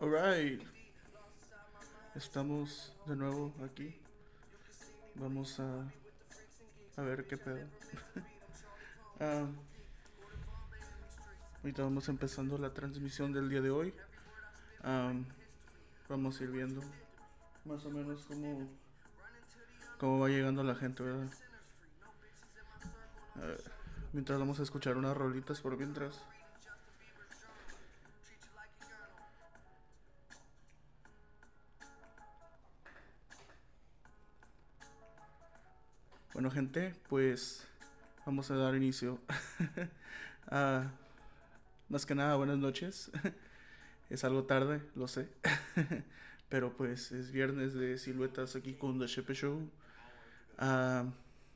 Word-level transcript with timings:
Alright. 0.00 0.62
Estamos 2.14 2.96
de 3.04 3.16
nuevo 3.16 3.52
aquí. 3.62 3.94
Vamos 5.14 5.60
a, 5.60 5.84
a 6.96 7.02
ver 7.02 7.26
qué 7.26 7.36
pedo. 7.36 7.66
Ah, 9.22 9.44
ahorita 11.58 11.82
vamos 11.82 12.08
empezando 12.08 12.56
la 12.56 12.72
transmisión 12.72 13.34
del 13.34 13.50
día 13.50 13.60
de 13.60 13.68
hoy. 13.68 13.92
Ah, 14.82 15.12
vamos 16.08 16.40
a 16.40 16.44
ir 16.44 16.50
viendo 16.50 16.80
más 17.66 17.84
o 17.84 17.90
menos 17.90 18.24
cómo, 18.24 18.66
cómo 19.98 20.20
va 20.20 20.30
llegando 20.30 20.62
la 20.64 20.74
gente, 20.74 21.02
¿verdad? 21.02 21.30
Mientras 24.14 24.38
vamos 24.38 24.58
a 24.58 24.62
escuchar 24.62 24.96
unas 24.96 25.14
rolitas 25.14 25.60
por 25.60 25.76
mientras. 25.76 26.24
Bueno, 36.40 36.52
gente, 36.52 36.94
pues 37.10 37.68
vamos 38.24 38.50
a 38.50 38.54
dar 38.54 38.74
inicio. 38.74 39.18
Más 41.90 42.06
que 42.06 42.14
nada, 42.14 42.34
buenas 42.36 42.56
noches. 42.56 43.10
es 44.08 44.24
algo 44.24 44.44
tarde, 44.44 44.80
lo 44.94 45.06
sé. 45.06 45.28
Pero 46.48 46.74
pues 46.78 47.12
es 47.12 47.30
viernes 47.30 47.74
de 47.74 47.98
siluetas 47.98 48.56
aquí 48.56 48.72
con 48.72 48.98
The 48.98 49.06
Shepe 49.06 49.34
Show. 49.34 49.68
Ah, 50.56 51.04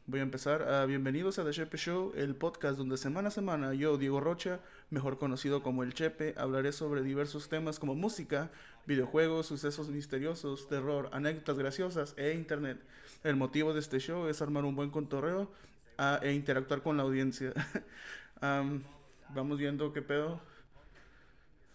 voy 0.07 0.21
a 0.21 0.23
empezar. 0.23 0.63
Ah, 0.63 0.85
bienvenidos 0.87 1.39
a 1.39 1.45
The 1.45 1.51
Chepe 1.51 1.79
Show, 1.79 2.13
el 2.15 2.35
podcast 2.35 2.77
donde 2.77 2.97
semana 2.99 3.29
a 3.29 3.31
semana 3.31 3.75
yo, 3.75 3.97
Diego 3.97 4.21
Rocha, 4.21 4.61
mejor 4.91 5.19
conocido 5.19 5.63
como 5.63 5.83
El 5.83 5.95
Chepe, 5.95 6.35
hablaré 6.37 6.73
sobre 6.73 7.03
diversos 7.03 7.49
temas 7.49 7.79
como 7.79 7.95
música, 7.95 8.51
videojuegos, 8.87 9.47
sucesos 9.47 9.89
misteriosos, 9.89 10.69
terror, 10.69 11.09
anécdotas 11.13 11.59
graciosas 11.59 12.15
e 12.17 12.35
internet. 12.35 12.79
El 13.23 13.37
motivo 13.37 13.73
de 13.73 13.81
este 13.81 13.99
show 13.99 14.29
es 14.29 14.43
armar 14.43 14.65
un 14.65 14.77
buen 14.77 14.91
contorreo 14.91 15.51
ah, 15.97 16.21
e 16.23 16.33
interactuar 16.33 16.83
con 16.83 16.97
la 16.97 17.03
audiencia. 17.05 17.53
Am, 18.41 18.83
vamos 19.31 19.59
viendo 19.59 19.93
qué 19.93 20.03
pedo. 20.03 20.41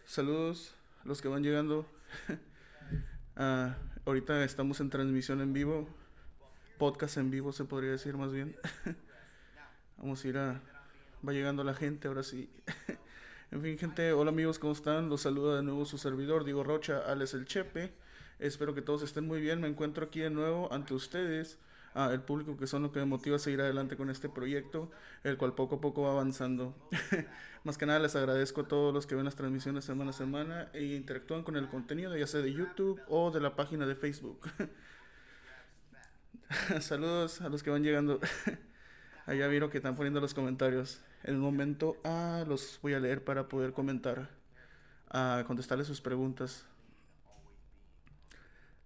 Saludos 0.05 0.75
a 1.03 1.07
los 1.07 1.21
que 1.21 1.27
van 1.27 1.43
llegando. 1.43 1.85
Ah, 3.41 3.77
ahorita 4.05 4.43
estamos 4.43 4.81
en 4.81 4.89
transmisión 4.89 5.39
en 5.39 5.53
vivo. 5.53 5.87
Podcast 6.79 7.17
en 7.17 7.29
vivo 7.29 7.51
se 7.51 7.65
podría 7.65 7.91
decir 7.91 8.15
más 8.15 8.31
bien. 8.31 8.55
Vamos 9.97 10.23
a 10.23 10.27
ir 10.29 10.37
a... 10.37 10.61
Va 11.27 11.33
llegando 11.33 11.65
la 11.65 11.73
gente 11.73 12.07
ahora 12.07 12.23
sí. 12.23 12.49
en 13.51 13.61
fin, 13.61 13.77
gente, 13.77 14.13
hola 14.13 14.31
amigos, 14.31 14.59
¿cómo 14.59 14.71
están? 14.71 15.09
Los 15.09 15.23
saluda 15.23 15.57
de 15.57 15.63
nuevo 15.63 15.83
su 15.83 15.97
servidor, 15.97 16.45
Diego 16.45 16.63
Rocha, 16.63 16.99
Alex 17.05 17.33
El 17.33 17.45
Chepe. 17.45 17.91
Espero 18.39 18.73
que 18.73 18.81
todos 18.81 19.03
estén 19.03 19.27
muy 19.27 19.41
bien. 19.41 19.59
Me 19.59 19.67
encuentro 19.67 20.05
aquí 20.05 20.21
de 20.21 20.29
nuevo 20.29 20.71
ante 20.71 20.93
ustedes, 20.93 21.59
el 21.95 22.21
público 22.21 22.55
que 22.55 22.65
son 22.65 22.83
lo 22.83 22.93
que 22.93 22.99
me 22.99 23.05
motiva 23.05 23.35
a 23.35 23.39
seguir 23.39 23.59
adelante 23.59 23.97
con 23.97 24.09
este 24.09 24.29
proyecto, 24.29 24.89
el 25.25 25.35
cual 25.35 25.55
poco 25.55 25.75
a 25.75 25.81
poco 25.81 26.03
va 26.03 26.11
avanzando. 26.11 26.73
Más 27.65 27.77
que 27.77 27.87
nada 27.87 27.99
les 27.99 28.15
agradezco 28.15 28.61
a 28.61 28.67
todos 28.69 28.93
los 28.93 29.05
que 29.05 29.15
ven 29.15 29.25
las 29.25 29.35
transmisiones 29.35 29.83
semana 29.83 30.11
a 30.11 30.13
semana 30.13 30.69
e 30.71 30.85
interactúan 30.85 31.43
con 31.43 31.57
el 31.57 31.67
contenido, 31.67 32.15
ya 32.15 32.25
sea 32.25 32.39
de 32.39 32.53
YouTube 32.53 33.01
o 33.09 33.31
de 33.31 33.41
la 33.41 33.57
página 33.57 33.85
de 33.85 33.95
Facebook. 33.95 34.39
Saludos 36.81 37.41
a 37.41 37.49
los 37.49 37.61
que 37.61 37.69
van 37.69 37.83
llegando. 37.83 38.19
Allá 39.27 39.47
vieron 39.47 39.69
que 39.69 39.77
están 39.77 39.95
poniendo 39.95 40.19
los 40.19 40.33
comentarios. 40.33 40.99
En 41.23 41.35
el 41.35 41.39
momento, 41.39 41.97
ah, 42.03 42.43
los 42.47 42.79
voy 42.81 42.93
a 42.93 42.99
leer 42.99 43.23
para 43.23 43.47
poder 43.47 43.71
comentar, 43.71 44.29
a 45.09 45.43
contestarles 45.45 45.85
sus 45.85 46.01
preguntas. 46.01 46.65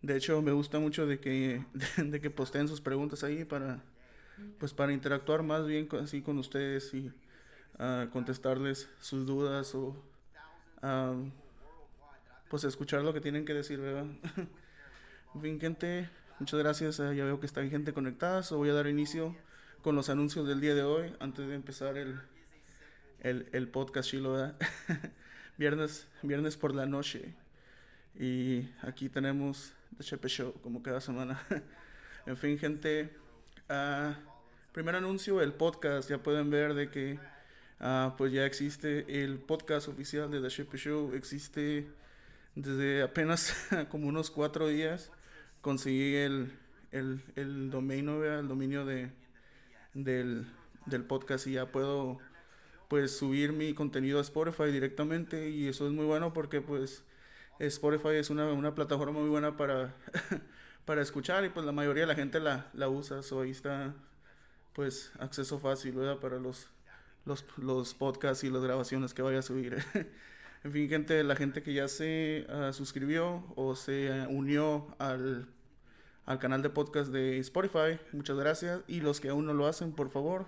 De 0.01 0.17
hecho, 0.17 0.41
me 0.41 0.51
gusta 0.51 0.79
mucho 0.79 1.07
de 1.07 1.21
que, 1.21 1.63
de, 1.97 2.19
que 2.19 2.29
posteen 2.29 2.67
sus 2.67 2.81
preguntas 2.81 3.23
ahí 3.23 3.45
para, 3.45 3.81
pues 4.59 4.73
para 4.73 4.91
interactuar 4.91 5.43
más 5.43 5.65
bien 5.65 5.87
con, 5.87 6.03
así 6.03 6.21
con 6.21 6.37
ustedes 6.39 6.93
y 6.93 7.13
ah, 7.79 8.07
contestarles 8.11 8.89
sus 8.99 9.25
dudas 9.25 9.73
o 9.73 9.95
ah, 10.81 11.15
pues 12.49 12.65
escuchar 12.65 13.03
lo 13.03 13.13
que 13.13 13.21
tienen 13.21 13.45
que 13.45 13.53
decir, 13.53 13.79
¿verdad? 13.79 14.05
en 15.35 15.41
fin, 15.41 15.59
gente, 15.61 16.09
muchas 16.39 16.59
gracias. 16.59 16.99
Ah, 16.99 17.13
ya 17.13 17.25
veo 17.25 17.39
que 17.39 17.45
está 17.45 17.65
gente 17.67 17.93
conectada, 17.93 18.43
so 18.43 18.57
voy 18.57 18.69
a 18.69 18.73
dar 18.73 18.87
inicio 18.87 19.35
con 19.81 19.95
los 19.95 20.09
anuncios 20.09 20.47
del 20.47 20.61
día 20.61 20.75
de 20.75 20.83
hoy 20.83 21.13
antes 21.19 21.47
de 21.47 21.55
empezar 21.55 21.97
el, 21.97 22.19
el, 23.19 23.49
el 23.51 23.67
podcast 23.67 24.11
¿verdad? 24.13 24.55
viernes, 25.57 26.07
viernes 26.21 26.57
por 26.57 26.73
la 26.73 26.85
noche. 26.85 27.35
Y 28.19 28.69
aquí 28.81 29.09
tenemos 29.09 29.73
The 29.97 30.03
Chepe 30.03 30.29
Show, 30.29 30.53
como 30.61 30.83
cada 30.83 31.01
semana. 31.01 31.41
en 32.25 32.37
fin, 32.37 32.57
gente. 32.57 33.11
ah, 33.69 34.15
primer 34.71 34.95
anuncio, 34.95 35.41
el 35.41 35.53
podcast. 35.53 36.09
Ya 36.09 36.21
pueden 36.21 36.49
ver 36.49 36.73
de 36.73 36.89
que 36.89 37.19
ah, 37.79 38.15
pues 38.17 38.31
ya 38.31 38.45
existe 38.45 39.23
el 39.23 39.39
podcast 39.39 39.87
oficial 39.87 40.29
de 40.31 40.41
The 40.41 40.49
Chepe 40.49 40.77
Show. 40.77 41.13
Existe 41.13 41.87
desde 42.55 43.01
apenas 43.03 43.53
como 43.89 44.07
unos 44.07 44.31
cuatro 44.31 44.67
días. 44.67 45.11
Conseguí 45.63 46.15
el, 46.15 46.53
el, 46.91 47.23
el 47.35 47.71
dominio, 47.71 48.23
el 48.23 48.47
dominio 48.47 48.85
de, 48.85 49.11
del, 49.95 50.45
del 50.85 51.03
podcast 51.05 51.47
y 51.47 51.53
ya 51.53 51.71
puedo 51.71 52.19
pues 52.87 53.17
subir 53.17 53.53
mi 53.53 53.73
contenido 53.73 54.19
a 54.19 54.21
Spotify 54.21 54.71
directamente 54.71 55.49
y 55.49 55.67
eso 55.67 55.87
es 55.87 55.93
muy 55.93 56.05
bueno 56.05 56.33
porque 56.33 56.61
pues 56.61 57.03
Spotify 57.57 58.17
es 58.17 58.29
una, 58.29 58.45
una 58.53 58.75
plataforma 58.75 59.19
muy 59.19 59.29
buena 59.29 59.57
para, 59.57 59.95
para 60.85 61.01
escuchar 61.01 61.45
y 61.45 61.49
pues 61.49 61.65
la 61.65 61.71
mayoría 61.71 62.03
de 62.03 62.07
la 62.07 62.15
gente 62.15 62.39
la, 62.39 62.69
la 62.73 62.89
usa, 62.89 63.23
so 63.23 63.41
ahí 63.41 63.51
está 63.51 63.95
pues 64.73 65.11
acceso 65.19 65.59
fácil. 65.59 65.95
Para 66.21 66.39
los, 66.39 66.67
los, 67.25 67.45
los 67.57 67.93
podcasts 67.93 68.43
y 68.43 68.49
las 68.49 68.63
grabaciones 68.63 69.13
que 69.13 69.21
vaya 69.21 69.39
a 69.39 69.43
subir. 69.43 69.83
en 70.63 70.71
fin, 70.71 70.87
gente, 70.87 71.23
la 71.23 71.35
gente 71.35 71.61
que 71.61 71.73
ya 71.73 71.87
se 71.89 72.47
ah, 72.49 72.71
suscribió 72.71 73.43
o 73.55 73.75
se 73.75 74.11
ah, 74.13 74.27
unió 74.29 74.95
al, 74.97 75.47
al 76.25 76.39
canal 76.39 76.61
de 76.61 76.69
podcast 76.69 77.11
de 77.11 77.37
Spotify, 77.39 77.99
muchas 78.13 78.37
gracias. 78.37 78.81
Y 78.87 79.01
los 79.01 79.19
que 79.19 79.29
aún 79.29 79.45
no 79.45 79.53
lo 79.53 79.67
hacen, 79.67 79.91
por 79.91 80.09
favor, 80.09 80.45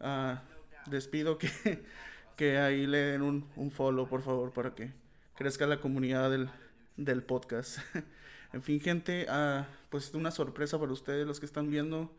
ah, 0.00 0.42
les 0.90 1.08
pido 1.08 1.38
que, 1.38 1.48
que 2.36 2.58
ahí 2.58 2.86
le 2.86 2.98
den 2.98 3.22
un, 3.22 3.48
un 3.56 3.70
follow, 3.70 4.06
por 4.06 4.20
favor, 4.22 4.52
para 4.52 4.74
que 4.74 4.92
crezca 5.34 5.66
la 5.66 5.80
comunidad 5.80 6.30
del, 6.30 6.50
del 6.98 7.22
podcast. 7.22 7.78
en 8.52 8.62
fin, 8.62 8.80
gente, 8.80 9.26
ah, 9.30 9.66
pues 9.88 10.12
una 10.12 10.30
sorpresa 10.30 10.78
para 10.78 10.92
ustedes, 10.92 11.26
los 11.26 11.40
que 11.40 11.46
están 11.46 11.70
viendo. 11.70 12.14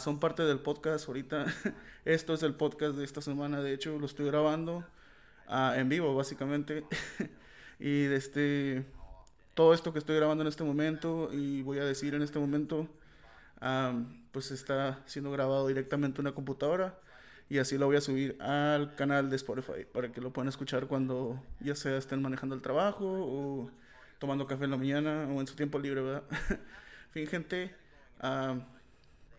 son 0.00 0.18
parte 0.18 0.42
del 0.42 0.58
podcast 0.58 1.06
ahorita. 1.06 1.46
Esto 2.04 2.34
es 2.34 2.42
el 2.42 2.54
podcast 2.54 2.96
de 2.96 3.04
esta 3.04 3.22
semana, 3.22 3.60
de 3.60 3.72
hecho, 3.72 4.00
lo 4.00 4.06
estoy 4.06 4.26
grabando 4.26 4.84
ah, 5.50 5.74
en 5.76 5.88
vivo, 5.90 6.14
básicamente. 6.14 6.84
y 7.78 8.04
este, 8.06 8.86
todo 9.54 9.74
esto 9.74 9.92
que 9.92 9.98
estoy 9.98 10.16
grabando 10.16 10.42
en 10.42 10.48
este 10.48 10.64
momento 10.64 11.28
y 11.32 11.62
voy 11.62 11.78
a 11.78 11.84
decir 11.84 12.14
en 12.14 12.22
este 12.22 12.38
momento, 12.38 12.88
pues 14.32 14.50
está 14.52 15.02
siendo 15.04 15.30
grabado 15.30 15.68
directamente 15.68 16.20
en 16.20 16.26
una 16.26 16.34
computadora 16.34 16.98
y 17.50 17.58
así 17.58 17.76
lo 17.76 17.86
voy 17.86 17.96
a 17.96 18.00
subir 18.00 18.40
al 18.40 18.94
canal 18.94 19.28
de 19.28 19.34
Spotify 19.36 19.84
para 19.92 20.12
que 20.12 20.20
lo 20.20 20.32
puedan 20.32 20.48
escuchar 20.48 20.86
cuando 20.86 21.42
ya 21.58 21.74
sea 21.74 21.98
estén 21.98 22.22
manejando 22.22 22.54
el 22.54 22.62
trabajo 22.62 23.04
o 23.04 23.70
tomando 24.20 24.46
café 24.46 24.64
en 24.64 24.70
la 24.70 24.76
mañana 24.76 25.26
o 25.28 25.40
en 25.40 25.48
su 25.48 25.56
tiempo 25.56 25.78
libre, 25.80 26.00
¿verdad? 26.00 26.22
Fin, 27.10 27.26
gente, 27.26 27.74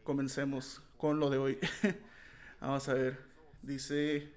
comencemos 0.04 0.82
con 0.98 1.22
lo 1.22 1.30
de 1.30 1.38
hoy. 1.38 1.60
Vamos 2.60 2.90
a 2.90 2.96
ver, 2.96 3.18
dice, 3.62 4.30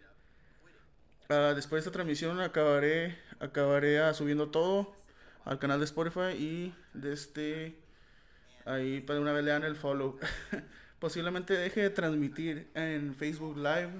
ah, 1.29 1.53
después 1.55 1.83
de 1.85 1.89
esta 1.89 1.93
transmisión 1.93 2.41
acabaré, 2.41 3.19
acabaré 3.41 4.01
ah, 4.01 4.15
subiendo 4.15 4.51
todo 4.51 4.95
al 5.45 5.59
canal 5.59 5.79
de 5.79 5.85
Spotify 5.85 6.37
y 6.39 6.75
de 6.95 7.13
este, 7.13 7.79
ahí 8.65 9.01
para 9.01 9.21
una 9.21 9.33
vez 9.33 9.45
le 9.45 9.51
dan 9.51 9.65
el 9.65 9.77
follow. 9.77 10.19
Posiblemente 10.99 11.55
deje 11.55 11.83
de 11.83 11.91
transmitir 11.91 12.71
en 12.75 13.15
Facebook 13.15 13.57
Live. 13.57 13.91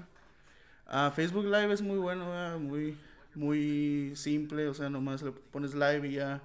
Ah, 0.87 1.11
Facebook 1.15 1.45
Live 1.45 1.73
es 1.73 1.81
muy 1.81 1.97
bueno, 1.97 2.59
muy 2.59 2.97
muy 3.35 4.13
simple, 4.15 4.67
o 4.67 4.73
sea, 4.73 4.89
nomás 4.89 5.21
le 5.21 5.31
pones 5.31 5.73
live 5.73 6.07
y 6.07 6.13
ya 6.13 6.41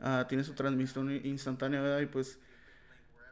ah, 0.00 0.26
tiene 0.28 0.42
su 0.44 0.54
transmisión 0.54 1.10
instantánea. 1.24 2.00
Y 2.00 2.06
pues 2.06 2.38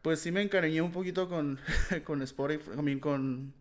pues 0.02 0.20
sí 0.20 0.32
me 0.32 0.42
encariñé 0.42 0.82
un 0.82 0.92
poquito 0.92 1.28
con 1.28 1.58
con 2.04 2.22
Spotify, 2.22 2.70
también 2.76 3.00
con 3.00 3.54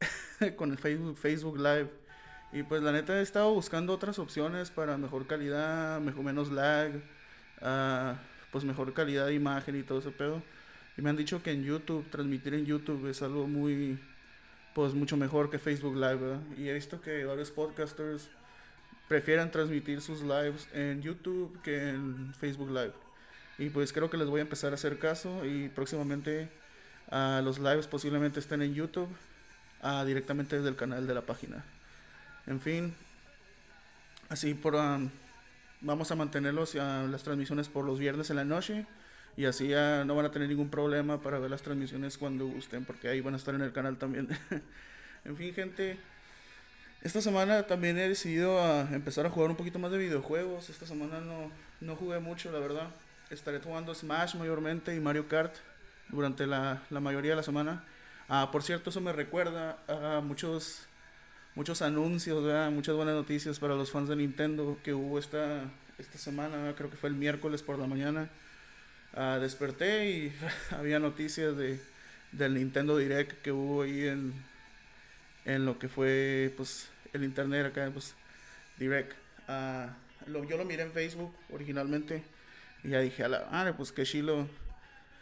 con 0.56 0.72
el 0.72 0.78
Facebook 0.78 1.16
Facebook 1.16 1.58
Live. 1.58 2.05
Y 2.56 2.62
pues 2.62 2.82
la 2.82 2.90
neta 2.90 3.18
he 3.18 3.20
estado 3.20 3.52
buscando 3.52 3.92
otras 3.92 4.18
opciones 4.18 4.70
para 4.70 4.96
mejor 4.96 5.26
calidad, 5.26 6.00
mejor 6.00 6.24
menos 6.24 6.50
lag, 6.50 6.90
ah, 7.60 8.14
pues 8.50 8.64
mejor 8.64 8.94
calidad 8.94 9.26
de 9.26 9.34
imagen 9.34 9.76
y 9.76 9.82
todo 9.82 9.98
ese 9.98 10.10
pedo. 10.10 10.42
Y 10.96 11.02
me 11.02 11.10
han 11.10 11.18
dicho 11.18 11.42
que 11.42 11.50
en 11.50 11.64
YouTube, 11.64 12.08
transmitir 12.08 12.54
en 12.54 12.64
YouTube 12.64 13.10
es 13.10 13.20
algo 13.20 13.46
muy, 13.46 13.98
pues 14.74 14.94
mucho 14.94 15.18
mejor 15.18 15.50
que 15.50 15.58
Facebook 15.58 15.96
Live. 15.96 16.38
Y 16.56 16.70
he 16.70 16.72
visto 16.72 16.98
que 17.02 17.26
varios 17.26 17.50
podcasters 17.50 18.30
prefieren 19.06 19.50
transmitir 19.50 20.00
sus 20.00 20.22
lives 20.22 20.66
en 20.72 21.02
YouTube 21.02 21.60
que 21.60 21.90
en 21.90 22.32
Facebook 22.32 22.70
Live. 22.70 22.94
Y 23.58 23.68
pues 23.68 23.92
creo 23.92 24.08
que 24.08 24.16
les 24.16 24.28
voy 24.28 24.38
a 24.38 24.44
empezar 24.44 24.72
a 24.72 24.76
hacer 24.76 24.98
caso 24.98 25.44
y 25.44 25.68
próximamente 25.68 26.48
a 27.10 27.42
los 27.44 27.58
lives 27.58 27.86
posiblemente 27.86 28.40
estén 28.40 28.62
en 28.62 28.72
YouTube 28.72 29.10
directamente 30.06 30.56
desde 30.56 30.70
el 30.70 30.76
canal 30.76 31.06
de 31.06 31.12
la 31.12 31.20
página. 31.20 31.62
En 32.46 32.60
fin, 32.60 32.94
así 34.28 34.54
por 34.54 34.74
um, 34.74 35.10
vamos 35.80 36.10
a 36.10 36.14
mantenerlos 36.14 36.74
las 36.74 37.22
transmisiones 37.22 37.68
por 37.68 37.84
los 37.84 37.98
viernes 37.98 38.30
en 38.30 38.36
la 38.36 38.44
noche 38.44 38.86
y 39.36 39.44
así 39.44 39.68
ya 39.68 40.04
no 40.04 40.14
van 40.14 40.26
a 40.26 40.30
tener 40.30 40.48
ningún 40.48 40.70
problema 40.70 41.20
para 41.20 41.38
ver 41.38 41.50
las 41.50 41.62
transmisiones 41.62 42.16
cuando 42.16 42.46
gusten 42.46 42.84
porque 42.84 43.08
ahí 43.08 43.20
van 43.20 43.34
a 43.34 43.36
estar 43.36 43.54
en 43.54 43.62
el 43.62 43.72
canal 43.72 43.98
también. 43.98 44.28
en 45.24 45.36
fin, 45.36 45.52
gente, 45.54 45.98
esta 47.02 47.20
semana 47.20 47.64
también 47.64 47.98
he 47.98 48.08
decidido 48.08 48.60
a 48.60 48.82
empezar 48.92 49.26
a 49.26 49.30
jugar 49.30 49.50
un 49.50 49.56
poquito 49.56 49.78
más 49.78 49.90
de 49.90 49.98
videojuegos. 49.98 50.70
Esta 50.70 50.86
semana 50.86 51.20
no, 51.20 51.50
no 51.80 51.96
jugué 51.96 52.18
mucho, 52.18 52.50
la 52.50 52.58
verdad. 52.58 52.88
Estaré 53.30 53.60
jugando 53.60 53.94
Smash 53.94 54.34
mayormente 54.36 54.94
y 54.94 55.00
Mario 55.00 55.28
Kart 55.28 55.54
durante 56.08 56.46
la, 56.46 56.82
la 56.90 57.00
mayoría 57.00 57.32
de 57.32 57.36
la 57.36 57.42
semana. 57.42 57.84
Ah, 58.28 58.48
por 58.50 58.62
cierto, 58.62 58.90
eso 58.90 59.00
me 59.00 59.12
recuerda 59.12 59.78
a 59.86 60.20
muchos, 60.20 60.86
muchos 61.56 61.82
anuncios, 61.82 62.44
muchas 62.72 62.94
buenas 62.94 63.14
noticias 63.14 63.58
para 63.58 63.74
los 63.74 63.90
fans 63.90 64.08
de 64.10 64.16
Nintendo 64.16 64.78
que 64.84 64.92
hubo 64.92 65.18
esta, 65.18 65.64
esta 65.98 66.18
semana, 66.18 66.74
creo 66.76 66.90
que 66.90 66.96
fue 66.96 67.08
el 67.08 67.16
miércoles 67.16 67.62
por 67.62 67.78
la 67.78 67.86
mañana. 67.86 68.28
Ah, 69.14 69.38
desperté 69.40 70.10
y 70.10 70.32
había 70.70 70.98
noticias 70.98 71.56
de, 71.56 71.80
del 72.32 72.54
Nintendo 72.54 72.98
Direct 72.98 73.40
que 73.40 73.52
hubo 73.52 73.82
ahí 73.82 74.06
en, 74.06 74.34
en 75.46 75.64
lo 75.64 75.78
que 75.78 75.88
fue 75.88 76.52
pues 76.56 76.88
el 77.14 77.24
internet 77.24 77.66
acá, 77.66 77.90
pues 77.90 78.14
Direct. 78.78 79.14
Ah, 79.48 79.96
lo, 80.26 80.44
yo 80.44 80.58
lo 80.58 80.66
miré 80.66 80.82
en 80.82 80.92
Facebook 80.92 81.34
originalmente 81.50 82.22
y 82.84 82.90
ya 82.90 83.00
dije, 83.00 83.24
a 83.24 83.28
la 83.28 83.46
madre, 83.50 83.72
pues 83.72 83.92
que 83.92 84.04
chilo 84.04 84.46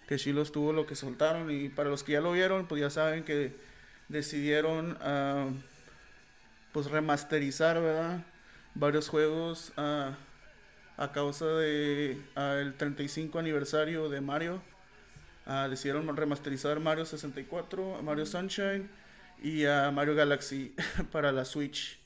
que 0.09 0.19
sí 0.19 0.33
los 0.33 0.51
tuvo 0.51 0.73
lo 0.73 0.85
que 0.85 0.97
soltaron. 0.97 1.51
Y 1.51 1.69
para 1.69 1.91
los 1.91 2.03
que 2.03 2.13
ya 2.13 2.21
lo 2.21 2.33
vieron, 2.33 2.67
pues 2.67 2.81
ya 2.81 2.91
saben 2.91 3.23
que 3.23 3.53
decidieron 4.09 4.99
uh, 5.01 5.55
pues 6.75 6.91
remasterizar, 6.91 7.81
¿verdad? 7.81 8.27
Varios 8.75 9.09
juegos 9.09 9.73
uh, 9.77 10.11
a 10.97 11.13
causa 11.13 11.47
de 11.47 12.21
uh, 12.37 12.41
el 12.61 12.75
35 12.75 13.39
aniversario 13.39 14.09
de 14.09 14.21
Mario. 14.21 14.61
decidieron 15.71 16.17
remasterizar 16.17 16.81
Mario 16.81 17.07
64, 17.07 18.03
Mario 18.03 18.27
Sunshine 18.27 18.91
y 19.41 19.67
a 19.67 19.93
Mario 19.93 20.17
Galaxy 20.17 20.75
para 21.13 21.31
la 21.31 21.45
Switch. 21.45 22.01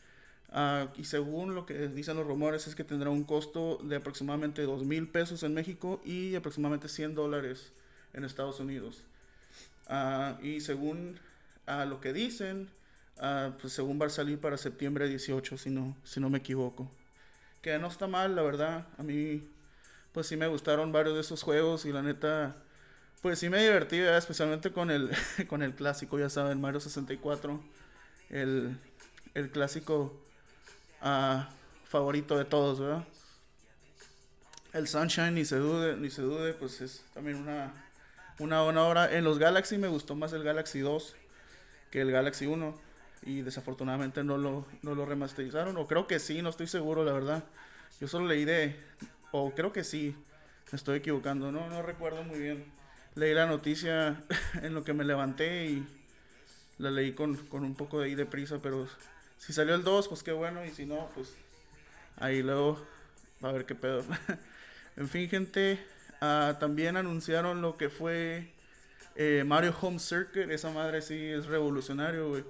y 0.96 1.04
según 1.04 1.54
lo 1.54 1.64
que 1.64 1.88
dicen 1.88 2.16
los 2.18 2.26
rumores 2.26 2.66
es 2.66 2.74
que 2.74 2.84
tendrá 2.84 3.08
un 3.08 3.24
costo 3.24 3.78
de 3.82 3.96
aproximadamente 3.96 4.60
2 4.62 4.84
mil 4.84 5.08
pesos 5.08 5.42
en 5.44 5.54
México 5.54 6.02
y 6.04 6.34
aproximadamente 6.34 6.90
100 6.90 7.14
dólares 7.14 7.72
en 8.12 8.24
Estados 8.24 8.60
Unidos. 8.60 9.00
Ah, 9.86 10.38
y 10.42 10.60
según 10.60 11.18
a 11.64 11.86
lo 11.86 12.02
que 12.02 12.12
dicen, 12.12 12.68
pues 13.60 13.72
según 13.72 14.00
va 14.00 14.06
a 14.06 14.40
para 14.40 14.56
septiembre 14.56 15.08
18, 15.08 15.58
si 15.58 15.70
no, 15.70 15.96
si 16.04 16.20
no 16.20 16.30
me 16.30 16.38
equivoco. 16.38 16.90
Que 17.62 17.78
no 17.78 17.88
está 17.88 18.06
mal, 18.06 18.36
la 18.36 18.42
verdad. 18.42 18.86
A 18.98 19.02
mí, 19.02 19.42
pues 20.12 20.26
sí 20.26 20.36
me 20.36 20.46
gustaron 20.46 20.92
varios 20.92 21.14
de 21.14 21.20
esos 21.22 21.42
juegos 21.42 21.84
y 21.84 21.92
la 21.92 22.02
neta, 22.02 22.56
pues 23.22 23.38
sí 23.38 23.48
me 23.48 23.62
divertí, 23.62 23.98
especialmente 23.98 24.72
con 24.72 24.90
el, 24.90 25.10
con 25.48 25.62
el 25.62 25.74
clásico, 25.74 26.18
ya 26.18 26.30
saben, 26.30 26.60
Mario 26.60 26.80
64. 26.80 27.60
El, 28.30 28.78
el 29.34 29.50
clásico 29.50 30.20
uh, 31.02 31.42
favorito 31.86 32.36
de 32.36 32.44
todos, 32.44 32.80
¿verdad? 32.80 33.04
El 34.72 34.86
Sunshine, 34.86 35.34
ni 35.34 35.44
se 35.44 35.56
dude, 35.56 35.96
ni 35.96 36.10
se 36.10 36.22
dude, 36.22 36.52
pues 36.52 36.80
es 36.80 37.04
también 37.14 37.36
una 37.36 37.72
una 38.38 38.62
buena 38.62 38.84
hora. 38.84 39.12
En 39.12 39.24
los 39.24 39.38
Galaxy 39.38 39.78
me 39.78 39.88
gustó 39.88 40.14
más 40.14 40.32
el 40.32 40.42
Galaxy 40.42 40.80
2 40.80 41.14
que 41.90 42.00
el 42.00 42.10
Galaxy 42.10 42.46
1. 42.46 42.87
Y 43.22 43.42
desafortunadamente 43.42 44.24
no 44.24 44.38
lo, 44.38 44.64
no 44.82 44.94
lo 44.94 45.04
remasterizaron. 45.04 45.76
O 45.76 45.86
creo 45.86 46.06
que 46.06 46.18
sí, 46.18 46.42
no 46.42 46.50
estoy 46.50 46.66
seguro, 46.66 47.04
la 47.04 47.12
verdad. 47.12 47.44
Yo 48.00 48.08
solo 48.08 48.26
leí 48.26 48.44
de. 48.44 48.76
O 49.32 49.52
creo 49.54 49.72
que 49.72 49.84
sí. 49.84 50.16
Me 50.72 50.76
estoy 50.76 50.98
equivocando. 50.98 51.50
No, 51.50 51.68
no 51.68 51.82
recuerdo 51.82 52.22
muy 52.22 52.38
bien. 52.38 52.64
Leí 53.14 53.34
la 53.34 53.46
noticia 53.46 54.22
en 54.62 54.74
lo 54.74 54.84
que 54.84 54.92
me 54.92 55.04
levanté 55.04 55.66
y 55.66 55.86
la 56.78 56.90
leí 56.90 57.12
con, 57.12 57.36
con 57.48 57.64
un 57.64 57.74
poco 57.74 58.00
de 58.00 58.06
ahí 58.06 58.14
de 58.14 58.26
prisa. 58.26 58.60
Pero 58.62 58.88
si 59.38 59.52
salió 59.52 59.74
el 59.74 59.82
2, 59.82 60.08
pues 60.08 60.22
qué 60.22 60.32
bueno. 60.32 60.64
Y 60.64 60.70
si 60.70 60.86
no, 60.86 61.08
pues 61.14 61.34
ahí 62.16 62.42
luego 62.42 62.78
va 63.44 63.50
a 63.50 63.52
ver 63.52 63.66
qué 63.66 63.74
pedo. 63.74 64.04
en 64.96 65.08
fin, 65.08 65.28
gente. 65.28 65.84
Ah, 66.20 66.56
también 66.58 66.96
anunciaron 66.96 67.62
lo 67.62 67.76
que 67.76 67.90
fue 67.90 68.52
eh, 69.14 69.44
Mario 69.46 69.74
Home 69.80 69.98
Circuit. 69.98 70.50
Esa 70.50 70.70
madre 70.70 71.02
sí 71.02 71.26
es 71.26 71.46
revolucionario, 71.46 72.44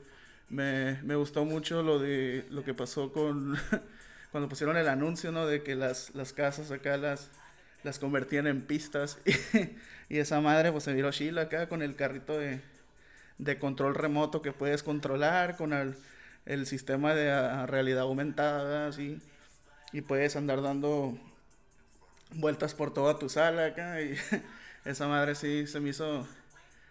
Me, 0.50 1.00
me, 1.02 1.14
gustó 1.14 1.44
mucho 1.44 1.82
lo 1.82 1.98
de 1.98 2.46
lo 2.50 2.64
que 2.64 2.72
pasó 2.72 3.12
con 3.12 3.56
cuando 4.32 4.48
pusieron 4.48 4.76
el 4.76 4.88
anuncio, 4.88 5.30
¿no? 5.32 5.46
De 5.46 5.62
que 5.62 5.74
las, 5.74 6.14
las 6.14 6.32
casas 6.32 6.70
acá 6.70 6.96
las, 6.96 7.30
las 7.82 7.98
convertían 7.98 8.46
en 8.46 8.62
pistas. 8.62 9.18
y 10.08 10.18
esa 10.18 10.40
madre 10.40 10.72
pues 10.72 10.84
se 10.84 10.94
miró 10.94 11.10
chila 11.10 11.42
acá 11.42 11.68
con 11.68 11.82
el 11.82 11.96
carrito 11.96 12.38
de, 12.38 12.60
de 13.38 13.58
control 13.58 13.94
remoto 13.94 14.42
que 14.42 14.52
puedes 14.52 14.82
controlar, 14.82 15.56
con 15.56 15.72
el, 15.72 15.96
el 16.46 16.66
sistema 16.66 17.14
de 17.14 17.66
realidad 17.66 18.02
aumentada, 18.02 18.88
así. 18.88 19.20
Y 19.92 20.02
puedes 20.02 20.36
andar 20.36 20.62
dando 20.62 21.18
vueltas 22.34 22.74
por 22.74 22.92
toda 22.92 23.18
tu 23.18 23.28
sala 23.28 23.66
acá 23.66 24.00
y 24.00 24.16
esa 24.84 25.08
madre 25.08 25.34
sí 25.34 25.66
se 25.66 25.80
me 25.80 25.90
hizo 25.90 26.26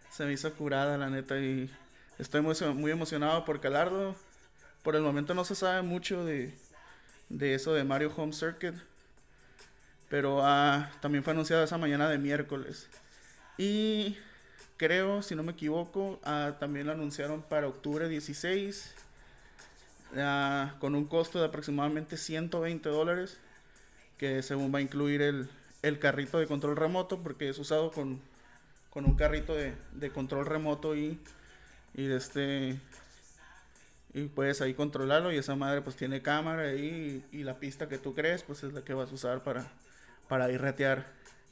se 0.10 0.25
me 0.25 0.33
hizo 0.33 0.53
curada 0.53 0.98
la 0.98 1.10
neta 1.10 1.38
y 1.39 1.69
estoy 2.19 2.41
muy, 2.41 2.55
muy 2.73 2.91
emocionado 2.91 3.45
por 3.45 3.59
calarlo. 3.59 4.15
Por 4.83 4.95
el 4.95 5.01
momento 5.01 5.33
no 5.33 5.43
se 5.45 5.55
sabe 5.55 5.81
mucho 5.81 6.23
de, 6.25 6.53
de 7.29 7.55
eso 7.55 7.73
de 7.73 7.83
Mario 7.83 8.13
Home 8.15 8.33
Circuit. 8.33 8.75
Pero 10.09 10.41
ah, 10.43 10.89
también 11.01 11.23
fue 11.23 11.33
anunciado 11.33 11.63
esa 11.63 11.77
mañana 11.77 12.09
de 12.09 12.17
miércoles. 12.17 12.87
Y 13.57 14.17
creo, 14.77 15.21
si 15.21 15.35
no 15.35 15.43
me 15.43 15.51
equivoco, 15.51 16.19
ah, 16.23 16.53
también 16.59 16.87
lo 16.87 16.93
anunciaron 16.93 17.41
para 17.41 17.67
octubre 17.67 18.07
16. 18.07 18.93
Ah, 20.15 20.75
con 20.79 20.95
un 20.95 21.05
costo 21.05 21.39
de 21.39 21.47
aproximadamente 21.47 22.15
120 22.15 22.87
dólares 22.87 23.37
que 24.17 24.41
según 24.41 24.73
va 24.73 24.79
a 24.79 24.81
incluir 24.81 25.21
el, 25.21 25.50
el 25.81 26.00
carrito 26.00 26.39
de 26.39 26.47
control 26.47 26.75
remoto, 26.75 27.21
porque 27.21 27.50
es 27.50 27.59
usado 27.59 27.91
con, 27.91 28.19
con 28.89 29.05
un 29.05 29.15
carrito 29.15 29.53
de, 29.53 29.74
de, 29.93 30.09
control 30.09 30.45
remoto 30.45 30.95
y, 30.95 31.19
y 31.98 32.06
de 32.06 32.16
este 32.16 32.80
y 34.13 34.27
puedes 34.27 34.62
ahí 34.62 34.74
controlarlo 34.74 35.32
y 35.34 35.38
esa 35.38 35.56
madre 35.56 35.82
pues 35.82 35.98
tiene 35.98 36.22
cámara 36.22 36.63
ahí 36.63 37.25
y, 37.32 37.44
la 37.44 37.60
pista 37.60 37.89
que 37.89 37.98
tú 37.98 38.16
crees 38.16 38.44
pues 38.44 38.63
es 38.63 38.74
la 38.74 38.82
que 38.82 38.94
vas 38.94 39.12
a 39.12 39.16
usar 39.16 39.44
para, 39.44 39.70
para 40.30 40.50
ir 40.50 40.62
retear 40.62 41.06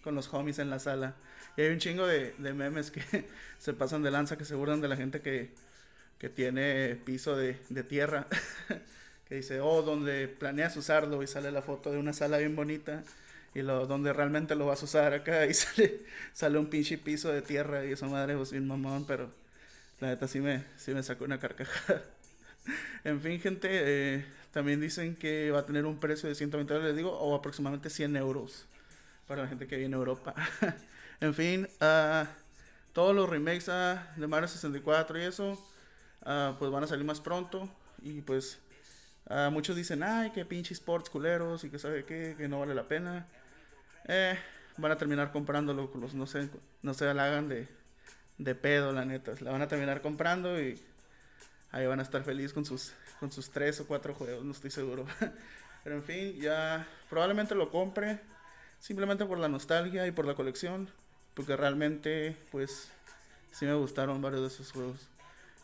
con 0.03 0.15
los 0.15 0.33
homies 0.33 0.59
en 0.59 0.69
la 0.69 0.79
sala. 0.79 1.15
Y 1.57 1.61
hay 1.61 1.71
un 1.71 1.79
chingo 1.79 2.07
de, 2.07 2.33
de 2.37 2.53
memes 2.53 2.91
que 2.91 3.01
se 3.59 3.73
pasan 3.73 4.03
de 4.03 4.11
lanza, 4.11 4.37
que 4.37 4.45
se 4.45 4.55
burlan 4.55 4.81
de 4.81 4.87
la 4.87 4.95
gente 4.95 5.21
que, 5.21 5.51
que 6.17 6.29
tiene 6.29 6.95
piso 7.05 7.35
de, 7.35 7.59
de 7.69 7.83
tierra. 7.83 8.27
que 9.27 9.35
dice, 9.35 9.59
oh, 9.59 9.81
donde 9.81 10.27
planeas 10.27 10.77
usarlo 10.77 11.23
y 11.23 11.27
sale 11.27 11.51
la 11.51 11.61
foto 11.61 11.91
de 11.91 11.97
una 11.97 12.13
sala 12.13 12.37
bien 12.37 12.55
bonita 12.55 13.03
y 13.55 13.61
lo 13.61 13.87
donde 13.87 14.13
realmente 14.13 14.55
lo 14.55 14.67
vas 14.67 14.81
a 14.81 14.85
usar 14.85 15.13
acá 15.13 15.45
y 15.47 15.53
sale, 15.53 15.99
sale 16.33 16.57
un 16.59 16.67
pinche 16.67 16.97
piso 16.97 17.31
de 17.31 17.41
tierra 17.41 17.85
y 17.85 17.91
esa 17.93 18.07
madre 18.07 18.35
pues 18.35 18.51
bien 18.51 18.67
mamón, 18.67 19.05
pero 19.05 19.29
la 19.99 20.09
neta 20.09 20.27
sí 20.27 20.39
me, 20.39 20.63
sí 20.77 20.93
me 20.93 21.03
sacó 21.03 21.25
una 21.25 21.39
carcajada. 21.39 22.03
en 23.03 23.21
fin, 23.21 23.39
gente, 23.39 23.69
eh, 23.71 24.25
también 24.51 24.81
dicen 24.81 25.15
que 25.15 25.51
va 25.51 25.59
a 25.59 25.65
tener 25.65 25.85
un 25.85 25.99
precio 25.99 26.29
de 26.29 26.35
120 26.35 26.73
dólares, 26.73 26.95
digo, 26.95 27.11
o 27.11 27.35
aproximadamente 27.35 27.89
100 27.89 28.15
euros 28.17 28.65
para 29.27 29.43
la 29.43 29.47
gente 29.47 29.67
que 29.67 29.77
viene 29.77 29.95
a 29.95 29.99
Europa. 29.99 30.33
en 31.19 31.33
fin, 31.33 31.67
uh, 31.81 32.25
todos 32.93 33.15
los 33.15 33.29
remakes 33.29 33.67
uh, 33.67 34.19
de 34.19 34.27
Mario 34.27 34.47
64 34.47 35.19
y 35.19 35.23
eso, 35.23 35.53
uh, 36.25 36.57
pues 36.57 36.71
van 36.71 36.83
a 36.83 36.87
salir 36.87 37.05
más 37.05 37.21
pronto 37.21 37.69
y 38.01 38.21
pues 38.21 38.59
muchos 39.51 39.75
dicen, 39.75 40.03
ay, 40.03 40.29
que 40.29 40.45
pinche 40.45 40.75
sports 40.75 41.09
culeros 41.09 41.63
y 41.63 41.71
que 41.71 41.79
sabe 41.79 42.05
qué, 42.05 42.35
que 42.37 42.47
no 42.47 42.59
vale 42.59 42.75
la 42.75 42.87
pena. 42.87 43.25
Eh, 44.07 44.37
van 44.77 44.91
a 44.91 44.97
terminar 44.97 45.31
comprándolo, 45.31 45.91
los, 45.95 46.13
no 46.13 46.27
sé, 46.27 46.49
no 46.81 46.93
se 46.93 47.11
la 47.13 47.25
hagan 47.25 47.49
de, 47.49 47.67
de 48.37 48.55
pedo, 48.55 48.91
la 48.91 49.05
neta. 49.05 49.33
La 49.41 49.51
van 49.51 49.61
a 49.61 49.67
terminar 49.67 50.01
comprando 50.01 50.61
y 50.61 50.81
ahí 51.71 51.85
van 51.85 51.99
a 51.99 52.03
estar 52.03 52.23
felices 52.23 52.53
con 52.53 52.65
sus, 52.65 52.93
con 53.19 53.31
sus 53.31 53.49
tres 53.49 53.79
o 53.79 53.87
cuatro 53.87 54.13
juegos, 54.13 54.43
no 54.43 54.51
estoy 54.51 54.71
seguro. 54.71 55.05
Pero 55.83 55.97
en 55.97 56.03
fin, 56.03 56.39
ya 56.39 56.87
probablemente 57.09 57.53
lo 57.53 57.69
compre 57.69 58.19
simplemente 58.79 59.25
por 59.25 59.37
la 59.37 59.47
nostalgia 59.47 60.07
y 60.07 60.11
por 60.11 60.25
la 60.25 60.35
colección, 60.35 60.89
porque 61.33 61.55
realmente, 61.55 62.35
pues, 62.51 62.89
sí 63.51 63.65
me 63.65 63.73
gustaron 63.73 64.21
varios 64.21 64.41
de 64.41 64.47
esos 64.47 64.71
juegos. 64.71 65.07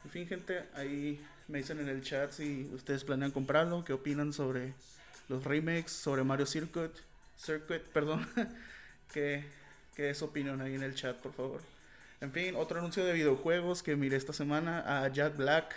En 0.04 0.12
fin, 0.12 0.28
gente, 0.28 0.63
ahí 0.75 1.24
me 1.48 1.60
dicen 1.60 1.80
en 1.80 1.90
el 1.90 2.01
chat 2.04 2.32
si 2.32 2.70
ustedes 2.74 3.04
planean 3.04 3.32
comprarlo, 3.32 3.84
qué 3.84 3.94
opinan 3.94 4.34
sobre, 4.34 4.74
los 5.32 5.44
remakes 5.44 5.92
sobre 5.92 6.24
Mario 6.24 6.46
Circuit, 6.46 6.92
Circuit, 7.38 7.82
perdón, 7.82 8.28
que, 9.13 9.46
que 9.96 10.10
es 10.10 10.22
opinión 10.22 10.62
ahí 10.62 10.75
en 10.75 10.84
el 10.84 10.94
chat, 10.94 11.16
por 11.18 11.34
favor. 11.34 11.62
En 12.22 12.32
fin, 12.32 12.56
otro 12.56 12.78
anuncio 12.78 13.04
de 13.04 13.13
videojuegos 13.13 13.82
que 13.82 13.96
miré 13.96 14.16
esta 14.16 14.32
semana 14.32 14.84
a 14.86 15.08
Jack 15.08 15.38
Black, 15.38 15.74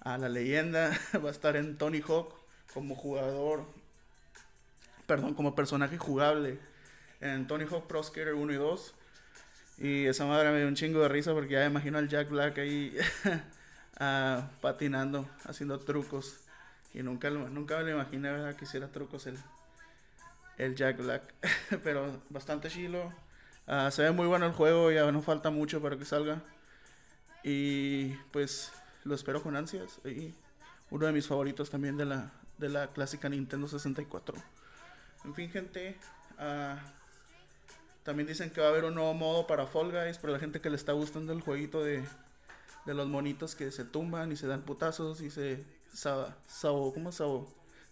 a 0.00 0.18
la 0.18 0.28
leyenda, 0.28 0.90
va 1.24 1.30
a 1.30 1.32
estar 1.32 1.56
en 1.56 1.78
Tony 1.78 2.02
Hawk 2.06 2.34
como 2.74 2.94
jugador, 2.94 3.64
perdón, 5.06 5.32
como 5.32 5.54
personaje 5.54 5.96
jugable 5.96 6.58
en 7.22 7.46
Tony 7.46 7.64
Hawk 7.64 7.86
Pro 7.86 8.02
Skater 8.02 8.34
1 8.34 8.52
y 8.52 8.56
2. 8.56 8.94
Y 9.78 10.04
esa 10.04 10.26
madre 10.26 10.50
me 10.50 10.58
dio 10.58 10.68
un 10.68 10.74
chingo 10.74 11.00
de 11.00 11.08
risa 11.08 11.32
porque 11.32 11.54
ya 11.54 11.64
imagino 11.64 11.96
al 11.96 12.10
Jack 12.10 12.28
Black 12.28 12.58
ahí 12.58 12.94
uh, 14.00 14.42
patinando, 14.60 15.30
haciendo 15.44 15.80
trucos. 15.80 16.40
Y 16.92 17.02
nunca, 17.02 17.30
nunca 17.30 17.78
me 17.78 17.84
lo 17.84 17.90
imaginé 17.92 18.54
que 18.58 18.66
hiciera 18.66 18.88
trucos 18.88 19.26
el, 19.26 19.38
el 20.58 20.74
Jack 20.74 20.98
Black. 20.98 21.22
Pero 21.82 22.20
bastante 22.28 22.68
chilo. 22.68 23.10
Uh, 23.70 23.88
se 23.92 24.02
ve 24.02 24.10
muy 24.10 24.26
bueno 24.26 24.46
el 24.46 24.52
juego, 24.52 24.90
ya 24.90 25.10
no 25.12 25.22
falta 25.22 25.50
mucho 25.50 25.80
para 25.80 25.96
que 25.96 26.04
salga. 26.04 26.42
Y 27.44 28.08
pues 28.32 28.72
lo 29.04 29.14
espero 29.14 29.44
con 29.44 29.54
ansias. 29.54 30.00
Y 30.04 30.34
uno 30.90 31.06
de 31.06 31.12
mis 31.12 31.28
favoritos 31.28 31.70
también 31.70 31.96
de 31.96 32.04
la, 32.04 32.32
de 32.58 32.68
la 32.68 32.88
clásica 32.88 33.28
Nintendo 33.28 33.68
64. 33.68 34.36
En 35.24 35.34
fin, 35.36 35.50
gente. 35.52 35.96
Uh, 36.36 36.76
también 38.02 38.26
dicen 38.26 38.50
que 38.50 38.60
va 38.60 38.66
a 38.66 38.70
haber 38.70 38.86
un 38.86 38.96
nuevo 38.96 39.14
modo 39.14 39.46
para 39.46 39.68
Fall 39.68 39.92
Guys, 39.92 40.18
para 40.18 40.32
la 40.32 40.40
gente 40.40 40.60
que 40.60 40.68
le 40.68 40.74
está 40.74 40.92
gustando 40.92 41.32
el 41.32 41.40
jueguito 41.40 41.84
de, 41.84 42.02
de 42.86 42.94
los 42.94 43.06
monitos 43.06 43.54
que 43.54 43.70
se 43.70 43.84
tumban 43.84 44.32
y 44.32 44.36
se 44.36 44.48
dan 44.48 44.62
putazos 44.62 45.20
y 45.20 45.30
se 45.30 45.64
¿cómo 46.62 47.12
se 47.12 47.24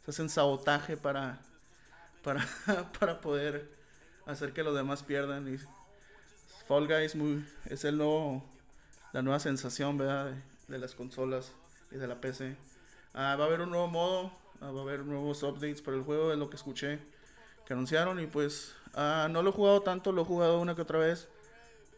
hacen 0.09 0.29
sabotaje 0.29 0.97
para 0.97 1.41
para, 2.23 2.47
para 2.99 3.21
poder 3.21 3.78
hacer 4.29 4.53
que 4.53 4.63
los 4.63 4.75
demás 4.75 5.03
pierdan 5.03 5.53
y 5.53 5.59
Fall 6.67 6.87
Guys 6.87 7.17
muy 7.17 7.45
es 7.67 7.85
el 7.85 7.97
nuevo 7.97 8.45
la 9.13 9.23
nueva 9.23 9.41
sensación 9.41 9.97
¿verdad? 9.97 10.33
De, 10.69 10.79
las 10.79 10.95
consolas 10.95 11.53
y 11.91 11.97
de 11.97 12.07
la 12.07 12.21
PC. 12.21 12.55
Ah, 13.15 13.37
va 13.37 13.45
a 13.45 13.47
haber 13.47 13.63
un 13.63 13.71
nuevo 13.71 13.89
modo, 13.89 14.31
ah, 14.61 14.71
va 14.71 14.81
a 14.81 14.83
haber 14.83 15.01
nuevos 15.01 15.43
updates 15.43 15.81
para 15.81 15.97
el 15.97 16.03
juego, 16.03 16.31
es 16.31 16.39
lo 16.39 16.51
que 16.51 16.57
escuché 16.57 16.99
que 17.67 17.73
anunciaron 17.73 18.21
y 18.21 18.27
pues 18.27 18.75
ah, 18.95 19.29
no 19.31 19.43
lo 19.43 19.51
he 19.51 19.53
jugado 19.53 19.81
tanto, 19.81 20.13
lo 20.13 20.23
he 20.23 20.25
jugado 20.27 20.61
una 20.61 20.77
que 20.77 20.83
otra 20.83 20.99
vez, 20.99 21.29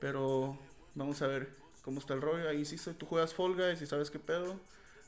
pero 0.01 0.57
vamos 0.95 1.21
a 1.23 1.27
ver 1.27 1.49
cómo 1.83 1.99
está 1.99 2.15
el 2.15 2.23
rollo. 2.23 2.49
Ahí 2.49 2.65
sí, 2.65 2.77
tú 2.95 3.07
juegas 3.07 3.35
Fall 3.35 3.57
Guys 3.57 3.83
y 3.83 3.87
sabes 3.87 4.11
qué 4.11 4.21
pedo, 4.21 4.55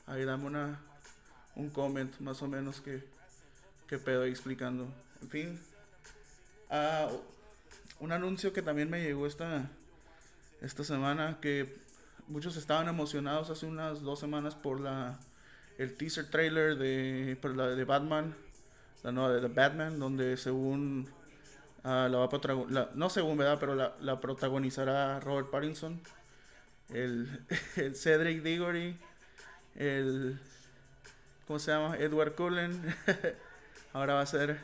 ahí 0.07 0.25
dame 0.25 0.45
una, 0.45 0.81
un 1.55 1.69
comment 1.69 2.19
más 2.19 2.41
o 2.41 2.47
menos 2.47 2.81
que, 2.81 3.01
qué 3.87 3.97
pedo 3.97 4.23
ahí 4.23 4.31
explicando. 4.31 4.87
En 5.21 5.29
fin, 5.29 5.59
ah, 6.73 7.09
un 7.99 8.11
anuncio 8.11 8.51
que 8.51 8.61
también 8.61 8.89
me 8.89 9.01
llegó 9.01 9.25
esta, 9.25 9.69
esta 10.61 10.83
semana 10.83 11.37
que 11.41 11.73
muchos 12.27 12.57
estaban 12.57 12.89
emocionados 12.89 13.49
hace 13.49 13.65
unas 13.65 14.01
dos 14.01 14.19
semanas 14.19 14.55
por 14.55 14.81
la 14.81 15.19
el 15.77 15.95
teaser 15.95 16.29
trailer 16.29 16.77
de, 16.77 17.37
la 17.55 17.67
de 17.67 17.83
Batman 17.85 18.35
la 19.03 19.11
nueva 19.11 19.33
de 19.33 19.41
The 19.41 19.53
Batman, 19.53 19.99
donde 19.99 20.37
según 20.37 21.07
uh, 21.83 21.87
la 21.87 22.17
va 22.17 22.25
a 22.25 22.87
no 22.95 23.09
según 23.09 23.37
verdad, 23.37 23.57
pero 23.59 23.75
la, 23.75 23.93
la, 23.99 24.19
protagonizará 24.19 25.19
Robert 25.19 25.51
Pattinson, 25.51 26.01
el, 26.89 27.45
el, 27.75 27.95
Cedric 27.95 28.41
Diggory, 28.41 28.97
el 29.75 30.39
¿cómo 31.45 31.59
se 31.59 31.71
llama? 31.71 31.97
Edward 31.97 32.35
Cullen. 32.35 32.95
Ahora 33.93 34.15
va 34.15 34.21
a 34.21 34.25
ser 34.25 34.57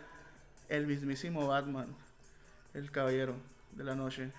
el 0.70 0.88
mismísimo 0.88 1.48
Batman, 1.48 1.88
el 2.74 2.92
caballero 2.92 3.36
de 3.76 3.84
la 3.84 3.96
noche. 3.96 4.32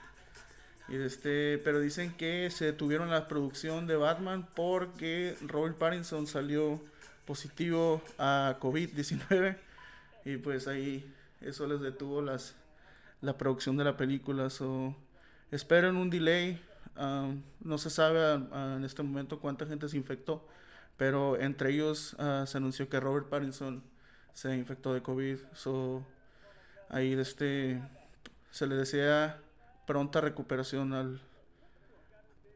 Y 0.88 0.96
este, 0.96 1.58
pero 1.58 1.78
dicen 1.80 2.12
que 2.14 2.50
se 2.50 2.64
detuvieron 2.64 3.10
la 3.10 3.28
producción 3.28 3.86
de 3.86 3.96
Batman 3.96 4.48
porque 4.56 5.36
Robert 5.46 5.76
Pattinson 5.76 6.26
salió 6.26 6.80
positivo 7.26 8.02
a 8.18 8.56
COVID-19 8.60 9.56
y 10.24 10.36
pues 10.38 10.66
ahí 10.66 11.08
eso 11.40 11.66
les 11.66 11.80
detuvo 11.80 12.22
las, 12.22 12.54
la 13.20 13.38
producción 13.38 13.76
de 13.76 13.84
la 13.84 13.96
película. 13.96 14.50
So, 14.50 14.96
esperen 15.50 15.96
un 15.96 16.10
delay. 16.10 16.60
Um, 16.98 17.42
no 17.60 17.78
se 17.78 17.88
sabe 17.88 18.34
en 18.34 18.84
este 18.84 19.02
momento 19.02 19.38
cuánta 19.38 19.66
gente 19.66 19.88
se 19.88 19.96
infectó, 19.96 20.46
pero 20.96 21.38
entre 21.38 21.70
ellos 21.70 22.14
uh, 22.14 22.46
se 22.46 22.58
anunció 22.58 22.88
que 22.88 22.98
Robert 23.00 23.28
Pattinson 23.28 23.82
se 24.32 24.56
infectó 24.56 24.92
de 24.92 25.02
COVID. 25.02 25.38
So, 25.54 26.04
ahí 26.90 27.12
este, 27.14 27.80
se 28.50 28.66
le 28.66 28.74
desea 28.74 29.40
pronta 29.86 30.20
recuperación 30.20 30.92
al, 30.92 31.20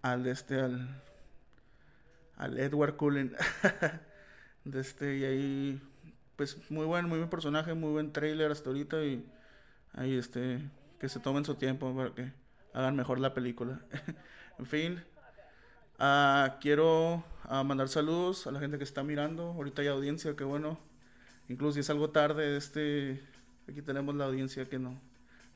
al, 0.03 0.27
este, 0.27 0.61
al, 0.61 1.03
al 2.37 2.59
Edward 2.59 2.97
Cullen. 2.97 3.35
de 4.65 4.81
este, 4.81 5.17
y 5.17 5.25
ahí 5.25 5.83
pues 6.37 6.59
muy 6.71 6.85
buen, 6.87 7.09
muy 7.09 7.19
buen 7.19 7.31
personaje, 7.31 7.75
muy 7.75 7.93
buen 7.93 8.13
trailer 8.13 8.51
hasta 8.51 8.71
ahorita 8.71 9.03
y 9.05 9.25
ahí 9.93 10.17
este, 10.17 10.61
que 10.99 11.09
se 11.09 11.21
tomen 11.21 11.45
su 11.45 11.55
tiempo 11.55 11.95
para 11.95 12.13
que 12.15 12.33
hagan 12.73 12.97
mejor 12.97 13.21
la 13.21 13.35
película. 13.35 13.81
en 14.59 14.67
fin, 14.67 15.05
uh, 16.01 16.59
quiero 16.61 17.25
uh, 17.49 17.65
mandar 17.65 17.89
saludos 17.89 18.47
a 18.47 18.51
la 18.51 18.61
gente 18.61 18.79
que 18.79 18.85
está 18.85 19.03
mirando. 19.05 19.45
Ahorita 19.53 19.83
hay 19.83 19.89
audiencia, 19.89 20.35
que 20.35 20.45
bueno. 20.45 20.79
Incluso 21.49 21.75
si 21.75 21.81
es 21.81 21.91
algo 21.91 22.11
tarde, 22.11 22.57
este, 22.57 23.23
aquí 23.69 23.83
tenemos 23.83 24.15
la 24.15 24.25
audiencia 24.25 24.69
que 24.69 24.79
no, 24.79 25.01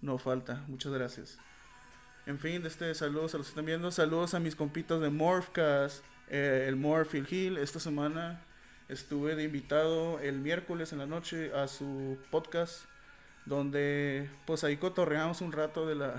no 0.00 0.18
falta. 0.18 0.64
Muchas 0.68 0.92
gracias. 0.92 1.38
En 2.26 2.38
fin, 2.38 2.64
este, 2.66 2.94
saludos 2.94 3.34
a 3.34 3.38
los 3.38 3.46
que 3.46 3.50
están 3.50 3.66
viendo. 3.66 3.90
Saludos 3.90 4.34
a 4.34 4.40
mis 4.40 4.54
compitas 4.54 5.00
de 5.00 5.10
Morphcast, 5.10 6.04
eh, 6.28 6.66
el 6.68 6.76
Morph 6.76 7.14
Hill. 7.14 7.56
Esta 7.56 7.80
semana 7.80 8.44
Estuve 8.88 9.36
de 9.36 9.44
invitado 9.44 10.18
el 10.20 10.38
miércoles 10.38 10.94
en 10.94 10.98
la 10.98 11.04
noche 11.04 11.52
a 11.52 11.68
su 11.68 12.16
podcast, 12.30 12.86
donde 13.44 14.30
pues 14.46 14.64
ahí 14.64 14.78
cotorreamos 14.78 15.42
un 15.42 15.52
rato 15.52 15.86
de 15.86 15.94
la 15.94 16.14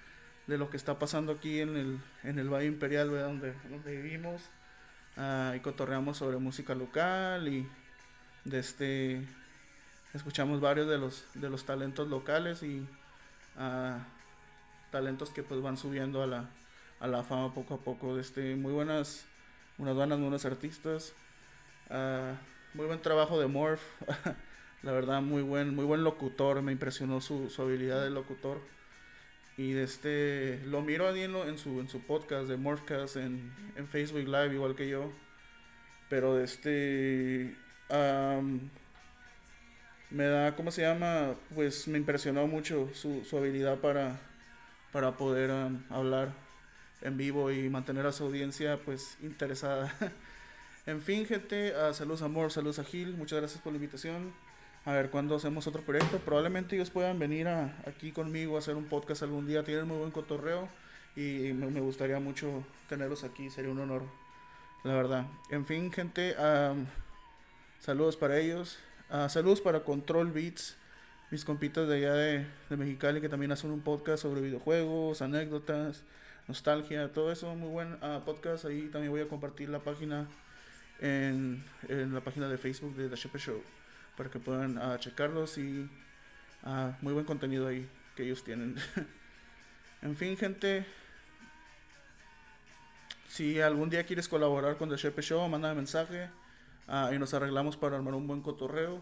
de 0.46 0.56
lo 0.56 0.70
que 0.70 0.78
está 0.78 0.98
pasando 0.98 1.32
aquí 1.32 1.60
en 1.60 1.76
el, 1.76 2.00
en 2.22 2.38
el 2.38 2.48
Valle 2.48 2.66
Imperial, 2.66 3.10
Donde, 3.10 3.52
donde 3.68 3.96
vivimos. 3.96 4.40
Uh, 5.18 5.54
y 5.54 5.60
cotorreamos 5.60 6.16
sobre 6.16 6.38
música 6.38 6.74
local 6.74 7.46
y 7.46 7.68
de 8.44 8.58
este 8.58 9.28
escuchamos 10.14 10.60
varios 10.60 10.88
de 10.88 10.98
los 10.98 11.24
de 11.34 11.50
los 11.50 11.64
talentos 11.64 12.08
locales 12.08 12.62
y 12.62 12.86
uh, 13.58 13.98
talentos 14.90 15.30
que 15.30 15.42
pues 15.42 15.60
van 15.60 15.76
subiendo 15.76 16.22
a 16.22 16.26
la, 16.28 16.50
a 17.00 17.08
la 17.08 17.24
fama 17.24 17.52
poco 17.52 17.74
a 17.74 17.78
poco. 17.78 18.16
Este, 18.18 18.54
muy 18.54 18.72
buenas, 18.72 19.26
unas 19.76 19.96
buenas, 19.96 20.20
buenos 20.20 20.44
artistas. 20.44 21.14
Ah, 21.90 22.34
muy 22.74 22.86
buen 22.86 23.02
trabajo 23.02 23.40
de 23.40 23.48
Morph. 23.48 23.82
la 24.82 24.92
verdad, 24.92 25.20
muy 25.20 25.42
buen, 25.42 25.74
muy 25.74 25.84
buen 25.84 26.04
locutor. 26.04 26.62
Me 26.62 26.70
impresionó 26.70 27.20
su, 27.20 27.50
su 27.50 27.62
habilidad 27.62 28.04
de 28.04 28.10
locutor. 28.10 28.60
Y 29.56 29.72
de 29.72 29.82
este, 29.82 30.60
lo 30.66 30.80
miro 30.82 31.08
ahí 31.08 31.22
en, 31.22 31.34
en, 31.34 31.58
su, 31.58 31.80
en 31.80 31.88
su 31.88 32.00
podcast 32.00 32.48
de 32.48 32.56
Morphcast 32.56 33.16
en, 33.16 33.52
en 33.74 33.88
Facebook 33.88 34.28
Live, 34.28 34.54
igual 34.54 34.76
que 34.76 34.88
yo. 34.88 35.12
Pero 36.08 36.36
de 36.36 36.44
este. 36.44 37.56
Me 40.14 40.26
da, 40.26 40.54
¿cómo 40.54 40.70
se 40.70 40.82
llama? 40.82 41.34
Pues 41.54 41.88
me 41.88 41.98
impresionó 41.98 42.46
mucho 42.46 42.88
su, 42.94 43.24
su 43.24 43.36
habilidad 43.36 43.78
para, 43.78 44.20
para 44.92 45.16
poder 45.16 45.50
hablar 45.90 46.32
en 47.02 47.16
vivo 47.16 47.50
y 47.50 47.68
mantener 47.68 48.06
a 48.06 48.12
su 48.12 48.24
audiencia 48.24 48.78
pues 48.84 49.18
interesada. 49.22 49.94
En 50.86 51.00
fin, 51.00 51.24
gente, 51.24 51.72
uh, 51.72 51.94
saludos 51.94 52.20
Amor, 52.20 52.52
saludos 52.52 52.78
a 52.78 52.84
Gil, 52.84 53.14
muchas 53.14 53.38
gracias 53.38 53.62
por 53.62 53.72
la 53.72 53.78
invitación. 53.78 54.34
A 54.84 54.92
ver 54.92 55.08
cuándo 55.08 55.34
hacemos 55.34 55.66
otro 55.66 55.80
proyecto. 55.80 56.18
Probablemente 56.18 56.76
ellos 56.76 56.90
puedan 56.90 57.18
venir 57.18 57.48
a, 57.48 57.74
aquí 57.86 58.12
conmigo 58.12 58.56
a 58.56 58.58
hacer 58.58 58.76
un 58.76 58.84
podcast 58.84 59.22
algún 59.22 59.46
día. 59.46 59.64
Tienen 59.64 59.88
muy 59.88 59.96
buen 59.96 60.10
cotorreo 60.10 60.68
y 61.16 61.54
me, 61.54 61.80
gustaría 61.80 62.20
mucho 62.20 62.66
tenerlos 62.86 63.24
aquí. 63.24 63.48
Sería 63.48 63.70
un 63.70 63.80
honor, 63.80 64.02
la 64.82 64.92
verdad. 64.92 65.26
En 65.48 65.64
fin, 65.64 65.90
gente, 65.90 66.36
saludos 67.80 68.18
para 68.18 68.38
ellos. 68.38 68.78
Uh, 69.10 69.28
saludos 69.28 69.60
para 69.60 69.80
Control 69.80 70.32
Beats, 70.32 70.76
mis 71.30 71.44
compitas 71.44 71.86
de 71.86 71.96
allá 71.96 72.14
de, 72.14 72.46
de 72.70 72.76
Mexicali 72.76 73.20
que 73.20 73.28
también 73.28 73.52
hacen 73.52 73.70
un 73.70 73.82
podcast 73.82 74.22
sobre 74.22 74.40
videojuegos, 74.40 75.20
anécdotas, 75.20 76.02
nostalgia, 76.48 77.12
todo 77.12 77.30
eso. 77.30 77.54
Muy 77.54 77.68
buen 77.68 77.94
uh, 78.02 78.24
podcast. 78.24 78.64
Ahí 78.64 78.88
también 78.88 79.12
voy 79.12 79.20
a 79.20 79.28
compartir 79.28 79.68
la 79.68 79.80
página 79.80 80.26
en, 81.00 81.62
en 81.88 82.14
la 82.14 82.22
página 82.22 82.48
de 82.48 82.56
Facebook 82.56 82.96
de 82.96 83.08
The 83.10 83.16
Shepherd 83.16 83.40
Show 83.40 83.62
para 84.16 84.30
que 84.30 84.38
puedan 84.38 84.78
uh, 84.78 84.96
checarlos 84.98 85.58
y 85.58 85.88
muy 87.02 87.12
buen 87.12 87.26
contenido 87.26 87.68
ahí 87.68 87.86
que 88.16 88.24
ellos 88.24 88.42
tienen. 88.42 88.76
en 90.02 90.16
fin, 90.16 90.34
gente, 90.38 90.86
si 93.28 93.60
algún 93.60 93.90
día 93.90 94.04
quieres 94.04 94.28
colaborar 94.28 94.78
con 94.78 94.88
The 94.88 94.96
Shepherd 94.96 95.24
Show, 95.24 95.48
manda 95.48 95.74
mensaje 95.74 96.30
uh, 96.88 97.12
y 97.12 97.18
nos 97.18 97.34
arreglamos 97.34 97.76
para 97.76 97.96
armar 97.96 98.14
un 98.14 98.26
buen 98.26 98.40
cotorreo. 98.40 99.00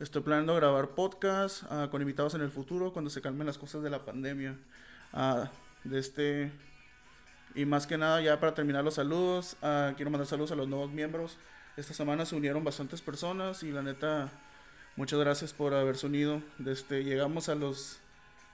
Estoy 0.00 0.22
planeando 0.22 0.54
grabar 0.54 0.90
podcast 0.90 1.64
ah, 1.70 1.88
con 1.90 2.00
invitados 2.00 2.34
en 2.34 2.40
el 2.40 2.50
futuro 2.50 2.92
cuando 2.92 3.10
se 3.10 3.20
calmen 3.20 3.46
las 3.46 3.58
cosas 3.58 3.82
de 3.82 3.90
la 3.90 4.04
pandemia. 4.04 4.56
Ah, 5.12 5.50
de 5.82 5.98
este 5.98 6.52
y 7.54 7.64
más 7.64 7.86
que 7.86 7.98
nada 7.98 8.20
ya 8.20 8.38
para 8.38 8.54
terminar 8.54 8.84
los 8.84 8.94
saludos, 8.94 9.56
quiero 9.96 10.10
mandar 10.10 10.26
saludos 10.26 10.52
a 10.52 10.54
los 10.54 10.68
nuevos 10.68 10.90
miembros. 10.90 11.38
Esta 11.76 11.94
semana 11.94 12.26
se 12.26 12.36
unieron 12.36 12.62
bastantes 12.62 13.02
personas 13.02 13.62
y 13.64 13.72
la 13.72 13.82
neta 13.82 14.30
muchas 14.94 15.18
gracias 15.18 15.52
por 15.52 15.74
haberse 15.74 16.06
unido. 16.06 16.42
Desde 16.58 16.72
este, 16.72 17.04
llegamos 17.04 17.48
a 17.48 17.56
los 17.56 18.00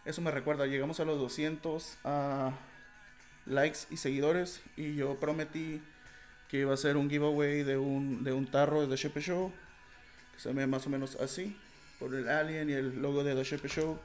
eso 0.05 0.21
me 0.21 0.31
recuerda, 0.31 0.67
llegamos 0.67 1.01
a 1.01 1.05
los 1.05 1.19
200 1.19 1.99
likes 3.47 3.81
y 3.91 3.97
seguidores 3.97 4.63
y 4.77 4.95
yo 4.95 5.17
prometí 5.17 5.83
que 6.49 6.59
iba 6.59 6.75
a 6.75 6.77
ser 6.77 6.97
un 6.97 7.09
giveaway 7.09 7.63
de 7.63 7.77
un, 7.77 8.25
de 8.25 8.33
un 8.33 8.47
tarro 8.47 8.83
de 8.83 8.89
The 8.89 8.97
Shepe 8.97 9.21
Show, 9.21 9.53
que 10.35 10.41
se 10.41 10.53
ve 10.53 10.67
más 10.67 10.87
o 10.87 10.91
menos 10.91 11.17
así, 11.17 11.57
por 11.99 12.15
el 12.15 12.29
alien 12.29 12.71
y 12.71 12.73
el 12.73 13.01
logo 13.01 13.25
de 13.25 13.35
The 13.35 13.45
Shepe 13.45 13.69
Show. 13.69 13.99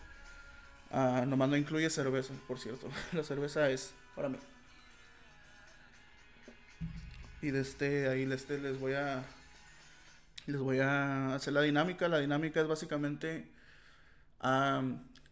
Uh, 0.91 1.25
nomás 1.25 1.49
no 1.49 1.57
incluye 1.57 1.89
cerveza, 1.89 2.33
por 2.47 2.59
cierto. 2.59 2.89
La 3.13 3.23
cerveza 3.23 3.69
es 3.69 3.93
para 4.15 4.29
mí. 4.29 4.37
Y 7.41 7.51
desde 7.51 7.69
este, 7.69 8.09
ahí 8.09 8.25
les, 8.25 8.49
les 8.49 8.79
voy 8.79 8.93
a 8.93 9.23
les 10.49 10.59
voy 10.59 10.79
a 10.79 11.35
hacer 11.35 11.53
la 11.53 11.61
dinámica. 11.61 12.07
La 12.07 12.19
dinámica 12.19 12.59
es 12.59 12.67
básicamente 12.67 13.47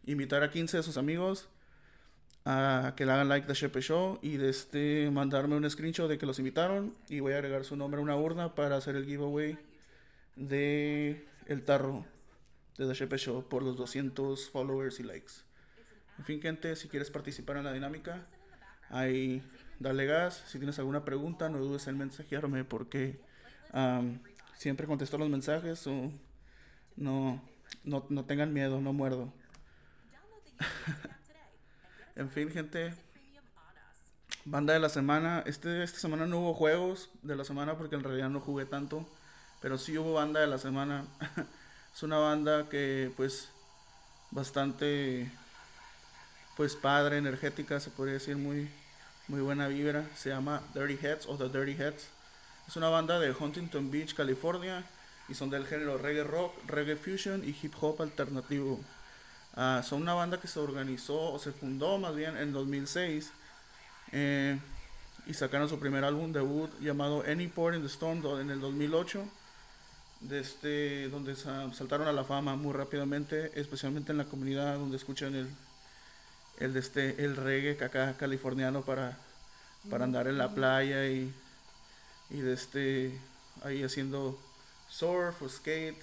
invitar 0.06 0.44
a 0.44 0.52
15 0.52 0.78
de 0.78 0.84
sus 0.84 0.98
amigos 0.98 1.50
a 2.50 2.94
que 2.96 3.06
le 3.06 3.12
hagan 3.12 3.28
like 3.28 3.46
de 3.46 3.54
Shepe 3.54 3.82
Show 3.82 4.20
y 4.22 4.38
de 4.38 4.50
este 4.50 5.12
mandarme 5.12 5.58
un 5.58 5.70
screenshot 5.70 6.08
de 6.08 6.18
que 6.18 6.26
los 6.26 6.40
invitaron 6.40 6.96
y 7.10 7.20
voy 7.20 7.34
a 7.34 7.40
agregar 7.40 7.66
su 7.66 7.76
nombre 7.76 8.00
a 8.00 8.04
una 8.04 8.16
urna 8.16 8.56
para 8.56 8.78
hacer 8.78 8.96
el 8.96 9.06
giveaway 9.06 9.58
de 10.38 11.28
el 11.48 11.66
tarro 11.66 12.06
de 12.78 12.88
The 12.88 12.94
Shepe 12.94 13.18
Show 13.18 13.50
por 13.50 13.64
los 13.64 13.76
200 13.76 14.50
followers 14.50 14.98
y 15.02 15.04
likes. 15.04 15.34
En 16.20 16.24
fin, 16.24 16.40
gente, 16.40 16.78
si 16.78 16.88
quieres 16.88 17.12
participar 17.12 17.58
en 17.58 17.66
la 17.66 17.74
dinámica, 17.74 18.26
ahí 18.90 19.44
dale 19.80 20.06
gas. 20.06 20.42
Si 20.48 20.58
tienes 20.58 20.80
alguna 20.80 21.04
pregunta, 21.04 21.50
no 21.50 21.58
dudes 21.58 21.86
en 21.88 21.98
mensajearme 21.98 22.64
porque 22.64 23.20
siempre 24.56 24.88
contesto 24.88 25.18
los 25.18 25.30
mensajes 25.30 25.86
o 25.86 26.14
no, 26.96 27.44
no, 27.84 28.06
no 28.08 28.24
tengan 28.24 28.54
miedo, 28.54 28.80
no 28.80 28.94
muerdo. 28.94 29.34
En 32.18 32.32
fin, 32.32 32.50
gente. 32.50 32.96
Banda 34.44 34.74
de 34.74 34.80
la 34.80 34.90
semana. 34.90 35.44
Este, 35.46 35.84
esta 35.84 36.00
semana 36.00 36.26
no 36.26 36.40
hubo 36.40 36.56
juegos 36.56 37.12
de 37.22 37.36
la 37.36 37.46
semana 37.46 37.78
porque 37.78 37.96
en 37.96 38.04
realidad 38.04 38.30
no 38.30 38.40
jugué 38.40 38.66
tanto. 38.66 39.08
Pero 39.62 39.78
sí 39.78 39.96
hubo 40.00 40.14
banda 40.14 40.40
de 40.40 40.48
la 40.48 40.58
semana. 40.58 41.06
es 41.94 42.02
una 42.02 42.18
banda 42.18 42.70
que 42.70 43.12
pues 43.16 43.50
bastante 44.32 45.30
pues 46.56 46.76
padre, 46.76 47.20
energética, 47.20 47.80
se 47.80 47.92
podría 47.92 48.16
decir 48.16 48.36
muy, 48.36 48.68
muy 49.28 49.42
buena 49.42 49.68
vibra. 49.68 50.10
Se 50.16 50.30
llama 50.30 50.64
Dirty 50.74 50.98
Heads 51.00 51.28
o 51.28 51.38
The 51.38 51.50
Dirty 51.50 51.80
Heads. 51.80 52.08
Es 52.68 52.76
una 52.76 52.90
banda 52.90 53.20
de 53.20 53.32
Huntington 53.32 53.92
Beach, 53.92 54.16
California. 54.16 54.84
Y 55.30 55.36
son 55.36 55.52
del 55.52 55.68
género 55.68 56.00
reggae 56.00 56.24
rock, 56.24 56.56
reggae 56.66 56.96
fusion 56.96 57.44
y 57.44 57.56
hip 57.62 57.76
hop 57.80 58.02
alternativo. 58.02 58.80
Ah, 59.56 59.82
son 59.84 60.02
una 60.02 60.14
banda 60.14 60.40
que 60.40 60.48
se 60.48 60.60
organizó 60.60 61.34
o 61.34 61.40
se 61.40 61.52
fundó 61.52 61.98
más 61.98 62.16
bien 62.16 62.38
en 62.38 62.54
2006 62.54 63.32
eh, 64.12 64.60
y 65.26 65.34
sacaron 65.34 65.68
su 65.68 65.80
primer 65.80 66.04
álbum 66.04 66.32
debut 66.32 66.70
llamado 66.80 67.24
Any 67.28 67.48
Port 67.48 67.76
in 67.76 67.82
the 67.82 67.88
Storm 67.88 68.24
en 68.40 68.52
el 68.52 68.62
2008 68.62 69.26
de 70.22 70.40
este, 70.40 71.10
donde 71.10 71.36
saltaron 71.36 72.08
a 72.08 72.12
la 72.12 72.24
fama 72.24 72.56
muy 72.56 72.74
rápidamente, 72.74 73.52
especialmente 73.60 74.12
en 74.12 74.18
la 74.18 74.26
comunidad 74.26 74.78
donde 74.78 74.98
escuchan 74.98 75.36
el, 75.36 75.50
el, 76.60 76.74
de 76.74 76.80
este, 76.80 77.24
el 77.24 77.36
reggae 77.36 77.84
acá 77.84 78.16
californiano 78.18 78.82
para, 78.82 79.18
para 79.90 80.06
andar 80.06 80.28
en 80.28 80.38
la 80.38 80.54
playa 80.54 81.08
y, 81.08 81.34
y 82.30 82.40
de 82.40 82.54
este, 82.54 83.20
ahí 83.64 83.84
haciendo 83.84 84.40
surf 84.90 85.42
o 85.42 85.50
skate, 85.50 86.02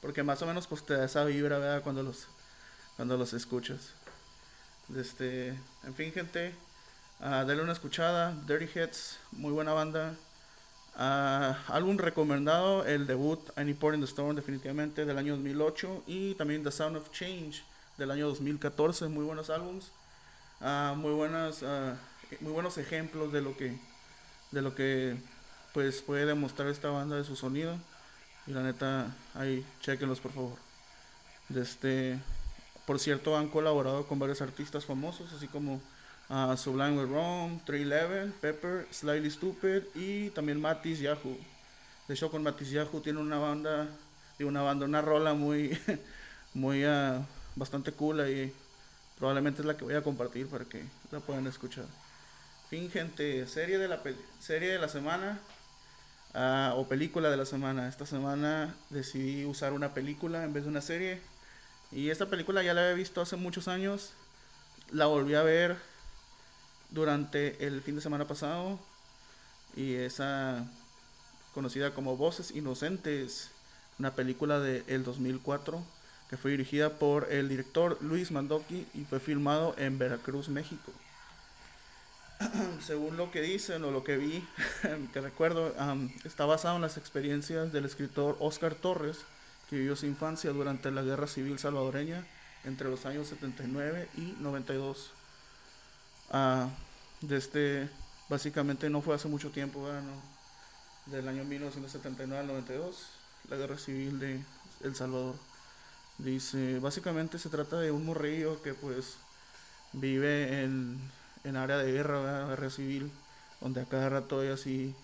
porque 0.00 0.22
más 0.22 0.42
o 0.42 0.46
menos 0.46 0.66
pues 0.66 0.84
te 0.84 0.94
da 0.94 1.04
esa 1.04 1.24
vibra, 1.24 1.58
¿verdad? 1.58 1.82
Cuando 1.82 2.02
los, 2.02 2.26
cuando 2.96 3.16
los 3.16 3.32
escuchas. 3.32 3.92
Este, 4.96 5.48
en 5.84 5.94
fin, 5.94 6.12
gente, 6.12 6.54
uh, 7.20 7.44
dale 7.46 7.62
una 7.62 7.72
escuchada. 7.72 8.34
Dirty 8.46 8.64
Hits, 8.64 9.18
muy 9.32 9.52
buena 9.52 9.72
banda. 9.72 10.14
Uh, 10.96 11.54
álbum 11.72 11.98
recomendado, 11.98 12.86
el 12.86 13.06
debut 13.06 13.40
Any 13.56 13.74
Port 13.74 13.94
in 13.94 14.00
the 14.00 14.06
Storm, 14.06 14.34
definitivamente, 14.34 15.04
del 15.04 15.18
año 15.18 15.34
2008. 15.34 16.04
Y 16.06 16.34
también 16.34 16.62
The 16.62 16.72
Sound 16.72 16.96
of 16.96 17.10
Change, 17.10 17.62
del 17.98 18.10
año 18.10 18.28
2014. 18.28 19.08
Muy 19.08 19.24
buenos 19.24 19.50
álbums. 19.50 19.92
Uh, 20.60 20.94
muy, 20.96 21.12
buenas, 21.12 21.62
muy 22.40 22.52
buenos 22.52 22.78
ejemplos 22.78 23.30
de 23.30 23.42
lo 23.42 23.56
que, 23.56 23.78
de 24.52 24.62
lo 24.62 24.74
que 24.74 25.16
pues, 25.74 26.00
puede 26.00 26.24
demostrar 26.24 26.68
esta 26.68 26.88
banda 26.88 27.16
de 27.16 27.24
su 27.24 27.36
sonido. 27.36 27.76
Y 28.46 28.52
la 28.52 28.62
neta, 28.62 29.14
ahí, 29.34 29.66
chequenlos 29.80 30.20
por 30.20 30.32
favor. 30.32 30.56
De 31.48 31.62
este, 31.62 32.20
por 32.86 32.98
cierto, 32.98 33.36
han 33.36 33.48
colaborado 33.48 34.06
con 34.06 34.18
varios 34.18 34.40
artistas 34.40 34.84
famosos, 34.84 35.32
así 35.32 35.48
como 35.48 35.80
uh, 36.30 36.56
Sublime 36.56 37.02
with 37.02 37.10
Rome, 37.10 37.60
311, 37.66 38.32
Pepper, 38.40 38.86
Slightly 38.90 39.30
Stupid 39.30 39.82
y 39.94 40.30
también 40.30 40.60
Matis 40.60 41.00
Yahoo. 41.00 41.36
De 42.08 42.14
hecho, 42.14 42.30
con 42.30 42.42
Matis 42.42 42.70
Yahoo 42.70 43.00
tiene 43.00 43.20
una 43.20 43.38
banda, 43.38 43.88
y 44.38 44.44
una 44.44 44.62
banda, 44.62 44.86
una 44.86 45.02
rola 45.02 45.34
muy, 45.34 45.78
muy, 46.54 46.86
uh, 46.86 47.24
bastante 47.56 47.90
cool 47.92 48.28
y 48.28 48.52
probablemente 49.18 49.62
es 49.62 49.66
la 49.66 49.76
que 49.76 49.84
voy 49.84 49.94
a 49.94 50.02
compartir 50.02 50.46
para 50.46 50.64
que 50.64 50.84
la 51.10 51.20
puedan 51.20 51.46
escuchar. 51.46 51.86
Fin, 52.70 52.90
gente, 52.90 53.46
serie 53.46 53.78
de 53.78 53.88
la, 53.88 54.00
serie 54.38 54.68
de 54.68 54.78
la 54.78 54.88
semana. 54.88 55.40
Uh, 56.34 56.78
o 56.78 56.86
película 56.86 57.30
de 57.30 57.36
la 57.38 57.46
semana. 57.46 57.88
Esta 57.88 58.04
semana 58.04 58.74
decidí 58.90 59.46
usar 59.46 59.72
una 59.72 59.94
película 59.94 60.44
en 60.44 60.52
vez 60.52 60.64
de 60.64 60.68
una 60.68 60.82
serie. 60.82 61.22
Y 61.92 62.10
esta 62.10 62.26
película 62.26 62.62
ya 62.62 62.74
la 62.74 62.82
había 62.82 62.94
visto 62.94 63.20
hace 63.20 63.36
muchos 63.36 63.68
años. 63.68 64.12
La 64.90 65.06
volví 65.06 65.34
a 65.34 65.42
ver 65.42 65.76
durante 66.90 67.66
el 67.66 67.82
fin 67.82 67.96
de 67.96 68.02
semana 68.02 68.26
pasado. 68.26 68.78
Y 69.76 69.94
esa 69.94 70.66
conocida 71.54 71.94
como 71.94 72.16
Voces 72.16 72.50
Inocentes, 72.50 73.50
una 73.98 74.14
película 74.14 74.60
del 74.60 74.84
el 74.86 75.04
2004 75.04 75.82
que 76.28 76.36
fue 76.36 76.50
dirigida 76.50 76.98
por 76.98 77.32
el 77.32 77.48
director 77.48 77.98
Luis 78.00 78.30
Mandoki 78.30 78.86
y 78.94 79.04
fue 79.04 79.20
filmado 79.20 79.74
en 79.78 79.98
Veracruz, 79.98 80.48
México. 80.48 80.92
Según 82.84 83.16
lo 83.16 83.30
que 83.30 83.40
dicen 83.40 83.84
o 83.84 83.90
lo 83.90 84.02
que 84.02 84.16
vi, 84.16 84.46
que 85.12 85.20
recuerdo, 85.20 85.72
está 86.24 86.44
basado 86.44 86.76
en 86.76 86.82
las 86.82 86.96
experiencias 86.96 87.72
del 87.72 87.84
escritor 87.84 88.36
Oscar 88.40 88.74
Torres, 88.74 89.18
que 89.68 89.76
vivió 89.76 89.96
su 89.96 90.06
infancia 90.06 90.50
durante 90.52 90.90
la 90.90 91.02
Guerra 91.02 91.26
Civil 91.26 91.58
Salvadoreña 91.58 92.24
entre 92.64 92.88
los 92.88 93.06
años 93.06 93.28
79 93.28 94.08
y 94.16 94.36
92. 94.40 95.10
Ah, 96.30 96.68
este 97.28 97.88
básicamente 98.28 98.90
no 98.90 99.02
fue 99.02 99.14
hace 99.14 99.28
mucho 99.28 99.50
tiempo, 99.50 99.88
del 101.06 101.28
año 101.28 101.44
1979 101.44 102.40
al 102.40 102.46
92, 102.48 103.06
la 103.48 103.56
Guerra 103.56 103.78
Civil 103.78 104.18
de 104.18 104.40
El 104.82 104.94
Salvador. 104.94 105.36
Dice, 106.18 106.78
básicamente 106.80 107.38
se 107.38 107.50
trata 107.50 107.78
de 107.78 107.90
un 107.90 108.04
morrillo 108.04 108.62
que 108.62 108.74
pues 108.74 109.16
vive 109.92 110.64
en, 110.64 110.98
en 111.44 111.56
área 111.56 111.76
de 111.78 111.92
guerra, 111.92 112.46
guerra 112.48 112.70
civil, 112.70 113.12
donde 113.60 113.82
a 113.82 113.84
cada 113.84 114.08
rato 114.08 114.40
hay 114.40 114.48
así 114.48 114.94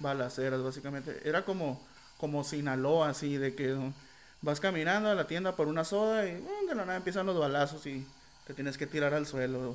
balaceras, 0.00 0.62
básicamente. 0.62 1.20
Era 1.28 1.44
como 1.44 1.80
como 2.18 2.44
Sinaloa, 2.44 3.10
así, 3.10 3.36
de 3.36 3.54
que 3.54 3.76
vas 4.42 4.60
caminando 4.60 5.08
a 5.10 5.14
la 5.14 5.26
tienda 5.26 5.56
por 5.56 5.68
una 5.68 5.84
soda 5.84 6.26
y 6.26 6.36
uh, 6.36 6.68
de 6.68 6.74
la 6.74 6.84
nada 6.84 6.96
empiezan 6.96 7.26
los 7.26 7.38
balazos 7.38 7.86
y 7.86 8.06
te 8.46 8.54
tienes 8.54 8.76
que 8.76 8.86
tirar 8.86 9.14
al 9.14 9.26
suelo. 9.26 9.74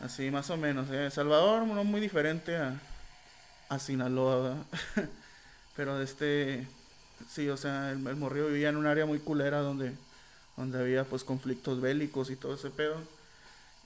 Así, 0.00 0.30
más 0.30 0.50
o 0.50 0.56
menos. 0.56 0.88
¿eh? 0.90 1.10
Salvador 1.10 1.66
no 1.66 1.84
muy 1.84 2.00
diferente 2.00 2.56
a, 2.56 2.80
a 3.68 3.78
Sinaloa, 3.78 4.56
Pero 5.76 6.02
este, 6.02 6.66
sí, 7.30 7.48
o 7.48 7.56
sea, 7.56 7.92
el, 7.92 8.04
el 8.06 8.16
morrillo 8.16 8.48
vivía 8.48 8.68
en 8.68 8.76
un 8.76 8.86
área 8.86 9.06
muy 9.06 9.20
culera 9.20 9.60
donde, 9.60 9.92
donde 10.56 10.80
había 10.80 11.04
pues 11.04 11.22
conflictos 11.22 11.80
bélicos 11.80 12.30
y 12.30 12.36
todo 12.36 12.54
ese 12.54 12.70
pedo. 12.70 12.96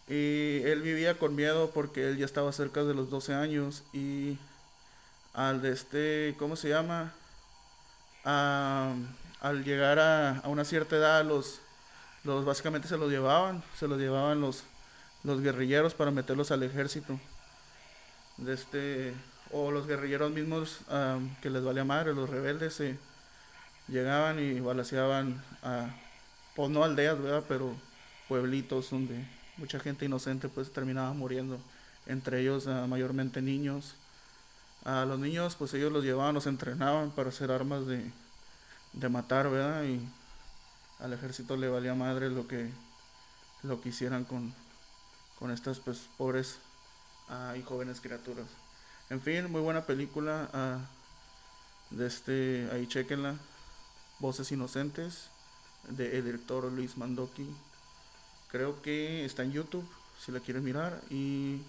Y 0.09 0.63
él 0.65 0.81
vivía 0.83 1.19
con 1.19 1.37
miedo 1.37 1.71
porque 1.73 2.09
él 2.09 2.17
ya 2.17 2.25
estaba 2.25 2.53
cerca 2.53 2.83
de 2.83 2.95
los 2.95 3.11
12 3.11 3.35
años 3.35 3.85
y 3.93 4.39
al 5.35 5.63
de 5.63 5.73
este, 5.73 6.35
¿cómo 6.39 6.57
se 6.57 6.71
llama? 6.71 7.13
Al 8.25 9.65
llegar 9.65 9.99
a, 9.99 10.43
una 10.45 10.65
cierta 10.65 10.97
edad, 10.97 11.25
los, 11.25 11.61
los 12.25 12.45
básicamente 12.45 12.89
se 12.89 12.97
los 12.97 13.11
llevaban, 13.11 13.63
se 13.79 13.89
los 13.89 13.99
llevaban 13.99 14.41
los, 14.41 14.65
los 15.25 15.41
guerrilleros 15.41 15.95
para 15.95 16.11
meterlos 16.11 16.51
al 16.51 16.63
ejército. 16.63 17.19
De 18.37 18.55
este, 18.55 19.15
o 19.51 19.71
los 19.71 19.87
guerrilleros 19.87 20.33
mismos 20.33 20.81
que 21.41 21.51
les 21.51 21.63
valía 21.63 21.85
madre, 21.85 22.15
los 22.15 22.31
rebeldes, 22.31 22.75
se, 22.75 22.99
llegaban 23.89 24.39
y 24.39 24.61
balaseaban 24.61 25.43
a, 25.63 25.91
pues 26.55 26.71
no 26.71 26.85
aldeas, 26.85 27.21
¿verdad? 27.21 27.45
Pero 27.49 27.75
pueblitos 28.29 28.91
donde 28.91 29.27
mucha 29.57 29.79
gente 29.81 30.05
inocente 30.05 30.49
pues 30.49 30.73
terminaba 30.73 31.13
muriendo, 31.13 31.59
entre 32.07 32.41
ellos 32.41 32.67
ah, 32.67 32.87
mayormente 32.89 33.43
niños. 33.43 33.95
A 34.85 35.05
los 35.05 35.19
niños 35.19 35.55
pues 35.57 35.75
ellos 35.75 35.93
los 35.93 36.05
llevaban, 36.05 36.35
los 36.35 36.47
entrenaban 36.47 37.11
para 37.11 37.29
hacer 37.29 37.51
armas 37.51 37.87
de, 37.87 38.11
de 38.93 39.09
matar, 39.09 39.49
¿verdad? 39.51 39.85
Y 39.85 40.01
al 40.99 41.13
ejército 41.13 41.57
le 41.57 41.69
valía 41.69 41.95
madre 41.95 42.31
lo 42.31 42.47
que, 42.49 42.71
lo 43.63 43.81
que 43.81 43.91
hicieran 43.91 44.25
con, 44.25 44.55
con 45.39 45.51
estas 45.51 45.81
pues 45.81 46.09
pobres 46.17 46.59
ah, 47.29 47.55
y 47.57 47.63
jóvenes 47.63 48.01
criaturas. 48.01 48.47
En 49.11 49.21
fin, 49.21 49.51
muy 49.51 49.61
buena 49.61 49.85
película. 49.85 50.49
ah, 50.53 50.79
de 51.93 52.07
este, 52.07 52.69
ahí 52.73 52.87
chequenla. 52.87 53.37
Voces 54.19 54.53
Inocentes, 54.53 55.29
de 55.89 56.23
director 56.23 56.71
Luis 56.73 56.97
Mandoki. 56.97 57.49
Creo 58.51 58.81
que 58.83 59.25
está 59.25 59.43
en 59.43 59.53
YouTube, 59.53 59.89
si 60.19 60.33
la 60.33 60.41
quieren 60.41 60.65
mirar. 60.65 61.01
Y 61.11 61.61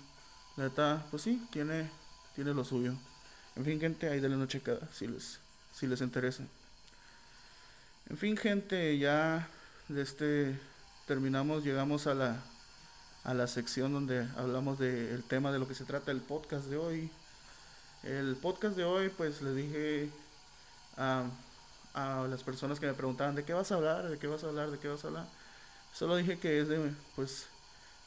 la 0.55 0.65
neta, 0.65 1.05
pues 1.09 1.23
sí, 1.23 1.45
tiene, 1.51 1.89
tiene 2.35 2.53
lo 2.53 2.63
suyo. 2.63 2.93
En 3.55 3.65
fin, 3.65 3.79
gente, 3.79 4.09
ahí 4.09 4.19
denle 4.19 4.37
una 4.37 4.47
checada, 4.47 4.87
si 4.93 5.07
les, 5.07 5.39
si 5.73 5.87
les 5.87 6.01
interesa. 6.01 6.43
En 8.09 8.17
fin, 8.17 8.35
gente, 8.35 8.97
ya 8.97 9.47
de 9.87 10.01
este 10.01 10.59
terminamos, 11.07 11.63
llegamos 11.63 12.07
a 12.07 12.13
la, 12.13 12.43
a 13.23 13.33
la 13.33 13.47
sección 13.47 13.93
donde 13.93 14.27
hablamos 14.37 14.79
del 14.79 15.23
tema 15.23 15.51
de 15.51 15.59
lo 15.59 15.67
que 15.67 15.75
se 15.75 15.85
trata 15.85 16.11
el 16.11 16.21
podcast 16.21 16.65
de 16.65 16.77
hoy. 16.77 17.11
El 18.03 18.35
podcast 18.35 18.75
de 18.75 18.83
hoy, 18.83 19.09
pues 19.09 19.41
les 19.41 19.55
dije 19.55 20.09
a, 20.97 21.25
a 21.93 22.27
las 22.29 22.43
personas 22.43 22.79
que 22.79 22.87
me 22.87 22.93
preguntaban 22.93 23.35
de 23.35 23.45
qué 23.45 23.53
vas 23.53 23.71
a 23.71 23.75
hablar, 23.75 24.09
de 24.09 24.17
qué 24.17 24.27
vas 24.27 24.43
a 24.43 24.47
hablar, 24.47 24.71
de 24.71 24.79
qué 24.79 24.87
vas 24.87 25.03
a 25.03 25.07
hablar. 25.07 25.27
Solo 25.93 26.15
dije 26.15 26.39
que 26.39 26.59
es 26.59 26.67
de, 26.67 26.91
pues, 27.15 27.45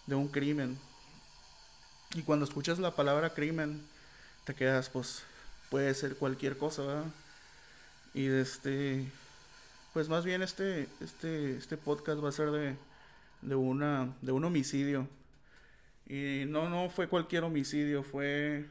de 0.07 0.15
un 0.15 0.29
crimen. 0.29 0.79
Y 2.15 2.23
cuando 2.23 2.45
escuchas 2.45 2.79
la 2.79 2.95
palabra 2.95 3.33
crimen, 3.33 3.87
te 4.47 4.55
quedas, 4.55 4.89
pues, 4.89 5.25
puede 5.71 5.93
ser 5.93 6.15
cualquier 6.15 6.57
cosa, 6.57 6.83
¿verdad? 6.83 7.05
Y 8.15 8.29
este, 8.29 9.05
pues 9.93 10.09
más 10.09 10.25
bien 10.25 10.41
este, 10.41 10.89
este, 11.01 11.57
este 11.57 11.77
podcast 11.77 12.23
va 12.23 12.29
a 12.29 12.33
ser 12.33 12.53
de, 12.53 12.77
de 13.43 13.55
una, 13.57 14.15
de 14.23 14.31
un 14.31 14.45
homicidio. 14.45 15.09
Y 16.07 16.45
no, 16.47 16.71
no 16.71 16.89
fue 16.91 17.09
cualquier 17.09 17.43
homicidio, 17.43 18.05
fue, 18.05 18.67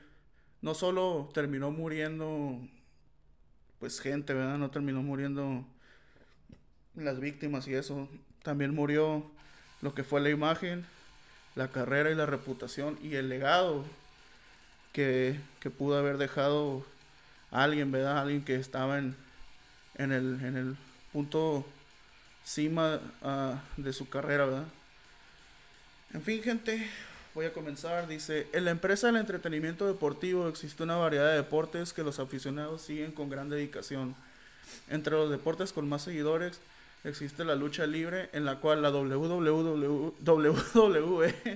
no 0.61 0.73
solo 0.75 1.29
terminó 1.33 1.71
muriendo, 1.71 2.57
pues 3.79 3.99
gente, 3.99 4.33
¿verdad? 4.33 4.57
No 4.57 4.71
terminó 4.71 5.01
muriendo 5.01 5.65
las 6.95 7.19
víctimas 7.19 7.67
y 7.67 7.73
eso. 7.73 8.07
También 8.43 8.73
murió 8.73 9.29
lo 9.81 9.93
que 9.93 10.05
fue 10.05 10.21
la 10.21 10.29
imagen, 10.29 10.85
la 11.53 11.67
carrera 11.67 12.11
y 12.11 12.15
la 12.15 12.25
reputación 12.25 12.97
y 13.03 13.15
el 13.15 13.27
legado 13.27 13.83
que, 14.95 15.37
que 15.59 15.69
pudo 15.69 15.97
haber 15.97 16.17
dejado 16.17 16.85
alguien, 17.51 17.91
¿verdad? 17.91 18.17
Alguien 18.19 18.45
que 18.45 18.55
estaba 18.55 18.97
en, 18.97 19.13
en, 19.97 20.13
el, 20.13 20.39
en 20.41 20.55
el 20.55 20.77
punto 21.11 21.65
cima 22.45 23.01
ah, 23.21 23.61
de 23.75 23.91
su 23.91 24.07
carrera, 24.07 24.45
¿verdad? 24.45 24.63
En 26.13 26.21
fin, 26.21 26.41
gente, 26.41 26.89
voy 27.33 27.45
a 27.45 27.51
comenzar. 27.51 28.07
Dice, 28.07 28.47
en 28.53 28.63
la 28.63 28.71
empresa 28.71 29.07
del 29.07 29.17
entretenimiento 29.17 29.85
deportivo 29.85 30.47
existe 30.47 30.83
una 30.83 30.95
variedad 30.95 31.31
de 31.31 31.35
deportes 31.35 31.91
que 31.91 32.03
los 32.03 32.19
aficionados 32.19 32.81
siguen 32.81 33.11
con 33.11 33.29
gran 33.29 33.49
dedicación. 33.49 34.15
Entre 34.89 35.11
los 35.11 35.29
deportes 35.29 35.73
con 35.73 35.89
más 35.89 36.03
seguidores 36.03 36.61
existe 37.03 37.43
la 37.43 37.55
lucha 37.55 37.85
libre, 37.85 38.29
en 38.31 38.45
la 38.45 38.61
cual 38.61 38.81
la 38.81 38.91
WWE 38.91 40.13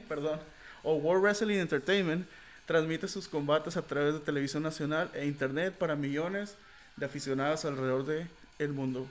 perdón, 0.10 0.42
o 0.84 0.96
World 0.96 1.24
Wrestling 1.24 1.60
Entertainment 1.60 2.28
transmite 2.70 3.08
sus 3.08 3.28
combates 3.28 3.78
a 3.78 3.82
través 3.82 4.14
de 4.14 4.20
televisión 4.20 4.62
nacional 4.62 5.10
e 5.16 5.26
internet 5.26 5.74
para 5.74 5.96
millones 5.96 6.54
de 6.98 7.08
aficionados 7.08 7.66
alrededor 7.66 8.06
del 8.06 8.28
el 8.60 8.74
mundo. 8.74 9.08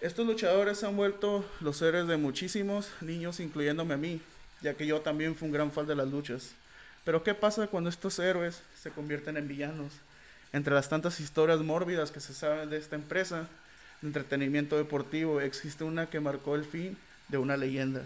Estos 0.00 0.26
luchadores 0.26 0.82
han 0.82 0.96
vuelto 0.96 1.48
los 1.60 1.80
héroes 1.80 2.08
de 2.08 2.16
muchísimos 2.16 2.90
niños, 3.00 3.38
incluyéndome 3.38 3.94
a 3.94 3.98
mí, 3.98 4.20
ya 4.62 4.74
que 4.74 4.84
yo 4.84 5.00
también 5.00 5.36
fui 5.36 5.46
un 5.46 5.54
gran 5.54 5.70
fan 5.70 5.86
de 5.86 5.94
las 5.94 6.08
luchas. 6.08 6.50
Pero 7.04 7.22
¿qué 7.22 7.34
pasa 7.34 7.68
cuando 7.68 7.88
estos 7.88 8.18
héroes 8.18 8.62
se 8.82 8.90
convierten 8.90 9.36
en 9.36 9.46
villanos? 9.46 9.92
Entre 10.52 10.74
las 10.74 10.88
tantas 10.88 11.20
historias 11.20 11.60
mórbidas 11.60 12.10
que 12.10 12.18
se 12.18 12.34
saben 12.34 12.68
de 12.68 12.78
esta 12.78 12.96
empresa 12.96 13.46
de 14.02 14.08
entretenimiento 14.08 14.76
deportivo, 14.76 15.40
existe 15.40 15.84
una 15.84 16.10
que 16.10 16.18
marcó 16.18 16.56
el 16.56 16.64
fin 16.64 16.98
de 17.28 17.38
una 17.38 17.56
leyenda. 17.56 18.02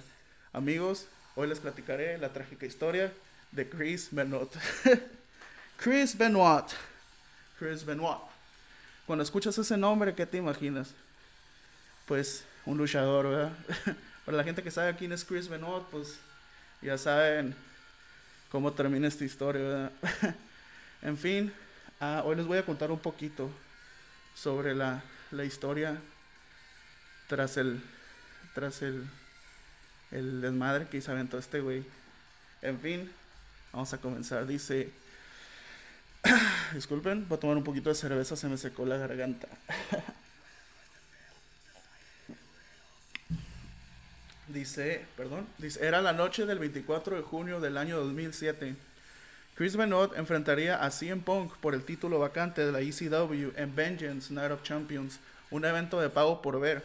Amigos, 0.53 1.07
hoy 1.35 1.49
les 1.49 1.61
platicaré 1.61 2.19
la 2.19 2.35
trágica 2.35 2.67
historia 2.67 3.11
de 3.53 3.69
Chris 3.69 4.09
Benoit. 4.11 4.51
Chris 5.77 6.17
Benoit. 6.17 6.67
Chris 7.59 7.85
Benoit. 7.85 8.21
Cuando 9.07 9.23
escuchas 9.23 9.57
ese 9.59 9.77
nombre, 9.77 10.15
¿qué 10.15 10.27
te 10.27 10.37
imaginas? 10.37 10.91
Pues 12.07 12.45
un 12.67 12.79
luchador, 12.79 13.29
¿verdad? 13.29 13.53
Para 14.25 14.37
la 14.37 14.45
gente 14.45 14.63
que 14.63 14.71
sabe 14.71 14.95
quién 14.97 15.13
es 15.13 15.25
Chris 15.25 15.49
Benoit, 15.49 15.85
pues 15.91 16.19
ya 16.83 16.99
saben 16.99 17.55
cómo 18.51 18.73
termina 18.73 19.09
esta 19.09 19.25
historia, 19.25 19.63
¿verdad? 19.63 19.93
en 21.03 21.17
fin, 21.17 21.53
ah, 22.01 22.23
hoy 22.25 22.37
les 22.37 22.47
voy 22.47 22.59
a 22.59 22.67
contar 22.67 22.91
un 22.91 22.99
poquito 22.99 23.51
sobre 24.35 24.75
la, 24.75 25.03
la 25.31 25.45
historia 25.45 25.99
tras 27.29 27.57
el 27.57 27.83
tras 28.55 28.83
el 28.83 29.09
el 30.11 30.41
desmadre 30.41 30.89
que 30.89 31.01
se 31.01 31.11
aventó 31.11 31.39
este 31.39 31.61
güey. 31.61 31.85
En 32.63 32.81
fin, 32.81 33.11
vamos 33.73 33.93
a 33.93 33.99
comenzar. 33.99 34.47
Dice, 34.47 34.91
disculpen, 36.75 37.27
voy 37.29 37.37
a 37.37 37.41
tomar 37.41 37.57
un 37.57 37.65
poquito 37.65 37.89
de 37.89 37.95
cerveza, 37.95 38.37
se 38.37 38.49
me 38.49 38.57
secó 38.57 38.85
la 38.85 38.97
garganta. 38.97 39.49
Dice, 44.49 45.05
perdón, 45.15 45.47
dice, 45.59 45.87
era 45.87 46.01
la 46.01 46.15
noche 46.15 46.47
del 46.47 46.59
24 46.59 47.17
de 47.17 47.23
junio 47.23 47.61
del 47.61 47.77
año 47.77 47.99
2007. 47.99 48.77
Chris 49.55 49.77
Benoit 49.77 50.13
enfrentaría 50.17 50.83
a 50.83 50.91
CM 50.91 51.21
Punk 51.21 51.55
por 51.59 51.75
el 51.75 51.85
título 51.85 52.19
vacante 52.19 52.65
de 52.65 52.73
la 52.73 52.81
ECW 52.81 53.51
en 53.57 53.77
Vengeance 53.77 54.33
Night 54.33 54.51
of 54.51 54.63
Champions, 54.63 55.21
un 55.51 55.67
evento 55.67 56.01
de 56.01 56.09
pago 56.09 56.41
por 56.41 56.59
ver. 56.61 56.83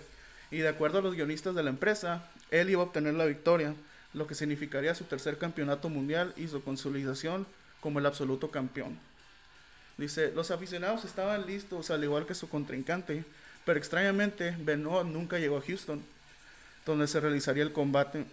Y 0.51 0.57
de 0.57 0.67
acuerdo 0.67 0.99
a 0.99 1.01
los 1.01 1.15
guionistas 1.15 1.55
de 1.55 1.63
la 1.63 1.69
empresa, 1.69 2.29
él 2.51 2.69
iba 2.69 2.81
a 2.81 2.85
obtener 2.85 3.13
la 3.13 3.25
victoria, 3.25 3.73
lo 4.13 4.27
que 4.27 4.35
significaría 4.35 4.95
su 4.95 5.05
tercer 5.05 5.37
campeonato 5.37 5.89
mundial 5.89 6.33
y 6.37 6.47
su 6.47 6.63
consolidación 6.63 7.47
como 7.79 7.99
el 7.99 8.05
absoluto 8.05 8.51
campeón. 8.51 8.99
Dice, 9.97 10.31
los 10.33 10.51
aficionados 10.51 11.05
estaban 11.05 11.45
listos 11.45 11.91
al 11.91 12.03
igual 12.03 12.25
que 12.25 12.35
su 12.35 12.49
contrincante, 12.49 13.23
pero 13.65 13.77
extrañamente 13.77 14.55
Benoit 14.59 15.07
nunca 15.07 15.39
llegó 15.39 15.57
a 15.57 15.61
Houston 15.61 16.03
donde 16.85 17.07
se 17.07 17.19
realizaría 17.19 17.63
el 17.63 17.71
combate, 17.71 18.25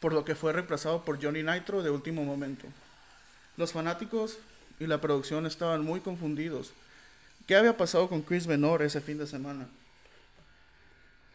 por 0.00 0.12
lo 0.12 0.24
que 0.24 0.34
fue 0.34 0.52
reemplazado 0.52 1.04
por 1.04 1.22
Johnny 1.22 1.42
Nitro 1.42 1.82
de 1.82 1.90
último 1.90 2.24
momento. 2.24 2.66
Los 3.56 3.72
fanáticos 3.72 4.38
y 4.80 4.86
la 4.86 5.00
producción 5.00 5.46
estaban 5.46 5.84
muy 5.84 6.00
confundidos. 6.00 6.72
¿Qué 7.46 7.56
había 7.56 7.76
pasado 7.76 8.08
con 8.08 8.22
Chris 8.22 8.46
Benoit 8.46 8.82
ese 8.82 9.00
fin 9.00 9.18
de 9.18 9.26
semana? 9.26 9.68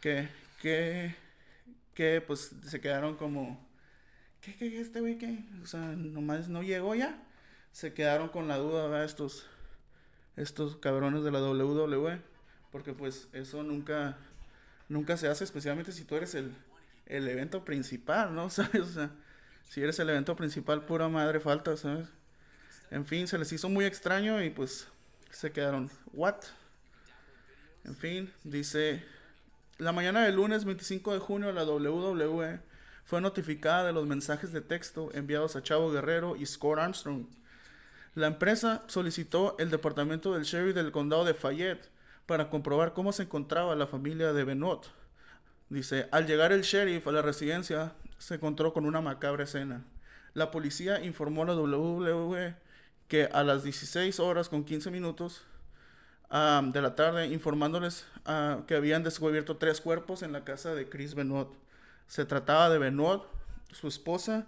Que, 0.01 0.29
que, 0.61 1.15
que, 1.93 2.21
pues 2.21 2.51
se 2.65 2.81
quedaron 2.81 3.15
como, 3.15 3.65
¿qué, 4.41 4.55
qué, 4.55 4.79
este 4.79 4.99
güey 5.01 5.17
qué? 5.17 5.43
O 5.63 5.67
sea, 5.67 5.79
nomás 5.81 6.49
no 6.49 6.63
llegó 6.63 6.95
ya. 6.95 7.21
Se 7.71 7.93
quedaron 7.93 8.29
con 8.29 8.47
la 8.47 8.57
duda, 8.57 8.83
¿verdad? 8.83 9.05
Estos, 9.05 9.47
estos 10.35 10.77
cabrones 10.77 11.23
de 11.23 11.31
la 11.31 11.41
WWE, 11.41 12.21
porque 12.71 12.93
pues 12.93 13.27
eso 13.33 13.63
nunca, 13.63 14.17
nunca 14.89 15.17
se 15.17 15.27
hace, 15.27 15.43
especialmente 15.43 15.91
si 15.91 16.03
tú 16.03 16.15
eres 16.15 16.35
el, 16.35 16.53
el 17.05 17.27
evento 17.27 17.65
principal, 17.65 18.35
¿no? 18.35 18.49
¿Sabes? 18.51 18.81
O 18.81 18.85
sea, 18.85 19.11
si 19.69 19.81
eres 19.81 19.99
el 19.99 20.09
evento 20.09 20.35
principal, 20.35 20.85
pura 20.85 21.07
madre 21.09 21.39
falta, 21.39 21.75
¿sabes? 21.77 22.07
En 22.91 23.05
fin, 23.05 23.27
se 23.27 23.37
les 23.37 23.51
hizo 23.51 23.69
muy 23.69 23.85
extraño 23.85 24.43
y 24.43 24.49
pues 24.49 24.87
se 25.31 25.51
quedaron, 25.51 25.89
¿what? 26.13 26.35
En 27.85 27.95
fin, 27.95 28.31
dice, 28.43 29.03
la 29.83 29.91
mañana 29.91 30.23
del 30.23 30.35
lunes 30.35 30.63
25 30.63 31.13
de 31.13 31.19
junio 31.19 31.51
la 31.51 31.65
WWE 31.65 32.61
fue 33.03 33.19
notificada 33.19 33.83
de 33.83 33.91
los 33.91 34.07
mensajes 34.07 34.53
de 34.53 34.61
texto 34.61 35.09
enviados 35.13 35.57
a 35.57 35.61
Chavo 35.61 35.91
Guerrero 35.91 36.37
y 36.37 36.45
Scott 36.45 36.79
Armstrong. 36.79 37.25
La 38.15 38.27
empresa 38.27 38.83
solicitó 38.87 39.57
el 39.59 39.69
departamento 39.69 40.33
del 40.33 40.43
sheriff 40.43 40.73
del 40.73 40.93
condado 40.93 41.25
de 41.25 41.33
Fayette 41.33 41.91
para 42.25 42.49
comprobar 42.49 42.93
cómo 42.93 43.11
se 43.11 43.23
encontraba 43.23 43.75
la 43.75 43.85
familia 43.85 44.31
de 44.31 44.45
Benoit. 44.45 44.83
Dice, 45.67 46.07
al 46.11 46.27
llegar 46.27 46.53
el 46.53 46.61
sheriff 46.61 47.05
a 47.09 47.11
la 47.11 47.21
residencia, 47.21 47.91
se 48.19 48.35
encontró 48.35 48.71
con 48.71 48.85
una 48.85 49.01
macabra 49.01 49.43
escena. 49.43 49.83
La 50.33 50.49
policía 50.49 51.03
informó 51.03 51.43
a 51.43 51.47
la 51.47 51.55
WWE 51.55 52.55
que 53.09 53.25
a 53.25 53.43
las 53.43 53.63
16 53.63 54.17
horas 54.21 54.47
con 54.47 54.63
15 54.63 54.91
minutos 54.91 55.45
ah, 56.33 56.61
de 56.65 56.81
la 56.81 56.95
tarde 56.95 57.27
informándoles 57.27 58.05
ah, 58.25 58.63
que 58.67 58.75
habían 58.75 59.03
descubierto 59.03 59.55
tres 59.55 59.79
cuerpos 59.79 60.21
en 60.23 60.33
la 60.33 60.43
casa 60.43 60.75
de 60.75 60.89
Chris 60.89 61.15
Benoit. 61.15 61.47
Se 62.07 62.25
trataba 62.25 62.69
de 62.69 62.79
Benoit, 62.79 63.21
su 63.71 63.87
esposa 63.87 64.45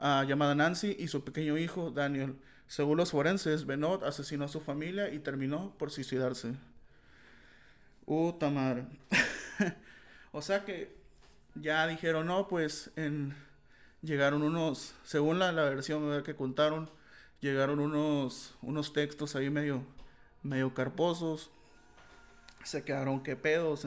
llamada 0.00 0.54
Nancy 0.54 0.96
y 0.98 1.08
su 1.08 1.22
pequeño 1.22 1.56
hijo 1.56 1.90
Daniel. 1.90 2.36
Según 2.66 2.96
los 2.98 3.12
forenses, 3.12 3.64
Benoit 3.66 4.02
asesinó 4.02 4.46
a 4.46 4.48
su 4.48 4.60
familia 4.60 5.10
y 5.10 5.20
terminó 5.20 5.72
por 5.78 5.90
suicidarse. 5.92 6.54
Uh, 8.06 8.32
tamar. 8.32 8.88
o 10.32 10.42
sea 10.42 10.64
que 10.64 10.96
ya 11.54 11.86
dijeron, 11.86 12.26
no, 12.26 12.48
pues 12.48 12.90
llegaron 14.02 14.42
unos, 14.42 14.94
según 15.04 15.38
la, 15.38 15.52
la 15.52 15.64
versión 15.64 16.22
que 16.22 16.34
contaron, 16.34 16.90
llegaron 17.40 17.80
unos, 17.80 18.54
unos 18.62 18.92
textos 18.92 19.36
ahí 19.36 19.50
medio, 19.50 19.84
medio 20.48 20.74
carposos. 20.74 21.50
Se 22.64 22.82
quedaron 22.84 23.22
qué 23.22 23.36
pedos, 23.36 23.86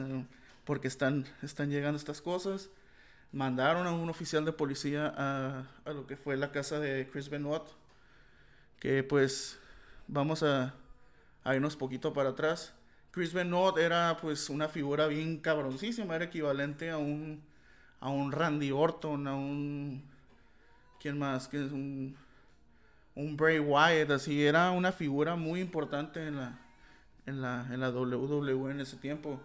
porque 0.64 0.88
están, 0.88 1.26
están 1.42 1.70
llegando 1.70 1.98
estas 1.98 2.20
cosas. 2.20 2.70
Mandaron 3.32 3.86
a 3.86 3.92
un 3.92 4.08
oficial 4.08 4.44
de 4.44 4.52
policía 4.52 5.12
a, 5.16 5.66
a 5.84 5.92
lo 5.92 6.06
que 6.06 6.16
fue 6.16 6.36
la 6.36 6.52
casa 6.52 6.80
de 6.80 7.08
Chris 7.10 7.28
Benoit. 7.28 7.62
Que 8.78 9.02
pues 9.04 9.58
vamos 10.08 10.42
a, 10.42 10.74
a 11.44 11.54
irnos 11.54 11.76
poquito 11.76 12.12
para 12.12 12.30
atrás. 12.30 12.72
Chris 13.10 13.32
Benoit 13.32 13.76
era 13.78 14.16
pues 14.20 14.48
una 14.50 14.68
figura 14.68 15.06
bien 15.06 15.38
cabroncísima, 15.38 16.16
era 16.16 16.24
equivalente 16.26 16.90
a 16.90 16.98
un 16.98 17.42
a 18.00 18.08
un 18.08 18.32
Randy 18.32 18.72
Orton, 18.72 19.26
a 19.26 19.34
un 19.34 20.02
quién 21.00 21.18
más, 21.18 21.48
que 21.48 21.64
es 21.64 21.70
un 21.72 22.16
un 23.14 23.36
Bray 23.36 23.58
Wyatt, 23.58 24.10
así 24.10 24.44
era 24.44 24.70
una 24.70 24.92
figura 24.92 25.36
muy 25.36 25.60
importante 25.60 26.26
en 26.26 26.36
la 26.36 26.58
en 27.26 27.42
la 27.42 27.66
en 27.70 27.80
la 27.80 27.90
WWE 27.90 28.70
en 28.70 28.80
ese 28.80 28.96
tiempo. 28.96 29.40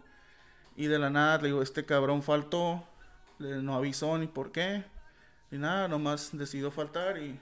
Y 0.75 0.87
de 0.87 0.99
la 0.99 1.09
nada 1.09 1.37
le 1.37 1.47
digo, 1.47 1.61
este 1.61 1.85
cabrón 1.85 2.21
faltó, 2.21 2.85
no 3.39 3.75
avisó 3.75 4.17
ni 4.17 4.27
por 4.27 4.51
qué, 4.51 4.83
ni 5.51 5.57
nada, 5.57 5.87
nomás 5.87 6.29
decidió 6.33 6.71
faltar 6.71 7.17
y 7.17 7.39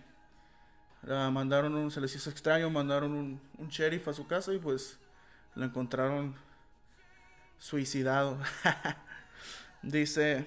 mandaron 1.07 1.75
un, 1.75 1.91
se 1.91 1.99
les 1.99 2.15
hizo 2.15 2.29
extraño, 2.29 2.69
mandaron 2.69 3.11
un, 3.13 3.41
un 3.57 3.69
sheriff 3.69 4.07
a 4.07 4.13
su 4.13 4.27
casa 4.27 4.53
y 4.53 4.59
pues 4.59 4.99
lo 5.55 5.65
encontraron 5.65 6.35
suicidado. 7.57 8.37
Dice, 9.81 10.45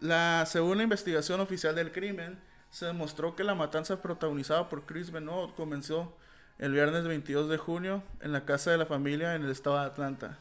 la 0.00 0.44
segunda 0.46 0.82
investigación 0.84 1.40
oficial 1.40 1.74
del 1.74 1.92
crimen 1.92 2.38
se 2.70 2.86
demostró 2.86 3.34
que 3.34 3.44
la 3.44 3.54
matanza 3.54 4.02
protagonizada 4.02 4.68
por 4.68 4.86
Chris 4.86 5.10
Benoit 5.10 5.54
comenzó 5.54 6.16
el 6.58 6.72
viernes 6.72 7.04
22 7.04 7.48
de 7.48 7.56
junio 7.56 8.02
en 8.20 8.32
la 8.32 8.44
casa 8.44 8.70
de 8.70 8.78
la 8.78 8.86
familia 8.86 9.34
en 9.34 9.44
el 9.44 9.50
estado 9.50 9.78
de 9.78 9.86
Atlanta, 9.86 10.38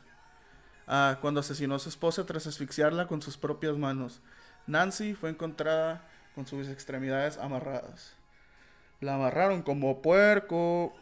ah, 0.87 1.17
cuando 1.21 1.39
asesinó 1.39 1.75
a 1.75 1.79
su 1.79 1.89
esposa 1.89 2.25
tras 2.25 2.47
asfixiarla 2.47 3.07
con 3.07 3.21
sus 3.21 3.37
propias 3.37 3.77
manos. 3.77 4.21
Nancy 4.65 5.13
fue 5.13 5.29
encontrada 5.29 6.07
con 6.35 6.45
sus 6.45 6.67
extremidades 6.67 7.37
amarradas. 7.37 8.13
La 8.99 9.15
amarraron 9.15 9.61
como 9.61 10.01
puerco 10.01 10.93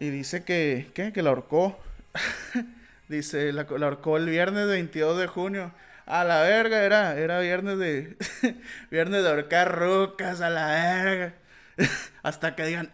y 0.00 0.10
dice 0.10 0.44
que, 0.44 0.90
¿qué? 0.94 1.12
que 1.12 1.22
la 1.22 1.30
ahorcó. 1.30 1.78
Dice, 3.08 3.54
la, 3.54 3.66
la 3.78 3.98
el 4.16 4.26
viernes 4.26 4.66
22 4.66 5.18
de 5.18 5.26
junio. 5.26 5.72
A 6.08 6.24
la 6.24 6.40
verga, 6.40 6.82
era, 6.84 7.18
era 7.18 7.38
viernes 7.40 7.78
de. 7.78 8.16
viernes 8.90 9.22
de 9.22 9.28
ahorcar 9.28 9.78
rucas, 9.78 10.40
a 10.40 10.48
la 10.48 10.66
verga. 10.68 11.34
Hasta 12.22 12.56
que 12.56 12.64
digan. 12.64 12.90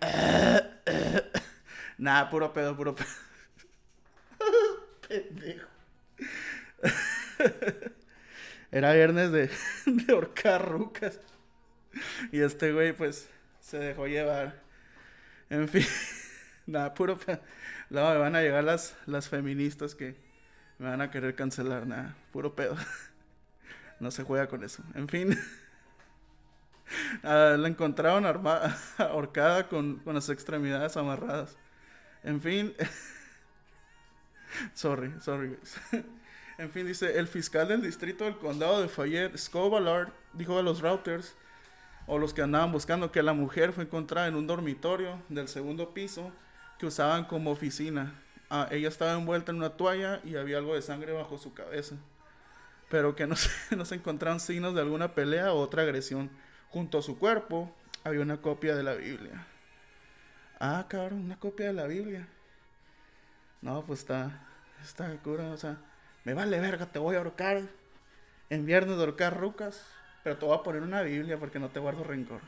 Nada, 1.96 2.28
puro 2.28 2.52
pedo, 2.52 2.76
puro 2.76 2.96
pedo. 2.96 3.06
Pendejo. 5.06 5.68
Era 8.72 8.92
viernes 8.92 9.30
de, 9.30 9.48
de 9.86 10.12
ahorcar 10.12 10.68
rucas. 10.68 11.20
Y 12.32 12.40
este 12.40 12.72
güey, 12.72 12.92
pues, 12.94 13.28
se 13.60 13.78
dejó 13.78 14.08
llevar. 14.08 14.60
En 15.50 15.68
fin. 15.68 15.86
Nada, 16.66 16.92
puro 16.94 17.16
pedo. 17.16 17.40
Luego 17.90 18.10
me 18.10 18.18
van 18.18 18.34
a 18.34 18.42
llegar 18.42 18.64
las, 18.64 18.96
las 19.06 19.28
feministas 19.28 19.94
que 19.94 20.23
me 20.78 20.88
van 20.88 21.00
a 21.00 21.10
querer 21.10 21.34
cancelar. 21.34 21.86
Nada, 21.86 22.16
puro 22.32 22.54
pedo. 22.54 22.76
No 24.00 24.10
se 24.10 24.24
juega 24.24 24.48
con 24.48 24.64
eso. 24.64 24.82
En 24.94 25.08
fin. 25.08 25.38
Ah, 27.22 27.56
la 27.58 27.68
encontraron 27.68 28.26
armada, 28.26 28.76
ahorcada 28.98 29.68
con, 29.68 30.00
con 30.00 30.14
las 30.14 30.28
extremidades 30.28 30.98
amarradas. 30.98 31.56
En 32.22 32.42
fin. 32.42 32.74
sorry, 34.74 35.14
sorry, 35.20 35.56
en 36.58 36.70
fin, 36.70 36.86
dice, 36.86 37.18
el 37.18 37.26
fiscal 37.26 37.68
del 37.68 37.82
distrito 37.82 38.24
del 38.24 38.38
condado 38.38 38.80
de 38.80 38.88
Fayette, 38.88 39.36
Scott 39.38 39.72
Ballard, 39.72 40.12
dijo 40.34 40.58
a 40.58 40.62
los 40.62 40.80
routers, 40.80 41.34
o 42.06 42.18
los 42.18 42.32
que 42.34 42.42
andaban 42.42 42.70
buscando, 42.70 43.10
que 43.10 43.22
la 43.22 43.32
mujer 43.32 43.72
fue 43.72 43.84
encontrada 43.84 44.28
en 44.28 44.36
un 44.36 44.46
dormitorio 44.46 45.20
del 45.28 45.48
segundo 45.48 45.94
piso 45.94 46.32
que 46.78 46.86
usaban 46.86 47.24
como 47.24 47.50
oficina. 47.50 48.12
Ah, 48.50 48.68
ella 48.70 48.88
estaba 48.88 49.14
envuelta 49.14 49.52
en 49.52 49.58
una 49.58 49.70
toalla 49.70 50.20
y 50.24 50.36
había 50.36 50.58
algo 50.58 50.74
de 50.74 50.82
sangre 50.82 51.12
bajo 51.12 51.38
su 51.38 51.54
cabeza. 51.54 51.96
Pero 52.90 53.16
que 53.16 53.26
no 53.26 53.36
se, 53.36 53.76
no 53.76 53.84
se 53.84 53.96
encontraron 53.96 54.40
signos 54.40 54.74
de 54.74 54.80
alguna 54.80 55.14
pelea 55.14 55.52
o 55.52 55.60
otra 55.60 55.82
agresión. 55.82 56.30
Junto 56.70 56.98
a 56.98 57.02
su 57.02 57.18
cuerpo 57.18 57.74
había 58.04 58.20
una 58.20 58.38
copia 58.38 58.74
de 58.74 58.82
la 58.82 58.94
Biblia. 58.94 59.46
Ah, 60.60 60.86
cabrón, 60.88 61.24
una 61.24 61.38
copia 61.38 61.66
de 61.66 61.72
la 61.72 61.86
Biblia. 61.86 62.28
No, 63.62 63.82
pues 63.84 64.00
está, 64.00 64.46
está 64.82 65.08
cura, 65.22 65.50
o 65.50 65.56
sea, 65.56 65.78
me 66.24 66.34
vale 66.34 66.60
verga, 66.60 66.86
te 66.86 66.98
voy 66.98 67.14
a 67.16 67.18
ahorcar. 67.18 67.62
En 68.50 68.66
viernes 68.66 68.96
de 68.96 69.02
ahorcar 69.02 69.38
rucas, 69.38 69.86
pero 70.22 70.36
te 70.36 70.44
voy 70.44 70.56
a 70.56 70.62
poner 70.62 70.82
una 70.82 71.02
Biblia 71.02 71.38
porque 71.38 71.58
no 71.58 71.70
te 71.70 71.80
guardo 71.80 72.04
rencor. 72.04 72.40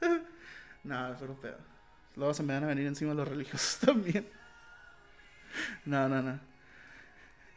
Nada, 0.84 1.16
pero 1.18 1.34
pedo. 1.34 1.58
Luego 2.16 2.32
se 2.34 2.42
me 2.42 2.54
van 2.54 2.64
a 2.64 2.68
venir 2.68 2.86
encima 2.86 3.14
los 3.14 3.28
religiosos 3.28 3.78
también. 3.84 4.26
No, 5.84 6.08
no, 6.08 6.22
no. 6.22 6.40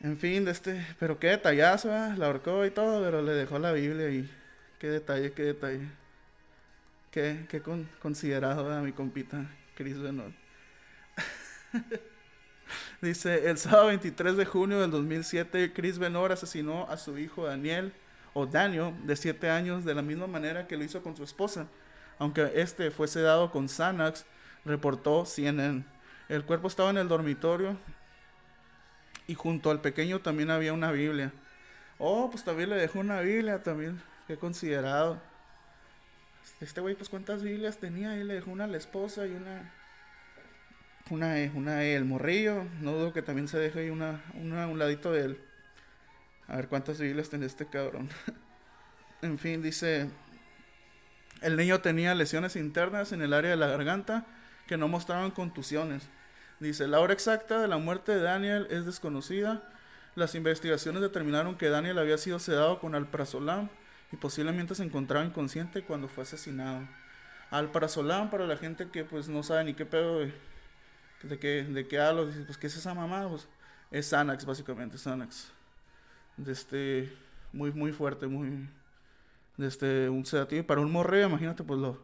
En 0.02 0.18
fin, 0.18 0.46
de 0.46 0.52
este, 0.52 0.86
pero 1.00 1.18
qué 1.20 1.28
detallazo, 1.28 1.90
¿eh? 1.90 2.16
la 2.18 2.28
ahorcó 2.28 2.66
y 2.66 2.72
todo, 2.72 3.04
pero 3.04 3.22
le 3.22 3.34
dejó 3.34 3.58
la 3.58 3.72
Biblia 3.72 4.10
y 4.10 4.30
qué 4.80 4.88
detalle, 4.88 5.32
qué 5.32 5.44
detalle. 5.44 5.88
Qué, 7.12 7.46
qué 7.50 7.62
con, 7.62 7.90
considerado 8.00 8.72
a 8.72 8.82
mi 8.82 8.92
compita 8.92 9.50
Chris 9.76 9.98
Benoit. 10.00 10.36
Dice, 13.02 13.50
el 13.50 13.58
sábado 13.58 13.88
23 13.88 14.38
de 14.38 14.46
junio 14.46 14.80
del 14.82 14.92
2007, 14.92 15.74
Chris 15.74 15.98
Benoit 15.98 16.32
asesinó 16.32 16.88
a 16.90 16.98
su 16.98 17.18
hijo 17.18 17.46
Daniel, 17.46 17.94
o 18.34 18.46
Daniel, 18.46 18.94
de 19.06 19.16
7 19.16 19.50
años, 19.50 19.86
de 19.86 19.96
la 19.96 20.02
misma 20.02 20.28
manera 20.28 20.68
que 20.68 20.78
lo 20.78 20.84
hizo 20.84 21.02
con 21.02 21.16
su 21.16 21.24
esposa. 21.24 21.68
Aunque 22.20 22.52
este 22.56 22.92
fue 22.92 23.08
sedado 23.08 23.52
con 23.52 23.68
Xanax 23.68 24.26
reportó 24.66 25.26
CNN. 25.26 25.84
El 26.30 26.44
cuerpo 26.44 26.68
estaba 26.68 26.90
en 26.90 26.98
el 26.98 27.08
dormitorio 27.08 27.78
y 29.28 29.36
junto 29.36 29.72
al 29.72 29.80
pequeño 29.80 30.20
también 30.20 30.50
había 30.50 30.74
una 30.74 30.92
Biblia. 30.92 31.32
Oh, 32.00 32.30
pues 32.30 32.44
también 32.44 32.70
le 32.70 32.76
dejó 32.76 33.00
una 33.00 33.22
Biblia 33.22 33.64
también. 33.64 34.02
Qué 34.28 34.38
considerado. 34.38 35.22
Este 36.60 36.82
güey, 36.82 36.96
pues 36.96 37.10
cuántas 37.10 37.44
Biblias 37.44 37.78
tenía. 37.78 38.16
Y 38.18 38.24
le 38.24 38.36
dejó 38.36 38.52
una 38.52 38.66
a 38.66 38.68
la 38.68 38.78
esposa 38.78 39.26
y 39.26 39.32
una. 39.32 39.74
Una, 41.10 41.36
una 41.56 41.84
el 41.84 42.04
morrillo. 42.04 42.66
No 42.82 42.92
dudo 42.92 43.14
que 43.14 43.22
también 43.22 43.48
se 43.48 43.58
deje 43.58 43.80
ahí 43.80 43.90
una, 43.90 44.22
una 44.34 44.64
a 44.64 44.68
un 44.68 44.80
ladito 44.80 45.14
de 45.14 45.22
él. 45.22 45.42
A 46.50 46.58
ver 46.58 46.68
cuántas 46.68 47.00
Biblias 47.00 47.30
tiene 47.30 47.46
este 47.46 47.66
cabrón. 47.66 48.10
en 49.22 49.40
fin, 49.40 49.62
dice. 49.62 50.10
El 51.42 51.56
niño 51.56 51.80
tenía 51.82 52.16
lesiones 52.16 52.56
internas 52.56 53.12
en 53.12 53.22
el 53.22 53.34
área 53.34 53.52
de 53.52 53.58
la 53.58 53.68
garganta 53.68 54.26
que 54.66 54.76
no 54.76 54.88
mostraban 54.88 55.32
contusiones. 55.32 56.10
Dice, 56.60 56.88
la 56.88 57.00
hora 57.00 57.14
exacta 57.14 57.60
de 57.60 57.68
la 57.68 57.78
muerte 57.78 58.12
de 58.14 58.22
Daniel 58.22 58.68
es 58.72 58.86
desconocida. 58.86 59.64
Las 60.16 60.34
investigaciones 60.34 61.02
determinaron 61.02 61.56
que 61.56 61.70
Daniel 61.70 62.00
había 62.00 62.18
sido 62.18 62.40
sedado 62.40 62.80
con 62.80 62.96
alprazolam 62.96 63.70
y 64.12 64.18
posiblemente 64.18 64.74
se 64.74 64.84
encontraba 64.84 65.26
inconsciente 65.26 65.84
cuando 65.84 66.08
fue 66.08 66.24
asesinado. 66.24 66.88
Alprazolam, 67.52 68.32
para 68.32 68.48
la 68.48 68.58
gente 68.58 68.90
que 68.90 69.04
pues 69.04 69.30
no 69.30 69.44
sabe 69.44 69.66
ni 69.66 69.74
qué 69.76 69.86
pedo 69.86 70.20
de, 70.20 71.40
qué, 71.40 71.64
de 71.64 71.88
qué 71.88 72.00
hablo, 72.00 72.26
dice, 72.26 72.42
pues 72.42 72.58
qué 72.58 72.68
es 72.68 72.76
esa 72.76 72.94
mamá, 72.96 73.28
pues 73.30 73.48
es 73.92 74.10
Xanax 74.10 74.46
básicamente, 74.46 74.98
Xanax. 74.98 75.52
De 76.38 76.52
este, 76.52 77.14
muy, 77.54 77.72
muy 77.72 77.92
fuerte, 77.92 78.28
muy, 78.28 78.68
de 79.58 79.68
este, 79.68 80.10
un 80.10 80.26
sedativo. 80.26 80.66
Para 80.66 80.82
un 80.82 80.92
morreo, 80.92 81.28
imagínate, 81.30 81.64
pues 81.64 81.80
lo, 81.80 82.02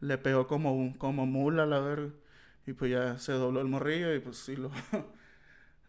le 0.00 0.18
pegó 0.18 0.46
como, 0.46 0.96
como 0.98 1.26
mula 1.26 1.66
la 1.66 1.80
verga. 1.80 2.10
Y 2.68 2.74
pues 2.74 2.90
ya 2.90 3.18
se 3.18 3.32
dobló 3.32 3.62
el 3.62 3.66
morrillo 3.66 4.14
y 4.14 4.18
pues 4.20 4.36
sí, 4.36 4.54
lo, 4.54 4.70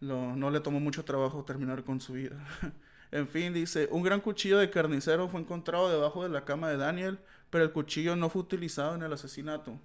no 0.00 0.50
le 0.50 0.60
tomó 0.60 0.80
mucho 0.80 1.04
trabajo 1.04 1.44
terminar 1.44 1.84
con 1.84 2.00
su 2.00 2.14
vida. 2.14 2.42
en 3.10 3.28
fin, 3.28 3.52
dice, 3.52 3.86
un 3.90 4.02
gran 4.02 4.22
cuchillo 4.22 4.56
de 4.56 4.70
carnicero 4.70 5.28
fue 5.28 5.42
encontrado 5.42 5.90
debajo 5.90 6.22
de 6.22 6.30
la 6.30 6.46
cama 6.46 6.70
de 6.70 6.78
Daniel, 6.78 7.18
pero 7.50 7.64
el 7.64 7.72
cuchillo 7.72 8.16
no 8.16 8.30
fue 8.30 8.40
utilizado 8.40 8.94
en 8.94 9.02
el 9.02 9.12
asesinato. 9.12 9.78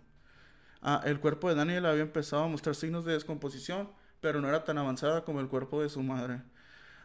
Ah, 0.82 1.02
el 1.04 1.20
cuerpo 1.20 1.50
de 1.50 1.56
Daniel 1.56 1.86
había 1.86 2.04
empezado 2.04 2.44
a 2.44 2.48
mostrar 2.48 2.76
signos 2.76 3.04
de 3.04 3.12
descomposición, 3.12 3.90
pero 4.22 4.40
no 4.40 4.48
era 4.48 4.64
tan 4.64 4.78
avanzada 4.78 5.26
como 5.26 5.42
el 5.42 5.50
cuerpo 5.50 5.82
de 5.82 5.90
su 5.90 6.02
madre. 6.02 6.44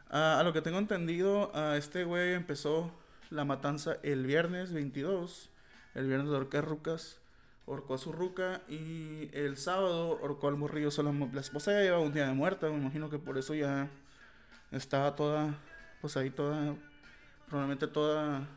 a 0.08 0.40
lo 0.44 0.52
que 0.52 0.62
tengo 0.62 0.78
entendido, 0.78 1.50
este 1.74 2.04
güey 2.04 2.34
empezó 2.34 2.92
la 3.28 3.44
matanza 3.44 3.96
el 4.04 4.24
viernes 4.24 4.72
22, 4.72 5.50
el 5.94 6.06
viernes 6.06 6.30
de 6.30 6.36
Orqué 6.36 6.60
Rucas, 6.60 7.19
orcó 7.70 7.94
a 7.94 7.98
su 7.98 8.10
ruca 8.10 8.62
y 8.68 9.30
el 9.32 9.56
sábado 9.56 10.18
orcó 10.20 10.48
al 10.48 10.56
morrillo 10.56 10.90
solo. 10.90 11.14
La 11.32 11.40
esposa 11.40 11.72
ya 11.72 11.82
lleva 11.82 12.00
un 12.00 12.12
día 12.12 12.26
de 12.26 12.34
muerta, 12.34 12.68
me 12.68 12.76
imagino 12.76 13.08
que 13.08 13.18
por 13.18 13.38
eso 13.38 13.54
ya 13.54 13.88
estaba 14.72 15.14
toda, 15.14 15.56
pues 16.00 16.16
ahí 16.16 16.30
toda, 16.30 16.74
probablemente 17.46 17.86
toda 17.86 18.48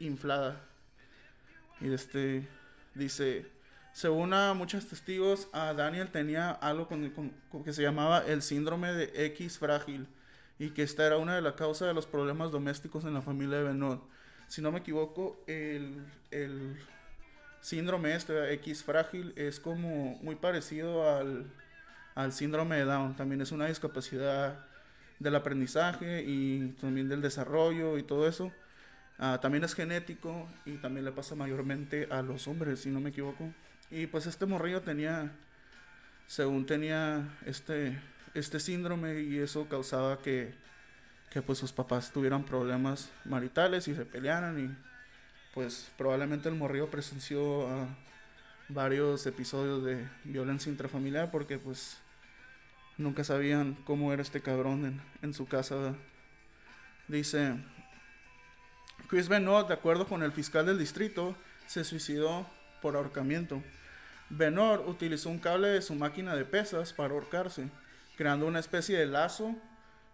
inflada. 0.00 0.64
Y 1.80 1.92
este, 1.92 2.48
dice, 2.94 3.46
según 3.92 4.32
a 4.32 4.54
muchos 4.54 4.86
testigos, 4.88 5.48
a 5.52 5.74
Daniel 5.74 6.10
tenía 6.10 6.50
algo 6.50 6.88
que 6.88 7.72
se 7.74 7.82
llamaba 7.82 8.24
el 8.26 8.40
síndrome 8.40 8.94
de 8.94 9.26
X 9.26 9.58
frágil 9.58 10.08
y 10.58 10.70
que 10.70 10.82
esta 10.82 11.06
era 11.06 11.18
una 11.18 11.34
de 11.34 11.42
las 11.42 11.52
causas 11.52 11.88
de 11.88 11.94
los 11.94 12.06
problemas 12.06 12.50
domésticos 12.50 13.04
en 13.04 13.12
la 13.12 13.20
familia 13.20 13.58
de 13.58 13.64
Benoit. 13.64 14.00
Si 14.48 14.62
no 14.62 14.72
me 14.72 14.78
equivoco, 14.78 15.42
el, 15.46 16.06
el 16.30 16.78
síndrome 17.64 18.14
este 18.14 18.52
X 18.52 18.84
frágil 18.84 19.32
es 19.36 19.58
como 19.58 20.18
muy 20.20 20.34
parecido 20.34 21.10
al, 21.10 21.46
al 22.14 22.30
síndrome 22.34 22.76
de 22.76 22.84
Down. 22.84 23.16
También 23.16 23.40
es 23.40 23.52
una 23.52 23.66
discapacidad 23.66 24.66
del 25.18 25.34
aprendizaje 25.34 26.22
y 26.26 26.74
también 26.78 27.08
del 27.08 27.22
desarrollo 27.22 27.96
y 27.96 28.02
todo 28.02 28.28
eso. 28.28 28.52
Ah, 29.18 29.38
también 29.40 29.64
es 29.64 29.74
genético 29.74 30.46
y 30.66 30.76
también 30.76 31.06
le 31.06 31.12
pasa 31.12 31.36
mayormente 31.36 32.06
a 32.10 32.20
los 32.20 32.46
hombres, 32.48 32.80
si 32.80 32.90
no 32.90 33.00
me 33.00 33.08
equivoco. 33.08 33.50
Y 33.90 34.08
pues 34.08 34.26
este 34.26 34.44
morrillo 34.44 34.82
tenía, 34.82 35.32
según 36.26 36.66
tenía 36.66 37.26
este, 37.46 37.98
este 38.34 38.60
síndrome 38.60 39.22
y 39.22 39.38
eso 39.38 39.66
causaba 39.70 40.18
que, 40.18 40.52
que 41.30 41.40
pues 41.40 41.60
sus 41.60 41.72
papás 41.72 42.12
tuvieran 42.12 42.44
problemas 42.44 43.10
maritales 43.24 43.88
y 43.88 43.94
se 43.94 44.04
pelearan 44.04 44.60
y 44.60 44.93
pues 45.54 45.88
probablemente 45.96 46.48
el 46.48 46.56
morrillo 46.56 46.90
presenció 46.90 47.68
ah, 47.68 47.86
varios 48.68 49.24
episodios 49.26 49.84
de 49.84 50.06
violencia 50.24 50.70
intrafamiliar 50.70 51.30
porque 51.30 51.58
pues 51.58 51.98
nunca 52.98 53.22
sabían 53.22 53.74
cómo 53.84 54.12
era 54.12 54.20
este 54.20 54.42
cabrón 54.42 55.00
en, 55.22 55.32
su 55.32 55.46
casa. 55.46 55.94
Dice, 57.06 57.54
Chris 59.08 59.28
Benoit, 59.28 59.68
de 59.68 59.74
acuerdo 59.74 60.06
con 60.06 60.22
el 60.22 60.32
fiscal 60.32 60.66
del 60.66 60.78
distrito, 60.78 61.36
se 61.66 61.84
suicidó 61.84 62.46
por 62.82 62.96
ahorcamiento. 62.96 63.62
Benoit 64.30 64.80
utilizó 64.86 65.30
un 65.30 65.38
cable 65.38 65.68
de 65.68 65.82
su 65.82 65.94
máquina 65.94 66.34
de 66.34 66.44
pesas 66.44 66.92
para 66.92 67.14
ahorcarse, 67.14 67.68
creando 68.16 68.46
una 68.46 68.58
especie 68.58 68.98
de 68.98 69.06
lazo 69.06 69.54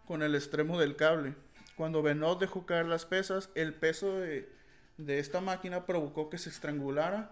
con 0.06 0.22
el 0.22 0.34
extremo 0.34 0.78
del 0.78 0.96
cable. 0.96 1.34
Cuando 1.76 2.02
Benoit 2.02 2.40
dejó 2.40 2.66
caer 2.66 2.86
las 2.86 3.06
pesas, 3.06 3.48
el 3.54 3.72
peso 3.72 4.18
de 4.18 4.59
de 5.06 5.18
esta 5.18 5.40
máquina 5.40 5.86
provocó 5.86 6.30
que 6.30 6.38
se 6.38 6.50
estrangulara. 6.50 7.30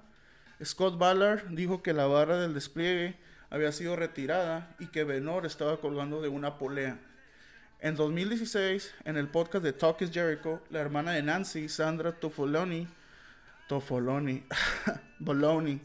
Scott 0.64 0.98
Ballard 0.98 1.48
dijo 1.50 1.82
que 1.82 1.92
la 1.92 2.06
barra 2.06 2.38
del 2.38 2.54
despliegue 2.54 3.16
había 3.50 3.72
sido 3.72 3.96
retirada 3.96 4.74
y 4.78 4.86
que 4.86 5.04
Benor 5.04 5.46
estaba 5.46 5.80
colgando 5.80 6.20
de 6.20 6.28
una 6.28 6.58
polea. 6.58 6.98
En 7.80 7.94
2016, 7.94 8.94
en 9.04 9.16
el 9.16 9.28
podcast 9.28 9.64
de 9.64 9.72
Talk 9.72 10.02
is 10.02 10.10
Jericho, 10.10 10.60
la 10.70 10.80
hermana 10.80 11.12
de 11.12 11.22
Nancy, 11.22 11.68
Sandra 11.68 12.12
Tofoloni, 12.12 12.88
Tofoloni, 13.68 14.44
Bologna, 15.20 15.78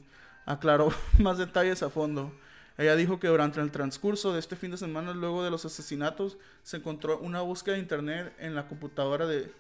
aclaró 0.46 0.92
más 1.20 1.38
detalles 1.38 1.84
a 1.84 1.90
fondo. 1.90 2.34
Ella 2.78 2.96
dijo 2.96 3.20
que 3.20 3.28
durante 3.28 3.62
el 3.62 3.70
transcurso 3.70 4.34
de 4.34 4.40
este 4.40 4.56
fin 4.56 4.72
de 4.72 4.78
semana, 4.78 5.14
luego 5.14 5.44
de 5.44 5.52
los 5.52 5.66
asesinatos, 5.66 6.40
se 6.64 6.78
encontró 6.78 7.20
una 7.20 7.42
búsqueda 7.42 7.76
de 7.76 7.82
internet 7.82 8.34
en 8.40 8.56
la 8.56 8.68
computadora 8.68 9.28
de 9.28 9.54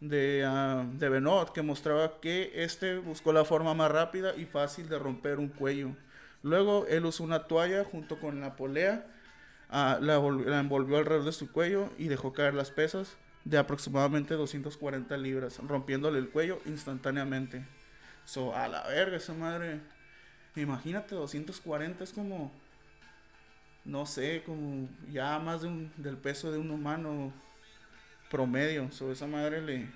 de, 0.00 0.46
uh, 0.46 0.98
de 0.98 1.08
Benoit 1.08 1.48
que 1.50 1.62
mostraba 1.62 2.20
que 2.20 2.52
este 2.54 2.98
buscó 2.98 3.32
la 3.32 3.44
forma 3.44 3.74
más 3.74 3.90
rápida 3.90 4.36
y 4.36 4.46
fácil 4.46 4.88
de 4.88 4.98
romper 4.98 5.38
un 5.38 5.48
cuello. 5.48 5.90
Luego 6.42 6.86
él 6.88 7.04
usó 7.04 7.24
una 7.24 7.44
toalla 7.44 7.84
junto 7.84 8.18
con 8.18 8.40
la 8.40 8.56
polea, 8.56 9.06
uh, 9.70 10.02
la, 10.02 10.16
envolvió 10.60 10.98
alrededor 10.98 11.24
de 11.24 11.32
su 11.32 11.50
cuello 11.50 11.90
y 11.98 12.08
dejó 12.08 12.32
caer 12.32 12.54
las 12.54 12.70
pesas 12.70 13.16
de 13.44 13.58
aproximadamente 13.58 14.34
240 14.34 15.16
libras, 15.16 15.58
rompiéndole 15.66 16.18
el 16.18 16.28
cuello 16.28 16.60
instantáneamente. 16.66 17.64
So, 18.24 18.54
a 18.54 18.68
la 18.68 18.86
verga, 18.86 19.16
esa 19.16 19.32
madre. 19.32 19.80
Imagínate, 20.54 21.14
240 21.14 22.04
es 22.04 22.12
como, 22.12 22.52
no 23.84 24.06
sé, 24.06 24.42
como 24.44 24.88
ya 25.10 25.38
más 25.38 25.62
de 25.62 25.68
un, 25.68 25.92
del 25.96 26.16
peso 26.16 26.52
de 26.52 26.58
un 26.58 26.70
humano 26.70 27.32
promedio. 28.30 28.90
So, 28.92 29.12
esa 29.12 29.26
madre 29.26 29.60
le, 29.62 29.88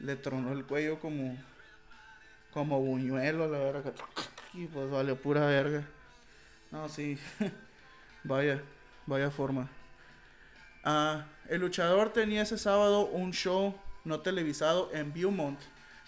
le 0.00 0.16
tronó 0.16 0.52
el 0.52 0.64
cuello 0.64 0.98
como, 1.00 1.36
como 2.52 2.80
buñuelo, 2.80 3.48
la 3.48 3.58
verga. 3.58 3.92
Y 4.54 4.66
pues 4.66 4.90
vale, 4.90 5.14
pura 5.14 5.46
verga. 5.46 5.82
No, 6.70 6.88
sí. 6.88 7.18
vaya, 8.24 8.62
vaya 9.06 9.30
forma. 9.30 9.68
Ah, 10.84 11.26
el 11.48 11.60
luchador 11.60 12.12
tenía 12.12 12.42
ese 12.42 12.58
sábado 12.58 13.06
un 13.06 13.32
show 13.32 13.74
no 14.04 14.20
televisado 14.20 14.90
en 14.92 15.12
Beaumont, 15.12 15.60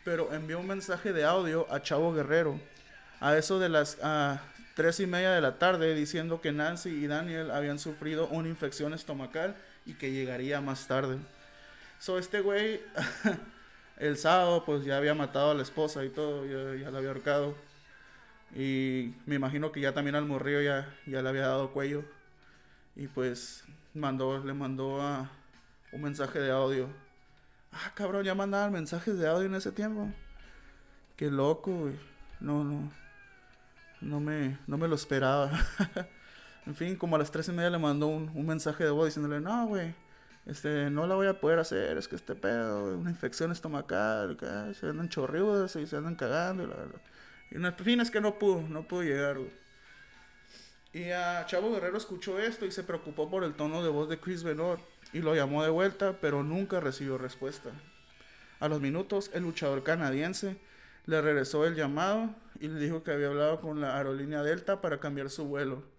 pero 0.05 0.33
envió 0.35 0.59
un 0.59 0.67
mensaje 0.67 1.13
de 1.13 1.25
audio 1.25 1.73
a 1.73 1.81
Chavo 1.81 2.13
Guerrero 2.13 2.59
a 3.21 3.37
eso 3.37 3.59
de 3.59 3.69
las 3.69 3.97
uh, 4.03 4.39
tres 4.75 5.01
y 5.01 5.07
media 5.07 5.31
de 5.33 5.41
la 5.41 5.59
tarde 5.59 5.95
diciendo 5.95 6.41
que 6.41 6.53
Nancy 6.53 6.91
y 6.91 7.07
Daniel 7.07 7.51
habían 7.51 7.79
sufrido 7.79 8.27
una 8.29 8.49
infección 8.49 8.93
estomacal 8.93 9.57
y 9.87 9.95
que 9.95 10.13
llegaría 10.13 10.61
más 10.61 10.87
tarde. 10.87 11.19
So, 11.99 12.19
este 12.19 12.41
güey, 12.41 12.81
el 13.99 14.17
sábado, 14.19 14.65
pues 14.65 14.85
ya 14.85 14.97
había 14.97 15.15
matado 15.15 15.53
a 15.53 15.55
la 15.55 15.63
esposa 15.63 16.05
y 16.05 16.11
todo, 16.11 16.45
ya, 16.47 16.83
ya 16.83 16.91
la 16.91 16.99
había 16.99 17.11
ahorcado. 17.11 17.55
Y 18.55 19.15
me 19.27 19.35
imagino 19.37 19.73
que 19.73 19.81
ya 19.81 19.93
también 19.93 20.15
al 20.15 20.27
morrillo 20.27 20.63
ya, 20.63 20.95
ya 21.07 21.23
le 21.23 21.29
había 21.29 21.47
dado 21.49 21.73
cuello. 21.73 22.05
Y 22.97 23.09
pues 23.09 23.65
mandó, 23.95 24.39
le 24.45 24.55
mandó 24.55 25.01
a 25.03 25.31
un 25.93 26.03
mensaje 26.03 26.39
de 26.39 26.51
audio. 26.51 26.89
Ah, 27.73 27.93
cabrón, 27.95 28.25
ya 28.25 28.35
mandaban 28.35 28.73
mensajes 28.73 29.19
de 29.19 29.29
audio 29.29 29.47
en 29.47 29.55
ese 29.57 29.73
tiempo. 29.73 30.09
Qué 31.17 31.31
loco. 31.31 31.91
No, 32.41 32.63
no. 32.65 32.93
No 34.01 34.21
me, 34.21 34.59
no 34.67 34.77
me 34.77 34.87
lo 34.87 34.95
esperaba. 34.95 35.51
En 36.67 36.75
fin, 36.75 36.97
como 36.97 37.17
a 37.17 37.19
las 37.19 37.31
tres 37.31 37.49
y 37.49 37.53
media 37.53 37.71
le 37.71 37.79
mandó 37.79 38.07
un, 38.07 38.31
un 38.35 38.47
mensaje 38.47 38.85
de 38.85 38.91
voz 38.91 39.07
diciéndole, 39.07 39.41
no, 39.41 39.67
güey, 39.67 39.95
este, 40.47 40.91
no 40.91 41.07
la 41.07 41.15
voy 41.15 41.27
a 41.27 41.41
poder 41.41 41.59
hacer, 41.59 41.97
es 41.97 42.07
que 42.07 42.17
este 42.17 42.35
pedo, 42.35 42.99
una 42.99 43.11
infección 43.11 43.51
estomacal, 43.51 44.37
se 44.79 44.87
andan 44.87 45.09
chorriudas 45.09 45.75
y 45.77 45.87
se 45.87 45.97
andan 45.97 46.17
cagando, 46.17 46.65
y 46.65 46.67
la 46.67 46.77
verdad. 46.77 47.01
Y 47.51 47.57
en 47.57 47.75
fin, 47.77 48.01
es 48.01 48.11
que 48.11 48.21
no 48.21 48.39
pudo, 48.39 48.63
no 48.63 48.87
pudo 48.87 49.03
llegar. 49.03 49.39
Y 50.93 51.11
a 51.11 51.45
Chavo 51.47 51.73
Guerrero 51.73 51.97
escuchó 51.97 52.39
esto 52.39 52.67
y 52.67 52.73
se 52.73 52.83
preocupó 52.83 53.31
por 53.31 53.43
el 53.43 53.55
tono 53.55 53.83
de 53.83 53.89
voz 53.89 54.09
de 54.09 54.21
Chris 54.21 54.43
Benoit 54.43 54.81
y 55.13 55.21
lo 55.21 55.35
llamó 55.35 55.63
de 55.63 55.71
vuelta, 55.71 56.19
pero 56.21 56.43
nunca 56.43 56.79
recibió 56.79 57.19
respuesta. 57.19 57.71
A 58.61 58.69
los 58.69 58.81
minutos, 58.81 59.31
el 59.35 59.43
luchador 59.43 59.83
canadiense 59.83 60.57
le 61.07 61.21
regresó 61.21 61.67
el 61.67 61.75
llamado 61.75 62.35
y 62.61 62.69
le 62.69 62.79
dijo 62.79 63.03
que 63.03 63.13
había 63.13 63.29
hablado 63.29 63.61
con 63.61 63.81
la 63.81 63.97
aerolínea 63.97 64.43
Delta 64.43 64.81
para 64.81 65.01
cambiar 65.01 65.31
su 65.31 65.45
vuelo 65.45 65.94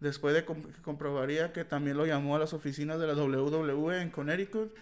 después 0.00 0.34
de 0.34 0.44
que 0.44 0.54
comprobaría 0.82 1.52
que 1.52 1.64
también 1.64 1.96
lo 1.96 2.06
llamó 2.06 2.36
a 2.36 2.38
las 2.38 2.52
oficinas 2.52 2.98
de 2.98 3.06
la 3.06 3.14
WWE 3.14 4.02
en 4.02 4.10
Connecticut, 4.10 4.74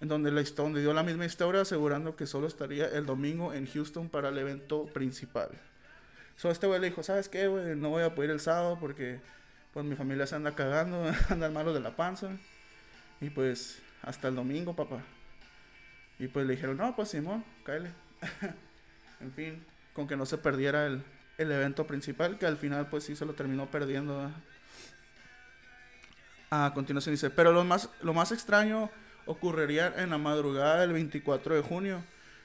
en 0.00 0.08
donde, 0.08 0.30
la, 0.30 0.42
donde 0.42 0.80
dio 0.80 0.92
la 0.92 1.02
misma 1.02 1.24
historia 1.24 1.62
asegurando 1.62 2.16
que 2.16 2.26
solo 2.26 2.46
estaría 2.46 2.86
el 2.86 3.06
domingo 3.06 3.52
en 3.54 3.66
Houston 3.66 4.08
para 4.08 4.30
el 4.30 4.38
evento 4.38 4.86
principal. 4.86 5.48
So, 6.36 6.50
este 6.50 6.66
güey 6.66 6.80
le 6.80 6.88
dijo, 6.88 7.02
¿sabes 7.02 7.28
qué, 7.28 7.46
güey? 7.46 7.76
No 7.76 7.90
voy 7.90 8.02
a 8.02 8.14
poder 8.14 8.30
ir 8.30 8.34
el 8.34 8.40
sábado 8.40 8.78
porque 8.80 9.20
pues 9.72 9.86
mi 9.86 9.94
familia 9.94 10.26
se 10.26 10.34
anda 10.34 10.54
cagando, 10.54 11.10
anda 11.28 11.50
malo 11.50 11.72
de 11.72 11.80
la 11.80 11.96
panza. 11.96 12.30
Y 13.20 13.30
pues 13.30 13.80
hasta 14.02 14.28
el 14.28 14.34
domingo, 14.34 14.74
papá. 14.74 15.02
Y 16.18 16.28
pues 16.28 16.46
le 16.46 16.54
dijeron, 16.54 16.76
no, 16.76 16.94
pues 16.96 17.10
Simón, 17.10 17.44
cáele. 17.64 17.90
en 19.20 19.32
fin, 19.32 19.64
con 19.92 20.08
que 20.08 20.16
no 20.16 20.26
se 20.26 20.38
perdiera 20.38 20.86
el, 20.86 21.04
el 21.42 21.52
evento 21.52 21.86
principal, 21.86 22.38
que 22.38 22.46
al 22.46 22.56
final 22.56 22.88
pues 22.88 23.04
sí 23.04 23.16
se 23.16 23.26
lo 23.26 23.34
terminó 23.34 23.70
perdiendo. 23.70 24.30
A 26.50 26.72
continuación 26.74 27.14
dice, 27.14 27.30
pero 27.30 27.52
lo 27.52 27.64
más, 27.64 27.88
lo 28.02 28.12
más 28.12 28.32
extraño 28.32 28.90
ocurriría 29.26 29.94
en 29.96 30.10
la 30.10 30.18
madrugada 30.18 30.80
del 30.80 30.92
24 30.92 31.54
de 31.54 31.62
junio, 31.62 32.02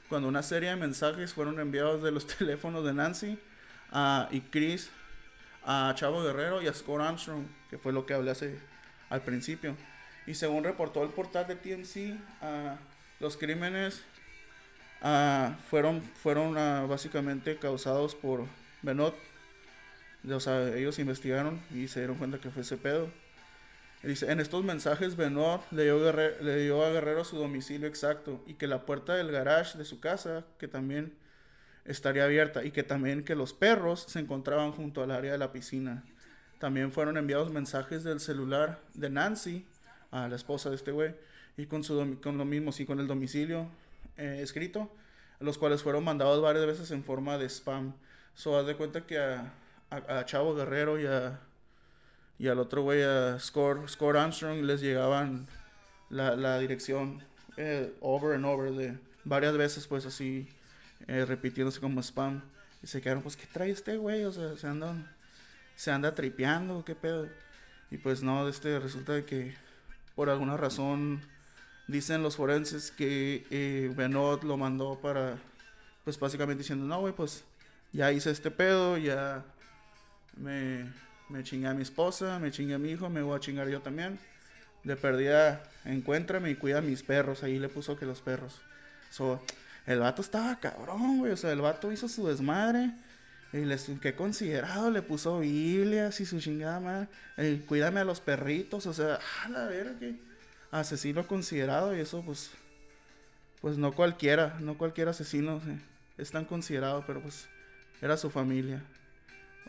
cuando 0.10 0.28
una 0.28 0.44
serie 0.44 0.70
de 0.70 0.76
mensajes 0.76 1.34
fueron 1.34 1.60
enviados 1.60 2.04
de 2.04 2.12
los 2.12 2.28
teléfonos 2.38 2.86
de 2.86 2.94
Nancy 2.94 3.40
y 4.32 4.42
Chris 4.42 4.90
a 5.66 5.94
Chavo 5.96 6.24
Guerrero 6.24 6.62
y 6.62 6.68
a 6.68 6.74
Scott 6.74 7.02
Armstrong, 7.02 7.46
que 7.70 7.78
fue 7.78 7.92
lo 7.92 8.06
que 8.06 8.14
hablé 8.14 8.34
al 9.10 9.22
principio. 9.22 9.76
Y 10.26 10.34
según 10.36 10.64
reportó 10.64 11.04
el 11.04 11.10
portal 11.10 11.48
de 11.48 11.56
TMC, 11.56 12.18
los 13.20 13.36
crímenes 13.36 14.04
fueron, 15.70 16.02
fueron 16.02 16.54
básicamente 16.88 17.58
causados 17.58 18.16
por 18.16 18.46
Benot 18.82 19.16
O 20.30 20.40
sea, 20.40 20.76
ellos 20.76 21.00
investigaron 21.00 21.62
y 21.74 21.88
se 21.88 22.00
dieron 22.00 22.18
cuenta 22.18 22.40
que 22.40 22.50
fue 22.50 22.62
ese 22.62 22.78
pedo. 22.78 23.10
Dice, 24.04 24.32
en 24.32 24.40
estos 24.40 24.64
mensajes 24.64 25.18
dio, 25.18 25.70
le 25.72 26.64
dio 26.64 26.86
a 26.86 26.92
Guerrero 26.92 27.26
su 27.26 27.38
domicilio 27.38 27.88
exacto 27.88 28.44
y 28.46 28.54
que 28.54 28.68
la 28.68 28.86
puerta 28.86 29.16
del 29.16 29.32
garage 29.32 29.78
de 29.78 29.86
su 29.86 30.00
casa, 30.00 30.46
que 30.60 30.68
también 30.68 31.14
estaría 31.84 32.26
abierta 32.26 32.64
y 32.64 32.72
que 32.72 32.84
también 32.84 33.24
que 33.24 33.36
los 33.36 33.54
perros 33.54 34.06
se 34.08 34.20
encontraban 34.20 34.72
junto 34.72 35.02
al 35.02 35.12
área 35.12 35.32
de 35.32 35.38
la 35.38 35.52
piscina. 35.52 36.04
También 36.60 36.92
fueron 36.92 37.18
enviados 37.18 37.50
mensajes 37.52 38.04
del 38.04 38.20
celular 38.20 38.82
de 38.94 39.10
Nancy, 39.10 39.66
a 40.12 40.28
la 40.28 40.36
esposa 40.36 40.70
de 40.70 40.76
este 40.76 40.92
güey, 40.92 41.16
y 41.58 41.66
con, 41.66 41.84
su 41.84 42.20
con 42.22 42.38
lo 42.38 42.46
mismo, 42.46 42.72
sí, 42.72 42.86
con 42.86 43.00
el 43.00 43.08
domicilio 43.08 43.70
eh, 44.18 44.40
escrito, 44.42 44.92
los 45.40 45.58
cuales 45.58 45.84
fueron 45.84 46.04
mandados 46.04 46.42
varias 46.42 46.66
veces 46.66 46.92
en 46.92 47.04
forma 47.04 47.38
de 47.38 47.50
spam. 47.50 47.94
So, 48.38 48.56
haz 48.56 48.68
de 48.68 48.76
cuenta 48.76 49.02
que 49.02 49.18
a, 49.18 49.52
a, 49.90 50.24
Chavo 50.26 50.54
Guerrero 50.54 51.00
y, 51.00 51.08
a, 51.08 51.40
y 52.38 52.48
al 52.48 52.60
otro 52.60 52.84
güey, 52.84 53.02
a 53.02 53.40
Score, 53.40 53.90
Score 53.90 54.16
Armstrong, 54.16 54.62
les 54.62 54.80
llegaban 54.80 55.48
la, 56.12 56.36
la 56.36 56.60
dirección 56.60 57.24
eh, 57.58 57.98
over 58.00 58.36
and 58.36 58.46
over 58.46 58.72
de 58.74 58.96
varias 59.24 59.58
veces, 59.58 59.88
pues 59.88 60.06
así, 60.06 60.48
eh, 61.08 61.26
repitiéndose 61.26 61.80
como 61.80 62.00
spam. 62.04 62.44
Y 62.84 62.86
se 62.86 63.02
quedaron, 63.02 63.24
pues, 63.24 63.36
¿qué 63.36 63.48
trae 63.48 63.72
este 63.72 63.98
güey? 63.98 64.24
O 64.26 64.32
sea, 64.32 64.56
se 64.56 64.68
andan, 64.68 65.12
se 65.76 65.90
anda 65.90 66.14
tripeando, 66.14 66.86
¿qué 66.86 66.94
pedo? 66.94 67.28
Y 67.90 67.98
pues 67.98 68.22
no, 68.22 68.48
este 68.48 68.78
resulta 68.78 69.26
que 69.26 69.56
por 70.14 70.30
alguna 70.30 70.58
razón 70.58 71.22
dicen 71.88 72.22
los 72.22 72.36
forenses 72.36 72.92
que 72.92 73.48
eh, 73.50 73.92
Benot 73.96 74.44
lo 74.44 74.58
mandó 74.58 75.02
para, 75.02 75.40
pues 76.04 76.20
básicamente 76.20 76.62
diciendo, 76.62 76.86
no, 76.86 77.00
güey, 77.00 77.14
pues 77.14 77.44
ya 77.94 78.12
hice 78.12 78.32
este 78.32 78.52
pedo, 78.52 78.98
ya 78.98 79.44
me, 80.36 80.86
me 81.30 81.44
chingué 81.44 81.68
a 81.68 81.74
mi 81.74 81.82
esposa, 81.82 82.40
me 82.40 82.52
chingué 82.52 82.76
a 82.76 82.80
mi 82.80 82.92
hijo, 82.92 83.10
me 83.10 83.22
voy 83.22 83.36
a 83.38 83.40
chingar 83.40 83.68
yo 83.70 83.82
también. 83.82 84.20
De 84.84 84.96
perdida, 84.96 85.64
encuéntrame 85.86 86.50
y 86.52 86.56
cuida 86.56 86.80
a 86.80 86.82
mis 86.82 87.04
perros. 87.04 87.44
Ahí 87.44 87.60
le 87.60 87.70
puso 87.70 87.98
que 87.98 88.06
los 88.06 88.22
perros. 88.22 88.62
So, 89.10 89.42
el 89.86 90.00
vato 90.00 90.22
estaba 90.22 90.60
cabrón, 90.60 91.20
güey. 91.20 91.32
O 91.32 91.38
sea, 91.38 91.52
el 91.52 91.62
vato 91.62 91.92
hizo 91.92 92.08
su 92.08 92.28
desmadre. 92.28 92.92
Y 93.54 93.60
les, 93.60 93.90
qué 94.02 94.14
considerado, 94.14 94.92
le 94.92 95.02
puso 95.02 95.40
Biblias 95.40 96.20
y 96.20 96.26
su 96.26 96.40
chingada 96.40 96.80
madre. 96.80 97.62
cuídame 97.66 98.02
a 98.02 98.04
los 98.04 98.20
perritos, 98.20 98.86
o 98.86 98.94
sea, 98.94 99.20
a 99.46 99.50
la 99.50 99.66
verga, 99.66 99.98
que 100.00 100.16
asesino 100.72 101.26
considerado 101.28 101.96
y 101.96 102.02
eso, 102.02 102.22
pues, 102.24 102.52
pues 103.62 103.78
no 103.78 103.94
cualquiera, 103.94 104.58
no 104.60 104.78
cualquier 104.78 105.08
asesino 105.08 105.62
es 106.18 106.32
tan 106.32 106.44
considerado, 106.44 107.06
pero 107.08 107.22
pues 107.22 107.48
era 108.02 108.18
su 108.18 108.30
familia. 108.30 108.84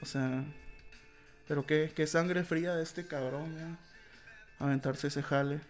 O 0.00 0.06
sea, 0.06 0.44
pero 1.46 1.66
qué, 1.66 1.92
qué 1.94 2.06
sangre 2.06 2.44
fría 2.44 2.74
de 2.74 2.82
este 2.82 3.06
cabrón, 3.06 3.54
ya. 3.56 4.64
Aventarse 4.64 5.08
ese 5.08 5.22
jale. 5.22 5.60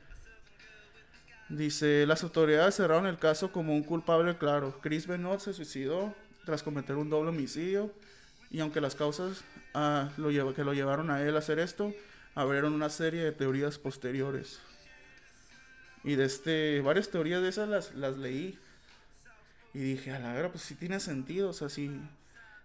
Dice, 1.49 2.05
las 2.07 2.23
autoridades 2.23 2.75
cerraron 2.75 3.07
el 3.07 3.19
caso 3.19 3.53
como 3.53 3.75
un 3.75 3.83
culpable 3.83 4.37
claro. 4.37 4.79
Chris 4.83 5.07
Benoit 5.07 5.41
se 5.41 5.55
suicidó 5.55 6.15
tras 6.45 6.63
cometer 6.63 6.97
un 6.97 7.11
doble 7.11 7.31
homicidio 7.31 7.93
y 8.51 8.61
aunque 8.61 8.81
las 8.81 8.95
causas 8.95 9.45
ah, 9.75 10.11
que 10.17 10.65
lo 10.65 10.73
llevaron 10.73 11.11
a 11.11 11.23
él 11.23 11.37
a 11.37 11.39
hacer 11.39 11.59
esto, 11.59 11.93
abrieron 12.35 12.73
una 12.73 12.91
serie 12.91 13.23
de 13.23 13.33
teorías 13.33 13.79
posteriores. 13.79 14.61
Y 16.05 16.15
de 16.15 16.25
este, 16.25 16.81
varias 16.81 17.11
teorías 17.11 17.43
de 17.43 17.49
esas 17.49 17.69
las, 17.69 17.95
las 17.95 18.17
leí. 18.17 18.59
Y 19.75 19.79
dije, 19.81 20.13
a 20.13 20.19
la 20.19 20.33
verdad, 20.33 20.51
pues 20.51 20.65
sí 20.65 20.75
tiene 20.75 21.01
sentido. 21.01 21.51
O 21.51 21.53
sea, 21.53 21.69
sí, 21.69 21.91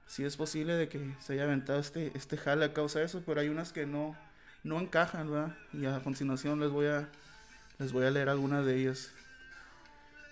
sí 0.08 0.24
es 0.24 0.38
posible 0.38 0.74
de 0.74 0.89
que 0.89 1.16
se 1.20 1.34
haya 1.34 1.43
aventado 1.43 1.80
este, 1.80 2.12
este 2.16 2.38
jale 2.38 2.66
a 2.66 2.74
causa 2.74 2.99
de 2.99 3.06
eso, 3.06 3.22
pero 3.26 3.41
hay 3.41 3.49
unas 3.49 3.74
que 3.74 3.86
no, 3.86 4.16
no 4.64 4.80
encajan, 4.80 5.32
¿verdad? 5.32 5.56
Y 5.74 5.86
a 5.86 5.99
continuación 6.01 6.60
les 6.60 6.70
voy 6.70 6.88
a, 6.88 7.08
les 7.80 7.91
voy 7.91 8.06
a 8.06 8.12
leer 8.12 8.30
algunas 8.30 8.66
de 8.66 8.80
ellas. 8.80 9.12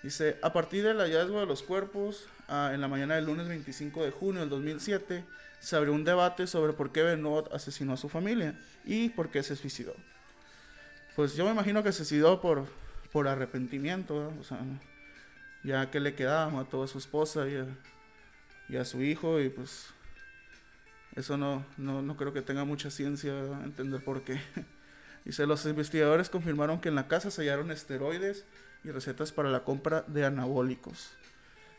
Dice, 0.02 0.38
a 0.42 0.52
partir 0.52 0.82
del 0.82 0.98
hallazgo 0.98 1.40
de 1.40 1.46
los 1.46 1.62
cuerpos, 1.62 2.26
ah, 2.48 2.72
en 2.74 2.80
la 2.80 2.88
mañana 2.88 3.14
del 3.14 3.26
lunes 3.26 3.46
25 3.46 4.04
de 4.04 4.10
junio 4.10 4.40
del 4.40 4.50
2007, 4.50 5.24
se 5.60 5.76
abrió 5.76 5.92
un 5.92 6.02
debate 6.02 6.48
sobre 6.48 6.72
por 6.72 6.90
qué 6.90 7.02
Benoit 7.02 7.46
asesinó 7.52 7.92
a 7.92 7.96
su 7.96 8.08
familia 8.08 8.58
y 8.84 9.10
por 9.10 9.30
qué 9.30 9.44
se 9.44 9.54
suicidó. 9.54 9.94
Pues 11.14 11.36
yo 11.36 11.44
me 11.44 11.52
imagino 11.52 11.84
que 11.84 11.92
se 11.92 12.04
suicidó 12.04 12.40
por, 12.40 12.66
por 13.12 13.28
arrepentimiento, 13.28 14.32
o 14.40 14.44
sea, 14.44 14.58
ya 15.62 15.88
que 15.90 16.00
le 16.00 16.16
quedaba, 16.16 16.50
mató 16.50 16.82
a 16.82 16.88
su 16.88 16.98
esposa 16.98 17.46
y 17.48 17.64
y 18.72 18.76
a 18.78 18.86
su 18.86 19.02
hijo 19.02 19.38
y 19.38 19.50
pues 19.50 19.88
eso 21.14 21.36
no, 21.36 21.64
no, 21.76 22.00
no 22.00 22.16
creo 22.16 22.32
que 22.32 22.40
tenga 22.40 22.64
mucha 22.64 22.90
ciencia 22.90 23.32
entender 23.64 24.02
por 24.02 24.24
qué. 24.24 24.40
Dice, 25.26 25.46
los 25.46 25.66
investigadores 25.66 26.30
confirmaron 26.30 26.80
que 26.80 26.88
en 26.88 26.94
la 26.94 27.06
casa 27.06 27.30
se 27.30 27.42
hallaron 27.42 27.70
esteroides 27.70 28.46
y 28.82 28.90
recetas 28.90 29.30
para 29.30 29.50
la 29.50 29.62
compra 29.62 30.04
de 30.08 30.24
anabólicos. 30.24 31.10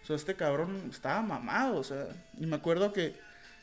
O 0.07 0.13
este 0.13 0.35
cabrón 0.35 0.83
estaba 0.91 1.21
mamado, 1.23 1.77
o 1.77 1.83
sea, 1.83 2.05
y 2.37 2.45
me 2.45 2.57
acuerdo 2.57 2.93
que 2.93 3.15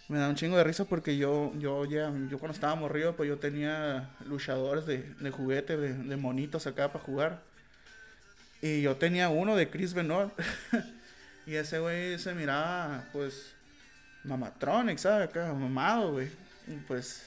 me 0.08 0.18
da 0.18 0.28
un 0.28 0.34
chingo 0.34 0.56
de 0.56 0.64
risa 0.64 0.86
porque 0.86 1.16
yo, 1.16 1.52
yo 1.56 1.84
ya, 1.84 2.12
yo 2.28 2.38
cuando 2.38 2.54
estaba 2.54 2.74
morrido, 2.74 3.14
pues 3.14 3.28
yo 3.28 3.38
tenía 3.38 4.10
luchadores 4.26 4.86
de, 4.86 5.02
de 5.20 5.30
juguete, 5.30 5.76
de, 5.76 5.94
de 5.94 6.16
monitos 6.16 6.66
acá 6.66 6.92
para 6.92 7.04
jugar. 7.04 7.42
Y 8.60 8.82
yo 8.82 8.96
tenía 8.96 9.28
uno 9.28 9.54
de 9.54 9.70
Chris 9.70 9.94
Benoit. 9.94 10.32
y 11.50 11.56
ese 11.56 11.80
güey 11.80 12.16
se 12.16 12.32
miraba, 12.32 13.08
pues, 13.12 13.56
mamatronic, 14.22 14.98
¿sabes? 14.98 15.34
Mamado, 15.34 16.12
güey. 16.12 16.30
Y 16.68 16.76
pues, 16.86 17.26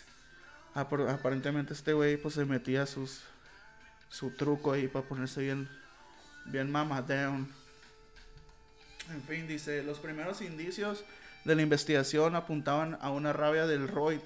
aparentemente 0.74 1.74
este 1.74 1.92
güey, 1.92 2.16
pues, 2.16 2.36
se 2.36 2.46
metía 2.46 2.86
sus, 2.86 3.20
su 4.08 4.30
truco 4.30 4.72
ahí 4.72 4.88
para 4.88 5.06
ponerse 5.06 5.42
bien, 5.42 5.68
bien 6.46 6.72
down. 6.72 7.52
En 9.12 9.22
fin, 9.28 9.46
dice, 9.46 9.84
los 9.84 10.00
primeros 10.00 10.40
indicios 10.42 11.04
de 11.44 11.56
la 11.56 11.62
investigación 11.62 12.38
apuntaban 12.38 12.98
a 13.02 13.12
una 13.12 13.34
rabia 13.34 13.68
del 13.68 13.90
Roid, 13.90 14.22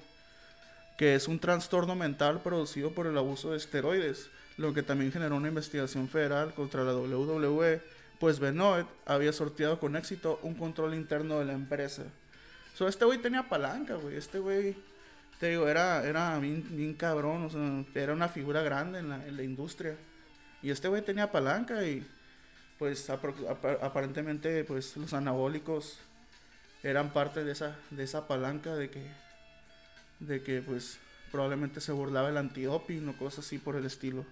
que 0.96 1.16
es 1.16 1.26
un 1.26 1.40
trastorno 1.40 1.96
mental 1.96 2.40
producido 2.40 2.92
por 2.92 3.08
el 3.08 3.18
abuso 3.18 3.50
de 3.50 3.56
esteroides 3.56 4.30
lo 4.58 4.74
que 4.74 4.82
también 4.82 5.12
generó 5.12 5.36
una 5.36 5.48
investigación 5.48 6.08
federal 6.08 6.52
contra 6.52 6.82
la 6.82 6.92
WWE, 6.94 7.80
pues 8.18 8.40
Benoit 8.40 8.86
había 9.06 9.32
sorteado 9.32 9.78
con 9.78 9.96
éxito 9.96 10.40
un 10.42 10.54
control 10.54 10.94
interno 10.94 11.38
de 11.38 11.44
la 11.44 11.52
empresa. 11.52 12.04
So, 12.74 12.88
este 12.88 13.04
güey 13.04 13.18
tenía 13.18 13.48
palanca, 13.48 13.94
güey. 13.94 14.16
Este 14.16 14.38
güey, 14.38 14.76
te 15.40 15.50
digo, 15.50 15.68
era, 15.68 16.04
era 16.04 16.38
bien, 16.38 16.94
cabrón, 16.94 17.44
o 17.44 17.50
sea, 17.50 18.02
era 18.02 18.12
una 18.12 18.28
figura 18.28 18.62
grande 18.62 19.00
en 19.00 19.08
la, 19.08 19.26
en 19.26 19.36
la 19.36 19.42
industria. 19.42 19.96
Y 20.62 20.70
este 20.70 20.88
güey 20.88 21.02
tenía 21.02 21.30
palanca 21.30 21.84
y 21.84 22.06
pues 22.78 23.10
aparentemente 23.10 24.62
pues 24.64 24.96
los 24.96 25.12
anabólicos 25.12 25.98
eran 26.82 27.12
parte 27.12 27.42
de 27.42 27.52
esa, 27.52 27.76
de 27.90 28.04
esa 28.04 28.28
palanca 28.28 28.74
de 28.76 28.88
que, 28.88 29.02
de 30.20 30.42
que 30.42 30.62
pues 30.62 30.98
probablemente 31.32 31.80
se 31.80 31.92
burlaba 31.92 32.28
el 32.28 32.36
antidoping 32.36 33.08
o 33.08 33.16
cosas 33.16 33.44
así 33.44 33.58
por 33.58 33.76
el 33.76 33.84
estilo. 33.84 34.24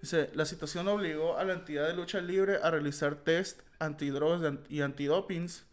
Dice, 0.00 0.30
la 0.34 0.46
situación 0.46 0.88
obligó 0.88 1.36
a 1.36 1.44
la 1.44 1.52
entidad 1.52 1.86
de 1.86 1.94
lucha 1.94 2.20
libre 2.20 2.58
a 2.62 2.70
realizar 2.70 3.16
test 3.16 3.60
antidrogas 3.78 4.54
y 4.68 4.80
antidopings 4.80 5.64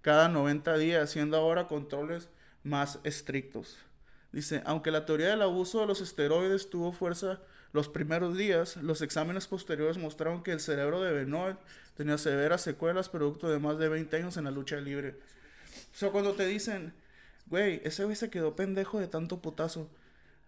cada 0.00 0.28
90 0.28 0.78
días, 0.78 1.02
haciendo 1.02 1.36
ahora 1.36 1.66
controles 1.66 2.28
más 2.62 2.98
estrictos. 3.04 3.76
Dice, 4.32 4.62
aunque 4.64 4.90
la 4.90 5.04
teoría 5.06 5.28
del 5.28 5.42
abuso 5.42 5.80
de 5.80 5.86
los 5.86 6.00
esteroides 6.00 6.70
tuvo 6.70 6.92
fuerza 6.92 7.40
los 7.72 7.88
primeros 7.88 8.36
días, 8.36 8.76
los 8.76 9.02
exámenes 9.02 9.46
posteriores 9.46 9.98
mostraron 9.98 10.42
que 10.42 10.52
el 10.52 10.60
cerebro 10.60 11.02
de 11.02 11.12
Benoit 11.12 11.56
tenía 11.96 12.16
severas 12.16 12.62
secuelas 12.62 13.08
producto 13.08 13.48
de 13.48 13.58
más 13.58 13.78
de 13.78 13.88
20 13.88 14.16
años 14.16 14.36
en 14.36 14.44
la 14.44 14.50
lucha 14.50 14.76
libre. 14.76 15.16
O 15.94 15.96
sea, 15.96 16.10
cuando 16.10 16.34
te 16.34 16.46
dicen, 16.46 16.94
güey, 17.46 17.80
ese 17.84 18.04
güey 18.04 18.16
se 18.16 18.30
quedó 18.30 18.56
pendejo 18.56 18.98
de 18.98 19.08
tanto 19.08 19.40
putazo 19.40 19.90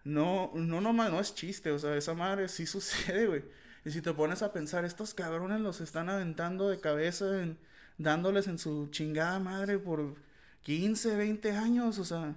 no, 0.05 0.51
no, 0.55 0.81
no, 0.81 0.93
no 0.93 1.21
es 1.21 1.35
chiste, 1.35 1.71
o 1.71 1.79
sea, 1.79 1.97
esa 1.97 2.15
madre 2.15 2.49
sí 2.49 2.67
sucede, 2.67 3.27
güey. 3.27 3.45
Y 3.85 3.91
si 3.91 4.03
te 4.03 4.13
pones 4.13 4.43
a 4.43 4.53
pensar, 4.53 4.85
estos 4.85 5.15
cabrones 5.15 5.61
los 5.61 5.81
están 5.81 6.11
aventando 6.11 6.69
de 6.69 6.81
cabeza, 6.81 7.43
en, 7.43 7.59
dándoles 7.99 8.47
en 8.47 8.59
su 8.59 8.89
chingada 8.91 9.39
madre 9.39 9.79
por 9.79 10.17
15, 10.63 11.17
20 11.17 11.53
años, 11.53 11.99
o 11.99 12.05
sea, 12.05 12.35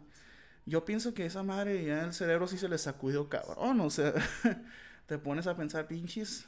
yo 0.66 0.86
pienso 0.86 1.14
que 1.14 1.26
esa 1.26 1.44
madre 1.44 1.84
ya 1.86 2.04
el 2.06 2.14
cerebro 2.14 2.48
sí 2.48 2.58
se 2.58 2.70
le 2.70 2.78
sacudió 2.78 3.30
cabrón, 3.30 3.82
o 3.82 3.90
sea, 3.90 4.14
te 5.08 5.18
pones 5.18 5.48
a 5.48 5.56
pensar, 5.58 5.88
pinches, 5.88 6.46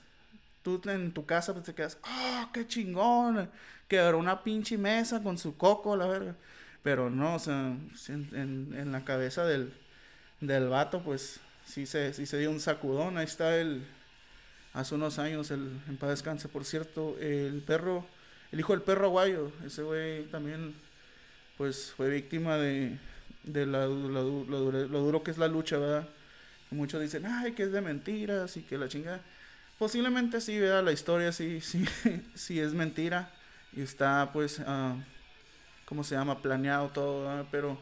tú 0.61 0.82
en 0.86 1.11
tu 1.13 1.26
casa 1.26 1.53
pues 1.53 1.66
te 1.66 1.76
quedas, 1.76 1.97
ah, 2.03 2.49
qué 2.53 2.68
chingón, 2.68 3.49
quebró 3.88 4.18
una 4.18 4.43
pinche 4.43 4.78
mesa 4.78 5.22
con 5.22 5.38
su 5.38 5.57
coco, 5.57 5.95
la 5.97 6.07
verga. 6.07 6.36
Pero 6.84 7.09
no, 7.09 7.36
o 7.36 7.39
sea, 7.39 7.76
en, 8.09 8.74
en 8.74 8.91
la 8.91 9.03
cabeza 9.03 9.43
del, 9.45 9.74
del 10.39 10.69
vato, 10.69 11.01
pues 11.01 11.39
sí 11.65 11.86
se, 11.86 12.13
sí 12.13 12.25
se 12.25 12.38
dio 12.38 12.51
un 12.51 12.59
sacudón. 12.59 13.17
Ahí 13.17 13.25
está 13.25 13.57
el, 13.57 13.86
hace 14.73 14.95
unos 14.95 15.19
años, 15.19 15.51
el, 15.51 15.81
en 15.88 15.97
paz 15.97 16.09
descanse, 16.09 16.49
por 16.49 16.65
cierto, 16.65 17.17
el 17.19 17.63
perro, 17.65 18.05
el 18.51 18.59
hijo 18.59 18.73
del 18.73 18.81
perro 18.81 19.05
aguayo, 19.05 19.51
ese 19.65 19.83
güey 19.83 20.25
también, 20.25 20.75
pues 21.57 21.93
fue 21.95 22.09
víctima 22.09 22.57
de, 22.57 22.97
de 23.43 23.65
la, 23.65 23.86
lo, 23.86 24.23
duro, 24.23 25.23
que 25.23 25.31
es 25.31 25.38
la 25.38 25.47
lucha, 25.47 25.77
¿verdad? 25.77 26.07
muchos 26.71 27.01
dicen, 27.01 27.25
ay, 27.25 27.53
que 27.53 27.63
es 27.63 27.71
de 27.71 27.79
mentiras 27.79 28.57
y 28.57 28.61
que 28.63 28.77
la 28.77 28.89
chingada. 28.89 29.21
Posiblemente 29.79 30.41
sí, 30.41 30.59
vea 30.59 30.81
la 30.81 30.91
historia 30.91 31.31
sí, 31.31 31.61
sí, 31.61 31.86
sí 32.33 32.59
es 32.59 32.73
mentira 32.73 33.31
y 33.71 33.81
está 33.81 34.29
pues, 34.33 34.59
uh, 34.59 34.99
¿cómo 35.86 36.03
se 36.03 36.15
llama? 36.15 36.41
Planeado 36.41 36.89
todo, 36.89 37.47
pero 37.49 37.79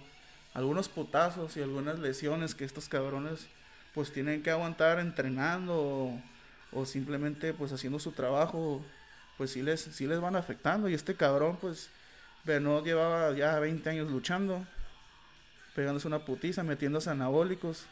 algunos 0.53 0.87
putazos 0.87 1.57
y 1.57 1.61
algunas 1.61 1.99
lesiones 1.99 2.55
que 2.55 2.65
estos 2.65 2.87
cabrones 2.87 3.47
pues 3.93 4.11
tienen 4.11 4.41
que 4.41 4.51
aguantar 4.51 4.99
entrenando 4.99 6.11
o, 6.71 6.85
simplemente 6.85 7.53
pues 7.53 7.71
haciendo 7.71 7.99
su 7.99 8.11
trabajo, 8.11 8.83
pues 9.37 9.51
sí 9.51 9.61
les, 9.61 9.81
sí 9.81 10.07
les 10.07 10.19
van 10.19 10.35
afectando. 10.35 10.89
Y 10.89 10.93
este 10.93 11.15
cabrón 11.15 11.57
pues 11.61 11.89
Bernard 12.43 12.83
llevaba 12.83 13.31
ya 13.35 13.59
20 13.59 13.87
años 13.89 14.11
luchando, 14.11 14.65
pegándose 15.75 16.07
una 16.07 16.25
putiza, 16.25 16.63
metiéndose 16.63 17.09
anabólicos. 17.09 17.85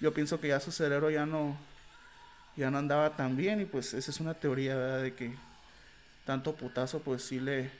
Yo 0.00 0.12
pienso 0.12 0.40
que 0.40 0.48
ya 0.48 0.60
su 0.60 0.72
cerebro 0.72 1.10
ya 1.10 1.26
no, 1.26 1.56
ya 2.56 2.70
no 2.70 2.78
andaba 2.78 3.16
tan 3.16 3.36
bien 3.36 3.60
y 3.60 3.64
pues 3.64 3.94
esa 3.94 4.10
es 4.10 4.20
una 4.20 4.34
teoría 4.34 4.76
de 4.76 5.14
que 5.14 5.34
tanto 6.24 6.54
putazo 6.54 7.00
pues 7.00 7.22
sí 7.22 7.38
le, 7.38 7.70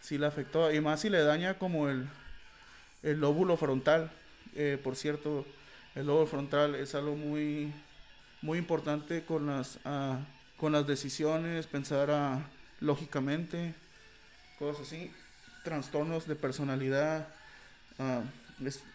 sí 0.00 0.16
le 0.16 0.26
afectó. 0.26 0.72
Y 0.72 0.80
más 0.80 1.00
si 1.00 1.10
le 1.10 1.22
daña 1.22 1.58
como 1.58 1.88
el, 1.90 2.08
el 3.02 3.20
lóbulo 3.20 3.56
frontal. 3.56 4.10
Eh, 4.54 4.78
por 4.82 4.96
cierto, 4.96 5.46
el 5.94 6.06
lóbulo 6.06 6.26
frontal 6.26 6.74
es 6.74 6.94
algo 6.94 7.16
muy, 7.16 7.72
muy 8.42 8.58
importante 8.58 9.24
con 9.24 9.46
las, 9.46 9.78
ah, 9.84 10.18
con 10.56 10.72
las 10.72 10.86
decisiones, 10.86 11.66
pensar 11.66 12.10
ah, 12.10 12.46
lógicamente, 12.80 13.74
cosas 14.58 14.86
así, 14.86 15.10
trastornos 15.64 16.26
de 16.26 16.36
personalidad, 16.36 17.28
uh, 17.98 18.22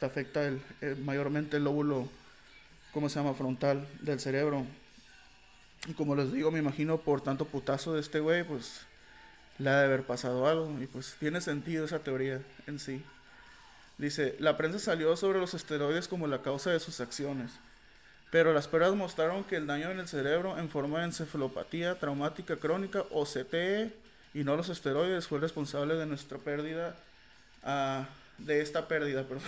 afecta 0.06 0.46
el, 0.46 0.62
mayormente 1.04 1.58
el 1.58 1.64
lóbulo, 1.64 2.08
¿cómo 2.94 3.10
se 3.10 3.20
llama?, 3.20 3.34
frontal 3.34 3.88
del 4.02 4.20
cerebro. 4.20 4.66
Y 5.88 5.94
como 5.94 6.16
les 6.16 6.32
digo, 6.32 6.52
me 6.52 6.60
imagino 6.60 6.98
por 6.98 7.22
tanto 7.22 7.46
putazo 7.46 7.94
de 7.94 8.02
este 8.02 8.20
güey, 8.20 8.44
pues 8.44 8.82
le 9.60 9.70
ha 9.70 9.80
de 9.80 9.86
haber 9.86 10.04
pasado 10.04 10.48
algo. 10.48 10.82
Y 10.82 10.88
pues 10.88 11.16
tiene 11.20 11.42
sentido 11.42 11.86
esa 11.86 12.00
teoría 12.00 12.42
en 12.68 12.80
sí. 12.80 13.04
Dice, 13.98 14.36
la 14.40 14.58
prensa 14.58 14.80
salió 14.80 15.16
sobre 15.16 15.40
los 15.40 15.54
esteroides 15.54 16.08
como 16.08 16.28
la 16.28 16.42
causa 16.42 16.72
de 16.72 16.80
sus 16.80 17.00
acciones. 17.00 17.52
Pero 18.30 18.54
las 18.54 18.68
pruebas 18.68 18.96
mostraron 18.96 19.44
que 19.46 19.56
el 19.56 19.68
daño 19.68 19.90
en 19.92 20.00
el 20.00 20.08
cerebro 20.08 20.58
en 20.58 20.70
forma 20.70 21.00
de 21.00 21.06
encefalopatía 21.06 21.98
traumática 21.98 22.58
crónica 22.58 23.06
o 23.12 23.24
CTE 23.26 23.94
y 24.34 24.44
no 24.44 24.58
los 24.58 24.68
esteroides 24.68 25.28
fue 25.28 25.40
responsable 25.40 25.96
de 25.96 26.06
nuestra 26.06 26.38
pérdida, 26.38 26.96
uh, 27.64 28.04
de 28.44 28.62
esta 28.62 28.88
pérdida, 28.88 29.24
perdón. 29.28 29.44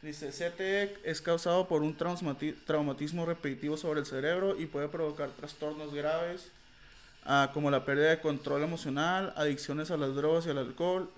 Dice, 0.00 0.30
CTE 0.30 0.96
es 1.04 1.20
causado 1.20 1.68
por 1.68 1.82
un 1.82 1.94
traumatismo 1.96 3.26
repetitivo 3.26 3.76
sobre 3.76 4.00
el 4.00 4.06
cerebro 4.06 4.58
y 4.58 4.66
puede 4.66 4.88
provocar 4.88 5.30
trastornos 5.30 5.92
graves 5.92 6.48
uh, 7.26 7.52
como 7.52 7.70
la 7.70 7.84
pérdida 7.84 8.10
de 8.10 8.20
control 8.20 8.62
emocional, 8.62 9.34
adicciones 9.36 9.90
a 9.90 9.98
las 9.98 10.14
drogas 10.14 10.46
y 10.46 10.50
al 10.50 10.58
alcohol, 10.58 11.10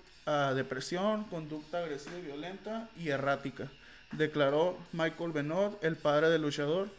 depresión, 0.53 1.23
conducta 1.25 1.79
agresiva 1.79 2.17
y 2.17 2.21
violenta 2.21 2.89
y 2.97 3.09
errática, 3.09 3.67
declaró 4.11 4.77
Michael 4.91 5.31
Benoit, 5.31 5.83
el 5.83 5.95
padre 5.95 6.29
del 6.29 6.41
luchador, 6.41 6.89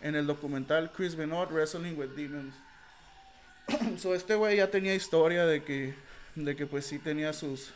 en 0.00 0.14
el 0.14 0.26
documental 0.26 0.92
Chris 0.92 1.16
Benoit 1.16 1.50
Wrestling 1.50 1.96
with 1.96 2.10
Demons. 2.10 2.54
so 3.98 4.14
este 4.14 4.34
güey 4.34 4.56
ya 4.56 4.70
tenía 4.70 4.94
historia 4.94 5.44
de 5.44 5.62
que, 5.62 5.94
de 6.34 6.56
que 6.56 6.66
pues 6.66 6.86
sí 6.86 6.98
tenía 6.98 7.32
sus, 7.32 7.72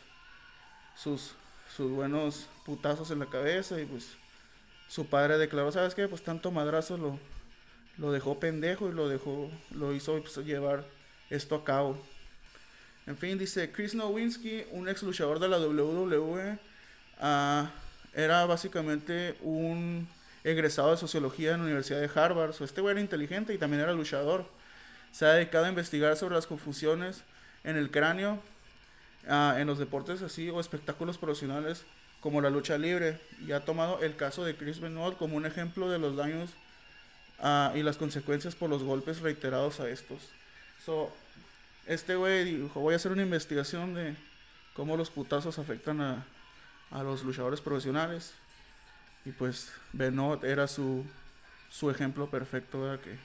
sus 0.95 1.35
sus 1.75 1.91
buenos 1.91 2.47
putazos 2.65 3.09
en 3.11 3.19
la 3.19 3.25
cabeza 3.25 3.79
y 3.79 3.85
pues 3.85 4.15
su 4.87 5.07
padre 5.07 5.37
declaró, 5.37 5.71
¿sabes 5.71 5.95
qué? 5.95 6.07
Pues 6.07 6.23
tanto 6.23 6.51
madrazo 6.51 6.97
lo, 6.97 7.19
lo 7.97 8.11
dejó 8.11 8.39
pendejo 8.39 8.89
y 8.89 8.91
lo 8.91 9.09
dejó, 9.09 9.49
lo 9.71 9.93
hizo 9.93 10.21
pues, 10.21 10.37
llevar 10.45 10.85
esto 11.29 11.55
a 11.55 11.63
cabo. 11.63 11.97
En 13.05 13.17
fin, 13.17 13.37
dice 13.37 13.71
Chris 13.71 13.95
Nowinski, 13.95 14.65
un 14.71 14.87
ex 14.87 15.03
luchador 15.03 15.39
de 15.39 15.49
la 15.49 15.59
WWE, 15.59 16.57
ah, 17.19 17.71
era 18.13 18.45
básicamente 18.45 19.35
un 19.41 20.07
egresado 20.43 20.91
de 20.91 20.97
sociología 20.97 21.51
en 21.53 21.59
la 21.59 21.65
Universidad 21.65 21.99
de 21.99 22.09
Harvard. 22.13 22.53
este 22.61 22.81
güey 22.81 22.93
era 22.93 23.01
inteligente 23.01 23.53
y 23.53 23.57
también 23.57 23.81
era 23.81 23.93
luchador. 23.93 24.45
Se 25.11 25.25
ha 25.25 25.33
dedicado 25.33 25.65
a 25.65 25.69
investigar 25.69 26.15
sobre 26.17 26.35
las 26.35 26.47
confusiones 26.47 27.23
en 27.63 27.77
el 27.77 27.91
cráneo 27.91 28.41
Ah, 29.27 29.55
en 29.57 29.67
los 29.67 29.79
deportes 29.79 30.21
así 30.21 30.49
o 30.49 30.59
espectáculos 30.59 31.17
profesionales 31.17 31.85
como 32.19 32.41
la 32.41 32.49
lucha 32.49 32.77
libre 32.77 33.19
y 33.45 33.53
ha 33.53 33.63
tomado 33.63 34.01
el 34.03 34.17
caso 34.17 34.43
de 34.43 34.55
Chris 34.55 34.81
Benoit 34.81 35.17
como 35.17 35.37
un 35.37 35.45
ejemplo 35.45 35.89
de 35.89 35.97
los 35.97 36.17
daños 36.17 36.49
ah, 37.39 37.71
y 37.73 37.83
las 37.83 37.95
consecuencias 37.95 38.55
por 38.55 38.69
los 38.69 38.83
golpes 38.83 39.21
reiterados 39.21 39.79
a 39.79 39.87
estos. 39.87 40.19
So, 40.85 41.13
este 41.85 42.15
güey 42.15 42.45
dijo, 42.45 42.79
voy 42.79 42.93
a 42.93 42.97
hacer 42.97 43.11
una 43.11 43.23
investigación 43.23 43.93
de 43.93 44.15
cómo 44.73 44.97
los 44.97 45.09
putazos 45.09 45.59
afectan 45.59 46.01
a, 46.01 46.25
a 46.91 47.03
los 47.03 47.23
luchadores 47.23 47.61
profesionales. 47.61 48.33
Y 49.25 49.31
pues 49.31 49.71
Benoit 49.93 50.43
era 50.43 50.67
su, 50.67 51.05
su 51.69 51.89
ejemplo 51.89 52.29
perfecto, 52.29 52.81
¿verdad? 52.81 52.99
que 52.99 53.17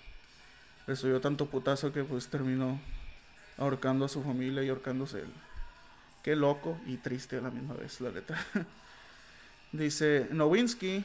recibió 0.87 1.21
tanto 1.21 1.47
putazo 1.47 1.93
que 1.93 2.05
pues 2.05 2.29
terminó 2.29 2.81
ahorcando 3.59 4.05
a 4.05 4.09
su 4.09 4.23
familia 4.23 4.63
y 4.63 4.69
ahorcándose 4.69 5.21
él. 5.21 5.33
Qué 6.23 6.35
loco 6.35 6.79
y 6.87 6.97
triste 6.97 7.37
a 7.37 7.41
la 7.41 7.51
misma 7.51 7.75
vez, 7.75 8.01
la 8.01 8.11
letra. 8.11 8.39
Dice, 9.73 10.29
Nowinski 10.31 11.05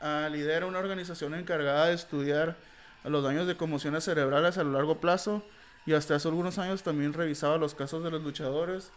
uh, 0.00 0.30
lidera 0.30 0.66
una 0.66 0.78
organización 0.78 1.34
encargada 1.34 1.86
de 1.86 1.94
estudiar 1.94 2.56
los 3.04 3.22
daños 3.22 3.46
de 3.46 3.56
conmociones 3.56 4.04
cerebrales 4.04 4.58
a 4.58 4.64
lo 4.64 4.72
largo 4.72 5.00
plazo 5.00 5.44
y 5.86 5.92
hasta 5.92 6.14
hace 6.14 6.28
algunos 6.28 6.58
años 6.58 6.82
también 6.82 7.12
revisaba 7.12 7.58
los 7.58 7.74
casos 7.74 8.02
de 8.02 8.10
los 8.10 8.22
luchadores 8.22 8.90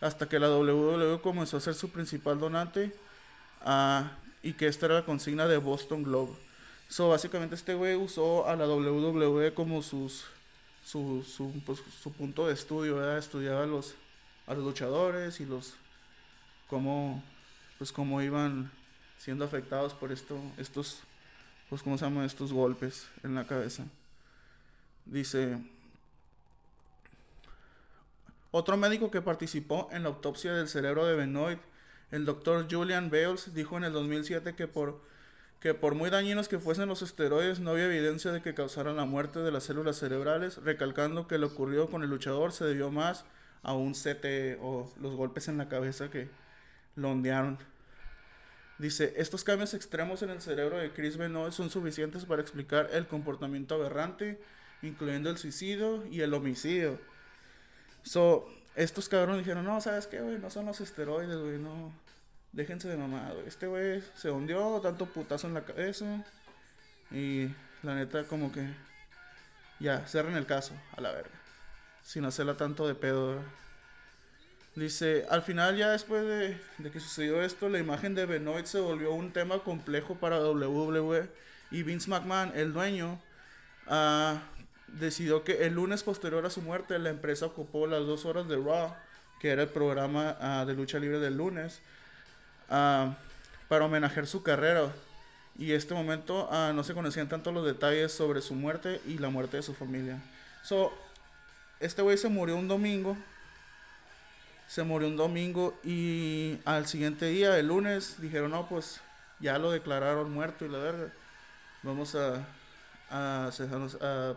hasta 0.00 0.28
que 0.28 0.38
la 0.38 0.50
WWE 0.50 1.20
comenzó 1.20 1.56
a 1.56 1.60
ser 1.60 1.74
su 1.74 1.90
principal 1.90 2.38
donante 2.38 2.94
uh, 3.64 4.04
y 4.42 4.52
que 4.52 4.66
esta 4.66 4.86
era 4.86 4.96
la 4.96 5.04
consigna 5.04 5.46
de 5.46 5.56
Boston 5.56 6.02
Globe. 6.02 6.32
So, 6.88 7.08
básicamente 7.08 7.54
este 7.54 7.74
güey 7.74 7.96
usó 7.96 8.46
a 8.46 8.54
la 8.54 8.66
WWE 8.66 9.54
como 9.54 9.82
sus, 9.82 10.24
su, 10.84 11.24
su, 11.26 11.52
pues, 11.64 11.82
su 12.02 12.12
punto 12.12 12.46
de 12.46 12.54
estudio, 12.54 12.96
¿verdad? 12.96 13.18
estudiaba 13.18 13.66
los, 13.66 13.94
a 14.46 14.54
los 14.54 14.64
luchadores 14.64 15.40
y 15.40 15.46
los 15.46 15.74
cómo 16.68 17.22
pues 17.78 17.92
cómo 17.92 18.22
iban 18.22 18.70
siendo 19.18 19.44
afectados 19.44 19.94
por 19.94 20.12
esto 20.12 20.38
estos 20.56 21.00
pues 21.68 21.82
cómo 21.82 21.98
se 21.98 22.04
llaman 22.04 22.24
estos 22.24 22.52
golpes 22.52 23.08
en 23.22 23.34
la 23.34 23.46
cabeza 23.46 23.84
dice 25.04 25.58
otro 28.50 28.76
médico 28.76 29.10
que 29.10 29.22
participó 29.22 29.88
en 29.92 30.02
la 30.02 30.08
autopsia 30.08 30.52
del 30.52 30.68
cerebro 30.68 31.06
de 31.06 31.14
Benoit 31.14 31.58
el 32.10 32.24
doctor 32.24 32.66
Julian 32.70 33.10
Bales 33.10 33.52
dijo 33.52 33.76
en 33.76 33.84
el 33.84 33.92
2007 33.92 34.54
que 34.54 34.68
por 34.68 35.00
que 35.60 35.74
por 35.74 35.94
muy 35.94 36.10
dañinos 36.10 36.48
que 36.48 36.58
fuesen 36.58 36.88
los 36.88 37.02
esteroides 37.02 37.60
no 37.60 37.70
había 37.70 37.86
evidencia 37.86 38.30
de 38.30 38.42
que 38.42 38.54
causaran 38.54 38.96
la 38.96 39.06
muerte 39.06 39.40
de 39.40 39.50
las 39.50 39.64
células 39.64 39.96
cerebrales, 39.96 40.58
recalcando 40.58 41.26
que 41.26 41.38
lo 41.38 41.48
ocurrido 41.48 41.88
con 41.88 42.02
el 42.02 42.10
luchador 42.10 42.52
se 42.52 42.64
debió 42.66 42.90
más 42.90 43.24
a 43.62 43.72
un 43.72 43.94
CT 43.94 44.60
o 44.60 44.92
los 45.00 45.16
golpes 45.16 45.48
en 45.48 45.56
la 45.56 45.68
cabeza 45.68 46.10
que 46.10 46.28
lo 46.94 47.10
ondearon. 47.10 47.58
Dice, 48.78 49.14
estos 49.16 49.42
cambios 49.42 49.72
extremos 49.72 50.22
en 50.22 50.30
el 50.30 50.42
cerebro 50.42 50.76
de 50.76 50.92
Chris 50.92 51.16
Benoit 51.16 51.52
son 51.52 51.70
suficientes 51.70 52.26
para 52.26 52.42
explicar 52.42 52.90
el 52.92 53.06
comportamiento 53.06 53.74
aberrante, 53.74 54.38
incluyendo 54.82 55.30
el 55.30 55.38
suicidio 55.38 56.06
y 56.06 56.20
el 56.20 56.34
homicidio. 56.34 57.00
So, 58.06 58.48
estos 58.74 59.10
cabrones 59.10 59.40
dijeron, 59.40 59.64
no, 59.64 59.82
¿sabes 59.82 60.06
qué, 60.06 60.22
güey? 60.22 60.38
No 60.38 60.48
son 60.48 60.64
los 60.64 60.80
esteroides, 60.80 61.38
güey, 61.38 61.58
no. 61.58 61.92
Déjense 62.52 62.88
de 62.88 62.96
mamado. 62.96 63.42
Este 63.46 63.66
güey 63.66 64.02
se 64.14 64.30
hundió, 64.30 64.80
tanto 64.80 65.04
putazo 65.04 65.46
en 65.46 65.54
la 65.54 65.64
cabeza. 65.66 66.24
Y 67.10 67.48
la 67.82 67.94
neta, 67.94 68.24
como 68.24 68.50
que... 68.50 68.66
Ya, 69.78 70.06
cierren 70.06 70.36
el 70.36 70.46
caso, 70.46 70.72
a 70.96 71.02
la 71.02 71.12
verga 71.12 71.36
sin 72.06 72.24
hacerla 72.24 72.56
tanto 72.56 72.86
de 72.86 72.94
pedo. 72.94 73.42
Dice, 74.76 75.26
al 75.28 75.42
final 75.42 75.76
ya 75.76 75.90
después 75.90 76.24
de, 76.24 76.90
que 76.90 77.00
sucedió 77.00 77.42
esto, 77.42 77.68
la 77.68 77.78
imagen 77.78 78.14
de 78.14 78.26
Benoit 78.26 78.66
se 78.66 78.78
volvió 78.78 79.12
un 79.12 79.32
tema 79.32 79.58
complejo 79.58 80.14
para 80.14 80.38
WWE 80.38 81.28
y 81.72 81.82
Vince 81.82 82.08
McMahon, 82.08 82.52
el 82.54 82.72
dueño, 82.72 83.20
uh, 83.88 84.38
decidió 84.88 85.44
que 85.44 85.66
el 85.66 85.74
lunes 85.74 86.02
posterior 86.02 86.44
a 86.46 86.50
su 86.50 86.62
muerte 86.62 86.98
la 86.98 87.10
empresa 87.10 87.46
ocupó 87.46 87.86
las 87.86 88.06
dos 88.06 88.24
horas 88.24 88.48
de 88.48 88.56
Raw, 88.56 88.94
que 89.40 89.50
era 89.50 89.62
el 89.62 89.68
programa 89.68 90.36
ah, 90.40 90.64
de 90.66 90.74
lucha 90.74 90.98
libre 90.98 91.18
del 91.18 91.36
lunes, 91.36 91.80
ah, 92.70 93.16
para 93.68 93.84
homenajear 93.84 94.26
su 94.26 94.42
carrera. 94.42 94.92
Y 95.58 95.70
en 95.70 95.78
este 95.78 95.94
momento 95.94 96.50
no 96.74 96.84
se 96.84 96.92
conocían 96.92 97.30
tanto 97.30 97.50
los 97.50 97.64
detalles 97.64 98.12
sobre 98.12 98.42
su 98.42 98.54
muerte 98.54 99.00
y 99.06 99.16
la 99.16 99.30
muerte 99.30 99.56
de 99.56 99.62
su 99.62 99.72
familia. 99.72 100.20
So, 100.62 100.92
este 101.80 102.02
güey 102.02 102.18
se 102.18 102.28
murió 102.28 102.56
un 102.56 102.68
domingo. 102.68 103.16
Se 104.68 104.82
murió 104.82 105.08
un 105.08 105.16
domingo 105.16 105.78
y 105.82 106.58
al 106.66 106.86
siguiente 106.86 107.26
día, 107.26 107.58
el 107.58 107.68
lunes, 107.68 108.20
dijeron, 108.20 108.50
no, 108.50 108.68
pues 108.68 109.00
ya 109.40 109.58
lo 109.58 109.70
declararon 109.70 110.32
muerto 110.32 110.66
y 110.66 110.68
la 110.68 110.78
verga. 110.78 111.12
Vamos 111.82 112.14
a, 112.16 112.44
a, 113.10 113.50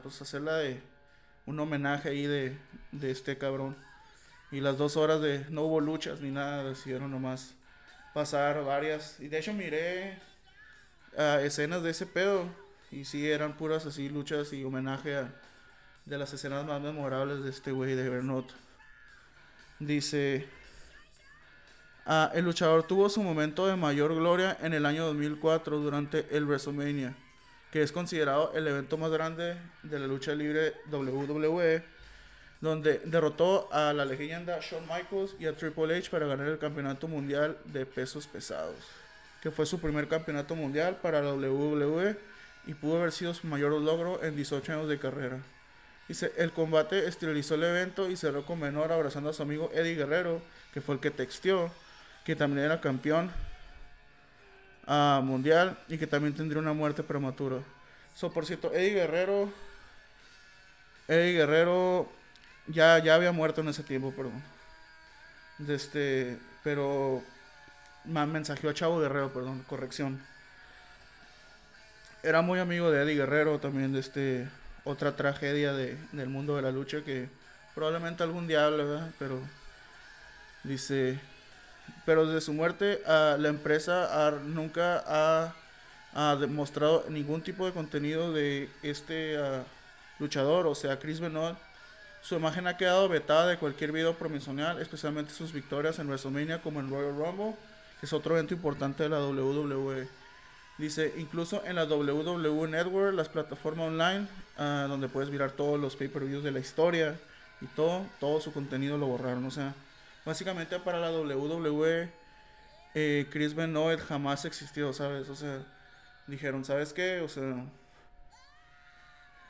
pues, 0.02 0.22
hacerla 0.22 0.58
de 0.58 0.82
un 1.46 1.60
homenaje 1.60 2.10
ahí 2.10 2.26
de, 2.26 2.58
de 2.92 3.12
este 3.12 3.38
cabrón. 3.38 3.76
Y 4.52 4.62
las 4.62 4.78
dos 4.78 4.98
horas 4.98 5.22
de 5.22 5.46
no 5.50 5.64
hubo 5.64 5.80
luchas 5.80 6.22
ni 6.22 6.32
nada, 6.32 6.64
decidieron 6.64 7.12
nomás 7.12 7.56
pasar 8.14 8.64
varias. 8.64 9.20
Y 9.20 9.28
de 9.28 9.40
hecho 9.40 9.54
miré 9.54 10.18
uh, 11.18 11.40
escenas 11.40 11.84
de 11.84 11.92
ese 11.92 12.06
pedo. 12.06 12.46
Y 12.92 13.06
sí, 13.06 13.30
eran 13.30 13.56
puras 13.56 13.86
así 13.86 14.10
luchas 14.10 14.52
y 14.54 14.64
homenaje 14.64 15.16
a 15.18 15.32
de 16.10 16.18
las 16.18 16.34
escenas 16.34 16.66
más 16.66 16.82
memorables 16.82 17.44
de 17.44 17.52
este 17.52 17.72
güey 17.72 17.96
de 17.96 18.10
Bernot. 18.10 18.52
Dice, 19.78 20.48
ah, 22.06 22.32
el 22.34 22.46
luchador 22.46 22.84
tuvo 22.84 23.10
su 23.10 23.22
momento 23.22 23.68
de 23.68 23.76
mayor 23.76 24.16
gloria 24.16 24.58
en 24.62 24.74
el 24.74 24.86
año 24.88 25.06
2004 25.06 25.78
durante 25.78 26.36
el 26.36 26.46
WrestleMania, 26.46 27.16
que 27.72 27.84
es 27.84 27.92
considerado 27.92 28.52
el 28.56 28.68
evento 28.68 28.98
más 28.98 29.12
grande 29.12 29.58
de 29.84 30.00
la 30.00 30.08
lucha 30.08 30.34
libre 30.34 30.74
WWE, 30.92 31.84
donde 32.62 33.00
derrotó 33.06 33.70
a 33.72 33.94
la 33.94 34.06
leyenda 34.06 34.60
Shawn 34.60 34.84
Michaels 34.88 35.36
y 35.40 35.46
a 35.46 35.54
Triple 35.54 35.96
H 35.98 36.10
para 36.10 36.26
ganar 36.26 36.48
el 36.48 36.58
campeonato 36.58 37.08
mundial 37.08 37.58
de 37.66 37.86
pesos 37.86 38.28
pesados, 38.28 38.76
que 39.42 39.52
fue 39.52 39.66
su 39.66 39.80
primer 39.80 40.08
campeonato 40.08 40.56
mundial 40.56 40.98
para 41.02 41.22
la 41.22 41.34
WWE 41.34 42.18
y 42.66 42.74
pudo 42.74 42.98
haber 42.98 43.12
sido 43.12 43.34
su 43.34 43.48
mayor 43.48 43.72
logro 43.74 44.24
en 44.24 44.36
18 44.36 44.74
años 44.74 44.90
de 44.90 45.00
carrera. 45.00 45.40
Dice, 46.08 46.34
el 46.38 46.52
combate 46.52 47.08
esterilizó 47.08 47.54
el 47.54 47.64
evento 47.64 48.10
y 48.10 48.18
cerró 48.18 48.44
con 48.44 48.60
menor 48.60 48.92
abrazando 48.92 49.30
a 49.30 49.34
su 49.34 49.44
amigo 49.44 49.70
Eddie 49.74 49.96
Guerrero, 49.96 50.42
que 50.74 50.82
fue 50.82 50.96
el 50.96 51.02
que 51.02 51.12
texteó, 51.12 51.72
que 52.26 52.36
también 52.36 52.66
era 52.66 52.82
campeón 52.82 53.32
uh, 54.90 55.22
mundial 55.22 55.78
y 55.88 55.98
que 55.98 56.08
también 56.08 56.34
tendría 56.34 56.62
una 56.62 56.74
muerte 56.74 57.04
prematura. 57.04 57.60
So, 58.16 58.34
por 58.34 58.46
cierto, 58.46 58.74
Eddie 58.74 58.96
Guerrero, 58.96 59.50
Eddie 61.08 61.34
Guerrero 61.34 62.10
ya, 62.68 63.00
ya 63.00 63.16
había 63.16 63.32
muerto 63.32 63.62
en 63.62 63.70
ese 63.70 63.84
tiempo, 63.84 64.12
perdón. 64.12 64.44
este, 65.68 66.38
pero 66.64 67.24
mensajeó 68.06 68.70
a 68.70 68.74
Chavo 68.74 69.00
Guerrero, 69.00 69.32
perdón, 69.32 69.64
corrección 69.70 70.20
era 72.24 72.42
muy 72.42 72.60
amigo 72.60 72.92
de 72.92 73.04
Eddie 73.04 73.16
Guerrero, 73.16 73.60
también 73.60 73.94
de 73.94 74.00
este 74.00 74.48
otra 74.84 75.16
tragedia 75.16 75.74
de, 75.74 75.98
del 76.12 76.30
mundo 76.30 76.56
de 76.56 76.62
la 76.62 76.72
lucha 76.72 77.04
que 77.04 77.30
probablemente 77.76 78.24
algún 78.24 78.48
día 78.48 78.70
¿verdad? 78.70 79.12
Pero 79.20 79.40
dice, 80.64 81.20
pero 82.06 82.26
desde 82.26 82.42
su 82.42 82.54
muerte 82.54 83.02
la 83.06 83.48
empresa 83.48 84.32
nunca 84.46 85.04
ha, 85.06 86.36
demostrado 86.36 87.06
ningún 87.10 87.42
tipo 87.42 87.66
de 87.66 87.72
contenido 87.72 88.34
de 88.34 88.70
este 88.84 89.38
luchador, 90.20 90.68
o 90.68 90.76
sea, 90.76 91.00
Chris 91.00 91.20
Benoit. 91.20 91.58
Su 92.22 92.36
imagen 92.36 92.68
ha 92.68 92.76
quedado 92.76 93.08
vetada 93.08 93.48
de 93.48 93.58
cualquier 93.58 93.92
video 93.94 94.14
promocional, 94.16 94.82
especialmente 94.82 95.34
sus 95.34 95.54
victorias 95.54 96.00
en 96.00 96.08
WrestleMania 96.08 96.62
como 96.62 96.82
en 96.82 96.90
Royal 96.90 97.16
Rumble, 97.16 97.56
que 98.00 98.06
es 98.06 98.14
otro 98.14 98.36
evento 98.36 98.54
importante 98.54 99.04
de 99.04 99.10
la 99.10 99.20
WWE. 99.20 100.08
Dice, 100.78 101.14
incluso 101.18 101.62
en 101.66 101.76
la 101.76 101.84
WWE 101.84 102.70
Network, 102.70 103.14
las 103.14 103.28
plataformas 103.28 103.88
online, 103.88 104.28
ah, 104.58 104.86
donde 104.88 105.10
puedes 105.10 105.30
mirar 105.30 105.52
todos 105.52 105.80
los 105.80 105.96
pay-per-views 105.98 106.44
de 106.44 106.52
la 106.52 106.60
historia 106.60 107.20
y 107.62 107.66
todo, 107.68 108.06
todo 108.20 108.40
su 108.40 108.54
contenido 108.54 108.98
lo 108.98 109.08
borraron. 109.08 109.46
O 109.46 109.52
sea, 109.52 109.74
básicamente 110.26 110.80
para 110.80 111.00
la 111.00 111.12
WWE, 111.12 112.10
eh, 112.96 113.28
Chris 113.32 113.54
Benoit 113.54 114.00
jamás 114.00 114.46
existió, 114.46 114.94
¿sabes? 114.94 115.30
O 115.30 115.36
sea, 115.36 115.64
dijeron, 116.28 116.66
¿sabes 116.66 116.94
qué? 116.94 117.22
O 117.22 117.30
sea, 117.30 117.66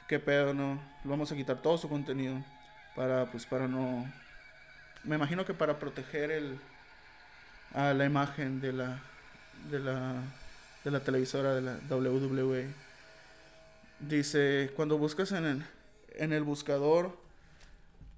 qué 0.07 0.19
pedo, 0.19 0.53
¿no? 0.53 0.81
Vamos 1.03 1.31
a 1.31 1.35
quitar 1.35 1.61
todo 1.61 1.77
su 1.77 1.89
contenido 1.89 2.43
para, 2.95 3.25
pues, 3.31 3.45
para 3.45 3.67
no... 3.67 4.11
Me 5.03 5.15
imagino 5.15 5.45
que 5.45 5.53
para 5.53 5.79
proteger 5.79 6.31
el, 6.31 6.59
a 7.73 7.93
la 7.93 8.05
imagen 8.05 8.59
de 8.59 8.73
la, 8.73 8.99
de 9.71 9.79
la 9.79 10.21
de 10.83 10.91
la 10.91 10.99
televisora 11.01 11.55
de 11.55 11.61
la 11.61 11.77
WWE. 11.89 12.67
Dice, 13.99 14.71
cuando 14.75 14.97
buscas 14.97 15.31
en 15.31 15.45
el, 15.45 15.65
en 16.15 16.33
el 16.33 16.43
buscador 16.43 17.17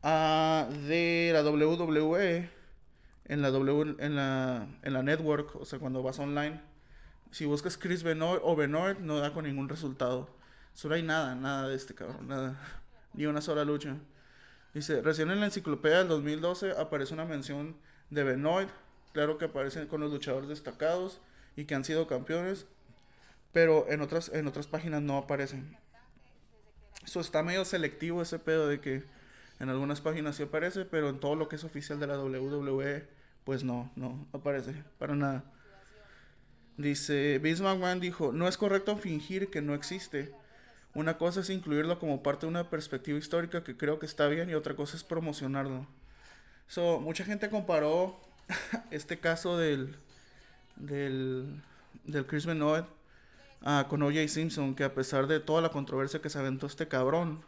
uh, 0.03 0.71
de 0.87 1.31
la 1.33 1.43
WWE, 1.43 2.49
en 3.25 3.41
la, 3.41 3.49
w, 3.51 3.95
en, 3.99 4.15
la, 4.15 4.67
en 4.81 4.93
la 4.93 5.03
network, 5.03 5.55
o 5.55 5.65
sea, 5.65 5.79
cuando 5.79 6.03
vas 6.03 6.19
online, 6.19 6.61
si 7.31 7.45
buscas 7.45 7.77
Chris 7.77 8.03
Benoit 8.03 8.41
o 8.43 8.55
Benoit, 8.55 8.99
no 8.99 9.19
da 9.19 9.31
con 9.31 9.45
ningún 9.45 9.69
resultado. 9.69 10.29
Solo 10.73 10.95
hay 10.95 11.03
nada, 11.03 11.35
nada 11.35 11.67
de 11.67 11.75
este 11.75 11.93
cabrón, 11.95 12.27
nada. 12.27 12.59
Ni 13.13 13.25
una 13.25 13.41
sola 13.41 13.63
lucha. 13.63 13.97
Dice, 14.73 15.01
recién 15.01 15.31
en 15.31 15.39
la 15.39 15.45
enciclopedia 15.45 15.99
del 15.99 16.07
2012 16.09 16.71
aparece 16.71 17.13
una 17.13 17.25
mención 17.25 17.75
de 18.09 18.23
Benoit. 18.23 18.69
Claro 19.13 19.37
que 19.37 19.45
aparecen 19.45 19.87
con 19.87 20.01
los 20.01 20.11
luchadores 20.11 20.49
destacados 20.49 21.19
y 21.55 21.65
que 21.65 21.75
han 21.75 21.83
sido 21.83 22.07
campeones, 22.07 22.65
pero 23.51 23.85
en 23.89 24.01
otras, 24.01 24.29
en 24.29 24.47
otras 24.47 24.67
páginas 24.67 25.01
no 25.01 25.17
aparecen. 25.17 25.77
Eso 27.05 27.19
está 27.19 27.43
medio 27.43 27.65
selectivo 27.65 28.21
ese 28.21 28.39
pedo 28.39 28.67
de 28.67 28.79
que 28.79 29.03
en 29.61 29.69
algunas 29.69 30.01
páginas 30.01 30.35
sí 30.35 30.43
aparece, 30.43 30.85
pero 30.85 31.09
en 31.09 31.19
todo 31.19 31.35
lo 31.35 31.47
que 31.47 31.55
es 31.55 31.63
oficial 31.63 31.99
de 31.99 32.07
la 32.07 32.19
WWE, 32.19 33.07
pues 33.43 33.63
no, 33.63 33.91
no 33.95 34.27
aparece 34.33 34.73
para 34.97 35.15
nada. 35.15 35.43
Dice, 36.77 37.37
Vince 37.37 37.61
McMahon 37.61 37.99
dijo, 37.99 38.31
no 38.31 38.47
es 38.47 38.57
correcto 38.57 38.97
fingir 38.97 39.51
que 39.51 39.61
no 39.61 39.75
existe. 39.75 40.33
Una 40.95 41.19
cosa 41.19 41.41
es 41.41 41.51
incluirlo 41.51 41.99
como 41.99 42.23
parte 42.23 42.47
de 42.47 42.49
una 42.49 42.71
perspectiva 42.71 43.19
histórica 43.19 43.63
que 43.63 43.77
creo 43.77 43.99
que 43.99 44.07
está 44.07 44.27
bien 44.27 44.49
y 44.49 44.55
otra 44.55 44.75
cosa 44.75 44.97
es 44.97 45.03
promocionarlo. 45.03 45.85
So, 46.67 46.99
mucha 46.99 47.23
gente 47.23 47.51
comparó 47.51 48.19
este 48.89 49.19
caso 49.19 49.59
del, 49.59 49.95
del, 50.75 51.61
del 52.05 52.25
Chris 52.25 52.47
Benoit 52.47 52.85
uh, 53.61 53.87
con 53.87 54.01
O.J. 54.01 54.27
Simpson, 54.27 54.73
que 54.73 54.85
a 54.85 54.95
pesar 54.95 55.27
de 55.27 55.39
toda 55.39 55.61
la 55.61 55.69
controversia 55.69 56.19
que 56.19 56.31
se 56.31 56.39
aventó 56.39 56.65
este 56.65 56.87
cabrón, 56.87 57.43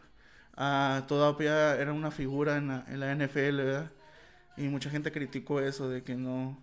uh, 0.58 1.02
todavía 1.08 1.76
era 1.76 1.94
una 1.94 2.12
figura 2.12 2.58
en 2.58 2.68
la, 2.70 2.86
en 2.88 3.00
la 3.00 3.14
NFL, 3.16 3.58
¿verdad? 3.58 3.92
Y 4.58 4.64
mucha 4.68 4.90
gente 4.90 5.12
criticó 5.12 5.60
eso, 5.60 5.90
de 5.90 6.04
que 6.04 6.16
no, 6.16 6.58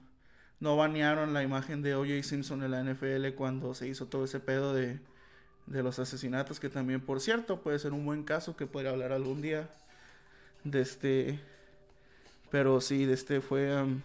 no 0.61 0.76
banearon 0.76 1.34
la 1.34 1.43
imagen 1.43 1.82
de 1.82 1.95
O.J. 1.95 2.22
Simpson 2.22 2.62
en 2.62 2.70
la 2.70 2.82
NFL 2.82 3.34
cuando 3.36 3.74
se 3.74 3.88
hizo 3.88 4.07
todo 4.07 4.24
ese 4.24 4.41
pedo 4.41 4.74
de, 4.74 5.01
de 5.66 5.82
los 5.82 5.99
asesinatos, 5.99 6.61
que 6.61 6.68
también, 6.68 7.01
por 7.01 7.20
cierto, 7.20 7.62
puede 7.62 7.78
ser 7.78 7.93
un 7.93 8.05
buen 8.05 8.24
caso 8.24 8.57
que 8.57 8.66
podría 8.66 8.91
hablar 8.91 9.12
algún 9.12 9.43
día. 9.43 9.70
De 10.64 10.82
este. 10.82 11.41
Pero 12.51 12.80
sí, 12.80 13.07
de 13.07 13.14
este 13.14 13.41
fue. 13.41 13.82
Um, 13.82 14.03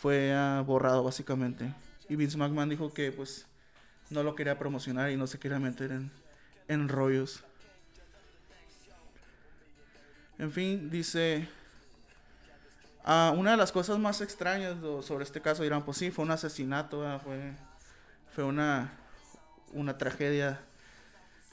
fue 0.00 0.32
uh, 0.32 0.64
borrado 0.64 1.02
básicamente. 1.02 1.74
Y 2.08 2.16
Vince 2.16 2.38
McMahon 2.38 2.68
dijo 2.68 2.94
que 2.94 3.10
pues 3.12 3.46
no 4.10 4.22
lo 4.22 4.34
quería 4.34 4.58
promocionar 4.58 5.10
y 5.10 5.16
no 5.16 5.26
se 5.26 5.38
quería 5.38 5.58
meter 5.58 5.92
en, 5.92 6.10
en 6.68 6.88
rollos. 6.88 7.44
En 10.38 10.52
fin, 10.52 10.90
dice... 10.90 11.48
Uh, 13.04 13.32
una 13.32 13.52
de 13.52 13.56
las 13.56 13.72
cosas 13.72 13.98
más 13.98 14.20
extrañas 14.20 14.76
sobre 15.02 15.24
este 15.24 15.40
caso 15.40 15.62
dirán, 15.62 15.82
pues 15.82 15.96
sí, 15.96 16.10
fue 16.10 16.26
un 16.26 16.30
asesinato, 16.30 17.02
fue, 18.34 18.44
una, 18.44 18.92
una 19.72 19.96
tragedia. 19.96 20.60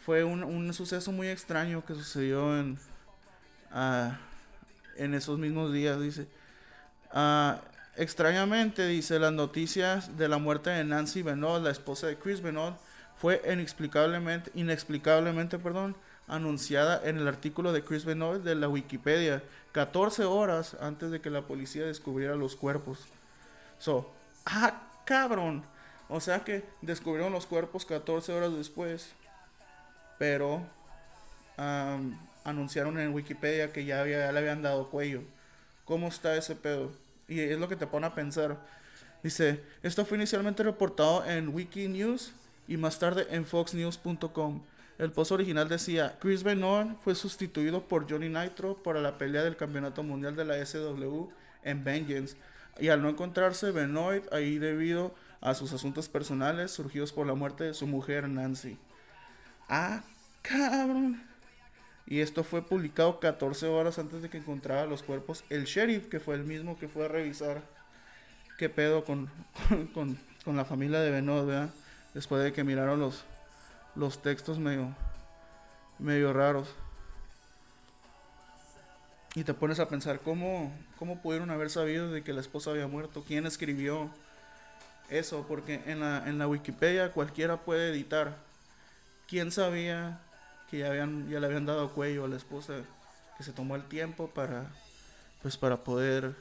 Fue 0.05 0.23
un, 0.23 0.43
un 0.43 0.73
suceso 0.73 1.13
muy 1.13 1.29
extraño 1.29 1.86
que 1.86 1.93
sucedió 1.93 2.59
en, 2.59 2.77
uh, 3.73 4.11
en 4.97 5.13
esos 5.13 5.39
mismos 5.39 5.71
días, 5.71 5.99
dice. 5.99 6.27
Uh, 7.13 7.53
Extrañamente, 7.97 8.86
dice, 8.88 9.19
las 9.19 9.31
noticias 9.31 10.17
de 10.17 10.27
la 10.27 10.38
muerte 10.38 10.69
de 10.69 10.83
Nancy 10.83 11.21
Benoit, 11.21 11.63
la 11.63 11.71
esposa 11.71 12.07
de 12.07 12.17
Chris 12.17 12.41
Benoit, 12.41 12.75
fue 13.17 13.41
inexplicablemente, 13.49 14.51
inexplicablemente 14.53 15.57
perdón, 15.59 15.95
anunciada 16.28 17.01
en 17.07 17.17
el 17.17 17.28
artículo 17.28 17.71
de 17.71 17.84
Chris 17.84 18.05
Benoit 18.05 18.41
de 18.41 18.55
la 18.55 18.67
Wikipedia, 18.67 19.43
14 19.71 20.26
horas 20.26 20.76
antes 20.80 21.11
de 21.11 21.21
que 21.21 21.30
la 21.30 21.43
policía 21.43 21.86
descubriera 21.86 22.36
los 22.36 22.55
cuerpos. 22.55 22.99
So, 23.80 24.09
ah, 24.45 24.82
cabrón. 25.05 25.63
O 26.07 26.19
sea 26.19 26.43
que 26.43 26.63
descubrieron 26.82 27.34
los 27.34 27.45
cuerpos 27.45 27.86
14 27.86 28.32
horas 28.32 28.55
después, 28.55 29.09
pero 30.19 30.61
anunciaron 32.43 32.99
en 32.99 33.13
Wikipedia 33.13 33.73
que 33.73 33.86
ya, 33.86 34.01
había, 34.01 34.19
ya 34.19 34.32
le 34.32 34.39
habían 34.39 34.61
dado 34.61 34.89
cuello. 34.89 35.21
¿Cómo 35.84 36.07
está 36.07 36.36
ese 36.36 36.55
pedo? 36.55 36.91
Y 37.28 37.39
es 37.39 37.57
lo 37.59 37.67
que 37.67 37.76
te 37.76 37.88
pone 37.88 38.07
a 38.07 38.13
pensar. 38.13 38.57
Dice, 39.23 39.63
esto 39.82 40.05
fue 40.05 40.17
inicialmente 40.17 40.61
reportado 40.63 41.26
en 41.26 41.49
Wikinews 41.49 42.32
y 42.67 42.78
más 42.78 42.99
tarde 42.99 43.28
en 43.32 43.45
foxnews.com. 43.45 44.61
El 44.98 45.12
post 45.12 45.32
original 45.32 45.68
decía, 45.68 46.18
Chris 46.20 46.43
Benoit 46.43 46.98
fue 47.04 47.16
sustituido 47.16 47.88
por 47.88 48.10
Johnny 48.10 48.30
Nitro 48.30 48.82
para 48.82 49.02
la 49.02 49.18
pelea 49.18 49.43
del 49.43 49.58
Campeonato 49.58 50.04
Mundial 50.04 50.36
de 50.36 50.46
la 50.46 50.66
SW 50.66 51.28
en 51.64 51.84
Vengeance. 51.84 52.38
Y 52.80 52.88
al 52.88 53.02
no 53.02 53.10
encontrarse 53.10 53.72
Benoit 53.72 54.32
ahí 54.32 54.58
debido 54.58 55.14
a 55.41 55.54
sus 55.54 55.74
asuntos 55.74 56.08
personales 56.08 56.72
surgidos 56.72 57.12
por 57.12 57.28
la 57.28 57.34
muerte 57.34 57.66
de 57.66 57.74
su 57.74 57.88
mujer 57.88 58.30
Nancy. 58.30 58.78
Ah, 59.68 60.04
cabrón. 60.41 61.22
Y 62.08 62.20
esto 62.20 62.43
fue 62.43 62.66
publicado 62.66 63.20
14 63.20 63.68
horas 63.68 64.00
antes 64.00 64.22
de 64.22 64.30
que 64.30 64.38
encontrara 64.38 64.86
los 64.86 65.04
cuerpos 65.04 65.43
el 65.50 65.66
sheriff, 65.66 66.08
que 66.08 66.20
fue 66.20 66.36
el 66.36 66.46
mismo 66.46 66.78
que 66.78 66.88
fue 66.88 67.06
a 67.06 67.08
revisar 67.10 67.64
qué 68.58 68.70
pedo 68.70 69.04
con, 69.04 69.30
con, 69.93 70.18
con 70.46 70.56
la 70.56 70.64
familia 70.64 71.00
de 71.00 71.12
Benoit, 71.12 71.46
¿verdad? 71.46 71.70
Después 72.14 72.43
de 72.43 72.54
que 72.54 72.64
miraron 72.64 73.00
los, 73.00 73.26
los 73.96 74.22
textos 74.22 74.60
medio, 74.60 74.96
medio 76.00 76.34
raros. 76.34 76.68
Y 79.36 79.43
te 79.43 79.54
pones 79.54 79.80
a 79.80 79.89
pensar 79.89 80.22
cómo, 80.22 80.74
cómo 80.98 81.22
pudieron 81.22 81.52
haber 81.52 81.70
sabido 81.70 82.10
de 82.12 82.24
que 82.24 82.34
la 82.34 82.41
esposa 82.41 82.72
había 82.72 82.88
muerto, 82.88 83.24
quién 83.28 83.46
escribió 83.46 84.10
eso, 85.10 85.46
porque 85.48 85.82
en 85.86 86.00
la, 86.00 86.28
en 86.28 86.38
la 86.38 86.48
Wikipedia 86.48 87.12
cualquiera 87.12 87.58
puede 87.58 87.89
editar. 87.89 88.38
¿Quién 89.28 89.52
sabía 89.52 90.20
que 90.70 90.80
ya, 90.80 90.88
habían, 90.88 91.30
ya 91.30 91.39
le 91.39 91.48
habían 91.48 91.66
dado 91.66 91.91
cuello 91.91 92.26
a 92.26 92.28
la 92.28 92.38
esposa 92.38 92.76
que 93.38 93.43
se 93.43 93.52
tomó 93.52 93.76
el 93.76 93.84
tiempo 93.84 94.30
para, 94.30 94.68
pues 95.41 95.58
para 95.58 95.84
poder 95.84 96.34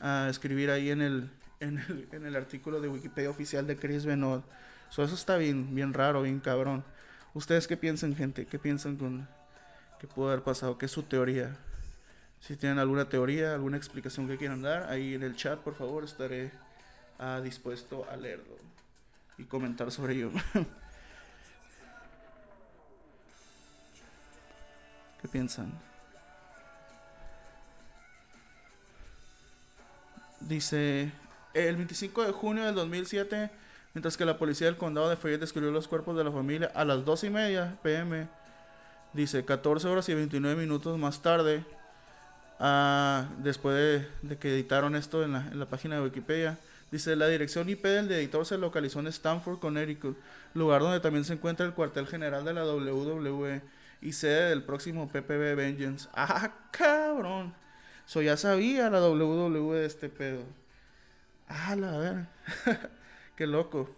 ah, 0.00 0.26
escribir 0.28 0.70
ahí 0.70 0.90
en 0.90 1.00
el, 1.00 1.30
en 1.60 1.78
el, 1.78 2.08
en 2.10 2.26
el 2.26 2.36
artículo 2.36 2.80
de 2.80 2.88
Wikipedia 2.88 3.30
oficial 3.30 3.66
de 3.66 3.76
Chris 3.76 4.04
Benoit? 4.04 4.42
Eso 5.02 5.14
está 5.14 5.36
bien, 5.36 5.74
bien 5.74 5.92
raro, 5.92 6.22
bien 6.22 6.38
cabrón. 6.38 6.84
¿Ustedes 7.32 7.66
qué 7.66 7.76
piensan, 7.76 8.14
gente? 8.14 8.46
¿Qué 8.46 8.60
piensan 8.60 8.96
con 8.96 9.26
que 9.98 10.06
pudo 10.06 10.28
haber 10.28 10.42
pasado? 10.42 10.78
¿Qué 10.78 10.86
es 10.86 10.92
su 10.92 11.02
teoría? 11.02 11.56
Si 12.40 12.56
tienen 12.56 12.78
alguna 12.78 13.08
teoría, 13.08 13.54
alguna 13.54 13.76
explicación 13.76 14.28
que 14.28 14.36
quieran 14.36 14.62
dar, 14.62 14.84
ahí 14.90 15.14
en 15.14 15.22
el 15.24 15.34
chat, 15.34 15.58
por 15.58 15.74
favor, 15.74 16.04
estaré 16.04 16.52
ah, 17.18 17.40
dispuesto 17.42 18.06
a 18.10 18.16
leerlo 18.16 18.56
y 19.38 19.44
comentar 19.44 19.90
sobre 19.90 20.14
ello. 20.14 20.30
¿Qué 25.20 25.28
piensan? 25.28 25.72
Dice, 30.40 31.10
el 31.54 31.76
25 31.76 32.24
de 32.26 32.32
junio 32.32 32.66
del 32.66 32.74
2007, 32.74 33.50
mientras 33.94 34.16
que 34.16 34.24
la 34.24 34.36
policía 34.36 34.66
del 34.66 34.76
condado 34.76 35.08
de 35.08 35.16
Fayette 35.16 35.40
descubrió 35.40 35.70
los 35.70 35.88
cuerpos 35.88 36.16
de 36.16 36.24
la 36.24 36.32
familia 36.32 36.70
a 36.74 36.84
las 36.84 37.04
2 37.04 37.24
y 37.24 37.30
media 37.30 37.78
pm, 37.82 38.28
dice 39.12 39.44
14 39.44 39.88
horas 39.88 40.08
y 40.08 40.14
29 40.14 40.60
minutos 40.60 40.98
más 40.98 41.22
tarde, 41.22 41.64
Ah, 42.60 43.28
después 43.38 44.06
de, 44.22 44.38
que 44.38 44.48
editaron 44.54 44.94
esto 44.94 45.24
en 45.24 45.32
la, 45.32 45.48
en 45.48 45.58
la, 45.58 45.66
página 45.66 45.96
de 45.96 46.02
Wikipedia. 46.02 46.58
Dice, 46.90 47.16
la 47.16 47.26
dirección 47.26 47.68
IP 47.68 47.84
del 47.84 48.10
editor 48.12 48.46
se 48.46 48.58
localizó 48.58 49.00
en 49.00 49.08
Stanford, 49.08 49.58
Connecticut, 49.58 50.16
lugar 50.54 50.80
donde 50.82 51.00
también 51.00 51.24
se 51.24 51.32
encuentra 51.32 51.66
el 51.66 51.72
cuartel 51.72 52.06
general 52.06 52.44
de 52.44 52.52
la 52.54 52.64
WWE 52.64 53.62
y 54.00 54.12
sede 54.12 54.50
del 54.50 54.62
próximo 54.62 55.08
PPB 55.08 55.56
Vengeance. 55.56 56.08
¡Ah, 56.14 56.52
cabrón! 56.70 57.54
So 58.06 58.22
ya 58.22 58.36
sabía 58.36 58.90
la 58.90 59.00
WWE 59.00 59.78
de 59.78 59.86
este 59.86 60.08
pedo. 60.08 60.44
¡Ah, 61.48 61.74
la 61.74 61.98
ver! 61.98 62.26
¡Qué 63.36 63.46
loco! 63.46 63.90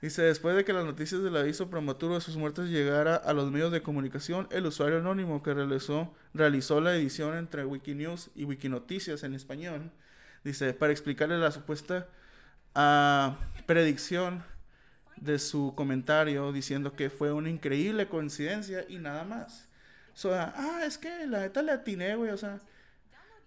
Dice, 0.00 0.22
después 0.22 0.54
de 0.54 0.64
que 0.64 0.72
las 0.72 0.84
noticias 0.84 1.22
del 1.22 1.36
aviso 1.36 1.70
prematuro 1.70 2.14
de 2.14 2.20
sus 2.20 2.36
muertes 2.36 2.68
llegara 2.68 3.16
a 3.16 3.32
los 3.32 3.50
medios 3.50 3.72
de 3.72 3.80
comunicación, 3.80 4.48
el 4.50 4.66
usuario 4.66 4.98
anónimo 4.98 5.42
que 5.42 5.54
realizó, 5.54 6.12
la 6.34 6.94
edición 6.94 7.36
entre 7.36 7.64
Wikinews 7.64 8.30
y 8.34 8.44
Wikinoticias 8.44 9.22
en 9.22 9.34
español, 9.34 9.90
dice, 10.44 10.74
para 10.74 10.92
explicarle 10.92 11.38
la 11.38 11.50
supuesta 11.50 12.06
uh, 12.76 13.34
predicción 13.64 14.44
de 15.16 15.38
su 15.38 15.72
comentario 15.74 16.52
diciendo 16.52 16.94
que 16.94 17.08
fue 17.08 17.32
una 17.32 17.48
increíble 17.48 18.06
coincidencia 18.06 18.84
y 18.88 18.98
nada 18.98 19.24
más. 19.24 19.68
So, 20.12 20.34
ah, 20.34 20.80
es 20.84 20.98
que 20.98 21.26
la 21.26 21.40
neta 21.40 21.62
le 21.62 21.72
atiné, 21.72 22.14
güey, 22.14 22.30
o 22.30 22.36
sea, 22.36 22.60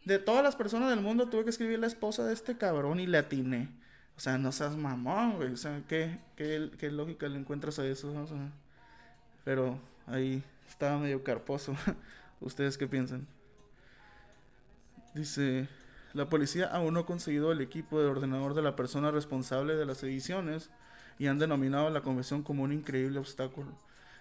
de 0.05 0.19
todas 0.19 0.43
las 0.43 0.55
personas 0.55 0.89
del 0.89 1.01
mundo 1.01 1.29
tuve 1.29 1.43
que 1.43 1.49
escribir 1.51 1.79
la 1.79 1.87
esposa 1.87 2.25
de 2.25 2.33
este 2.33 2.57
cabrón 2.57 2.99
y 2.99 3.05
le 3.05 3.19
atiné. 3.19 3.69
O 4.17 4.19
sea, 4.19 4.37
no 4.39 4.51
seas 4.51 4.75
mamón, 4.75 5.35
güey. 5.35 5.53
O 5.53 5.57
sea, 5.57 5.83
¿qué, 5.87 6.19
qué, 6.35 6.89
lógica 6.91 7.27
le 7.27 7.37
encuentras 7.37 7.77
a 7.79 7.85
eso? 7.85 8.11
pero 9.43 9.79
ahí 10.07 10.43
estaba 10.67 10.97
medio 10.97 11.23
carposo. 11.23 11.75
¿Ustedes 12.41 12.77
qué 12.77 12.87
piensan? 12.87 13.27
Dice, 15.13 15.69
la 16.13 16.29
policía 16.29 16.65
aún 16.65 16.95
no 16.95 17.01
ha 17.01 17.05
conseguido 17.05 17.51
el 17.51 17.61
equipo 17.61 17.99
de 18.01 18.07
ordenador 18.07 18.55
de 18.55 18.63
la 18.63 18.75
persona 18.75 19.11
responsable 19.11 19.75
de 19.75 19.85
las 19.85 20.03
ediciones 20.03 20.71
y 21.19 21.27
han 21.27 21.39
denominado 21.39 21.89
la 21.89 22.01
convención 22.01 22.43
como 22.43 22.63
un 22.63 22.73
increíble 22.73 23.19
obstáculo. 23.19 23.71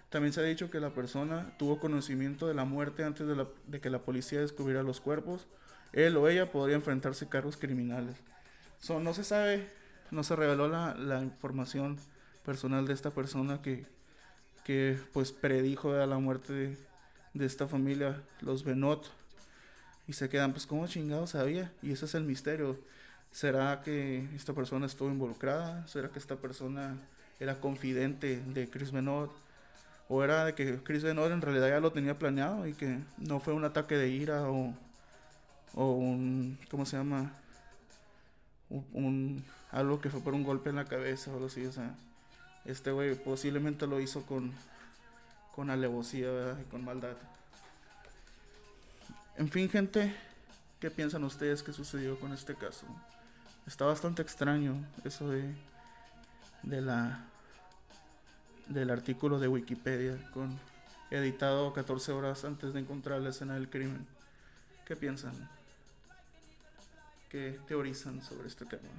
También 0.09 0.31
se 0.31 0.39
ha 0.39 0.43
dicho 0.43 0.69
que 0.69 0.79
la 0.79 0.91
persona 0.91 1.55
tuvo 1.57 1.79
conocimiento 1.79 2.47
de 2.47 2.53
la 2.53 2.65
muerte 2.65 3.03
antes 3.03 3.27
de, 3.27 3.47
de 3.65 3.81
que 3.81 3.89
la 3.89 4.03
policía 4.03 4.39
descubriera 4.39 4.83
los 4.83 5.01
cuerpos. 5.01 5.47
Él 5.91 6.15
o 6.17 6.29
ella 6.29 6.51
podría 6.51 6.75
enfrentarse 6.75 7.27
cargos 7.27 7.57
criminales. 7.57 8.15
So, 8.79 8.99
no 8.99 9.13
se 9.13 9.23
sabe 9.23 9.76
no 10.11 10.23
se 10.23 10.35
reveló 10.35 10.67
la, 10.67 10.95
la 10.95 11.21
información 11.21 11.97
personal 12.45 12.87
de 12.87 12.93
esta 12.93 13.11
persona 13.11 13.61
que, 13.61 13.85
que 14.63 14.99
pues 15.13 15.31
predijo 15.31 15.93
la 15.93 16.17
muerte 16.17 16.53
de, 16.53 16.77
de, 17.33 17.45
esta 17.45 17.67
familia, 17.67 18.21
los 18.41 18.63
Benot. 18.63 19.11
Y 20.07 20.13
se 20.13 20.29
quedan, 20.29 20.53
pues, 20.53 20.65
¿cómo 20.65 20.87
chingado 20.87 21.27
sabía? 21.27 21.73
Y 21.81 21.91
ese 21.91 22.05
es 22.05 22.15
el 22.15 22.23
misterio. 22.23 22.79
¿Será 23.31 23.81
que 23.83 24.25
esta 24.35 24.53
persona 24.53 24.85
estuvo 24.85 25.09
involucrada? 25.09 25.85
¿Será 25.87 26.09
que 26.09 26.19
esta 26.19 26.37
persona 26.37 26.97
era 27.39 27.59
confidente 27.59 28.41
de 28.47 28.69
Chris 28.69 28.91
Benot? 28.91 29.31
¿O 30.07 30.23
era 30.23 30.45
de 30.45 30.55
que 30.55 30.81
Chris 30.83 31.03
Benot 31.03 31.31
en 31.31 31.41
realidad 31.41 31.67
ya 31.67 31.79
lo 31.81 31.91
tenía 31.91 32.17
planeado 32.17 32.65
y 32.65 32.73
que 32.73 32.99
no 33.17 33.41
fue 33.41 33.53
un 33.53 33.65
ataque 33.65 33.95
de 33.95 34.07
ira 34.07 34.49
o, 34.49 34.73
o 35.73 35.91
un, 35.91 36.57
¿cómo 36.69 36.85
se 36.85 36.95
llama? 36.95 37.33
un, 38.69 39.43
algo 39.71 39.99
que 40.01 40.09
fue 40.09 40.21
por 40.21 40.33
un 40.33 40.43
golpe 40.43 40.69
en 40.69 40.77
la 40.77 40.85
cabeza 40.85 41.31
o 41.31 41.35
algo 41.35 41.47
así, 41.47 41.65
o 41.65 41.71
sea, 41.71 41.95
este 42.65 42.91
güey 42.91 43.15
posiblemente 43.15 43.87
lo 43.87 43.99
hizo 43.99 44.23
con, 44.23 44.51
con 45.55 45.69
alevosía, 45.69 46.29
¿verdad? 46.29 46.59
Y 46.59 46.69
con 46.69 46.83
maldad. 46.83 47.15
En 49.37 49.49
fin, 49.49 49.69
gente, 49.69 50.15
¿qué 50.79 50.89
piensan 50.91 51.23
ustedes 51.23 51.63
que 51.63 51.73
sucedió 51.73 52.19
con 52.19 52.33
este 52.33 52.55
caso? 52.55 52.85
Está 53.65 53.85
bastante 53.85 54.21
extraño 54.21 54.75
eso 55.03 55.29
de, 55.29 55.53
de 56.63 56.81
la 56.81 57.25
del 58.67 58.89
artículo 58.89 59.39
de 59.39 59.47
Wikipedia 59.47 60.17
con 60.33 60.59
editado 61.09 61.71
14 61.71 62.11
horas 62.11 62.43
antes 62.43 62.73
de 62.73 62.81
encontrar 62.81 63.21
la 63.21 63.29
escena 63.29 63.53
del 63.53 63.69
crimen. 63.69 64.05
¿Qué 64.85 64.95
piensan? 64.95 65.33
¿Qué 67.29 67.59
teorizan 67.67 68.21
sobre 68.21 68.47
este 68.47 68.65
tema? 68.65 68.89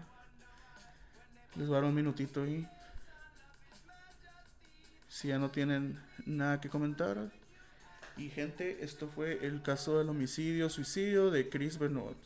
Les 1.58 1.66
voy 1.66 1.76
a 1.76 1.80
dar 1.80 1.88
un 1.88 1.94
minutito 1.94 2.46
y 2.46 2.64
si 5.08 5.26
ya 5.26 5.40
no 5.40 5.50
tienen 5.50 5.98
nada 6.24 6.60
que 6.60 6.68
comentar. 6.68 7.18
Y 8.16 8.28
gente, 8.28 8.84
esto 8.84 9.08
fue 9.08 9.44
el 9.44 9.60
caso 9.60 9.98
del 9.98 10.08
homicidio, 10.08 10.70
suicidio 10.70 11.32
de 11.32 11.48
Chris 11.48 11.76
Benoit. 11.76 12.16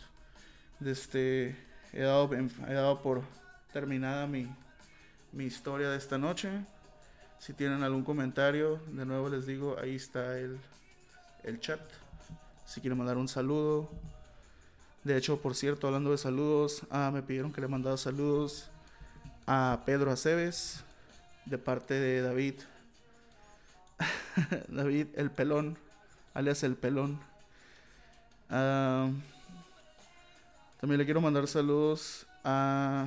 Desde, 0.81 0.93
este, 0.93 1.57
he, 1.95 2.03
dado, 2.03 2.31
he 2.35 2.75
dado 2.75 3.01
por 3.01 3.23
terminada 3.73 4.27
mi, 4.27 4.55
mi 5.33 5.45
historia 5.45 5.89
de 5.89 5.97
esta 5.97 6.19
noche. 6.19 6.51
Si 7.39 7.55
tienen 7.55 7.83
algún 7.83 8.05
comentario, 8.05 8.83
de 8.89 9.07
nuevo 9.07 9.31
les 9.31 9.47
digo, 9.47 9.79
ahí 9.81 9.97
está 9.97 10.39
el, 10.39 10.59
el 11.43 11.59
chat. 11.59 11.81
Si 12.67 12.83
quieren 12.83 12.99
mandar 12.99 13.17
un 13.17 13.29
saludo. 13.29 13.89
De 15.05 15.17
hecho, 15.17 15.41
por 15.41 15.55
cierto, 15.55 15.87
hablando 15.87 16.11
de 16.11 16.19
saludos, 16.19 16.83
ah, 16.91 17.11
me 17.11 17.23
pidieron 17.23 17.51
que 17.51 17.63
le 17.63 17.69
mandara 17.69 17.97
saludos 17.97 18.69
a 19.47 19.83
Pedro 19.85 20.11
Aceves 20.11 20.85
de 21.47 21.59
parte 21.59 21.95
de 21.95 22.23
David. 22.23 22.55
David 24.69 25.09
el 25.15 25.31
pelón, 25.31 25.79
alias 26.35 26.63
el 26.63 26.77
pelón. 26.77 27.21
Ah, 28.51 29.11
también 30.81 30.99
le 30.99 31.05
quiero 31.05 31.21
mandar 31.21 31.47
saludos 31.47 32.27
a 32.45 33.07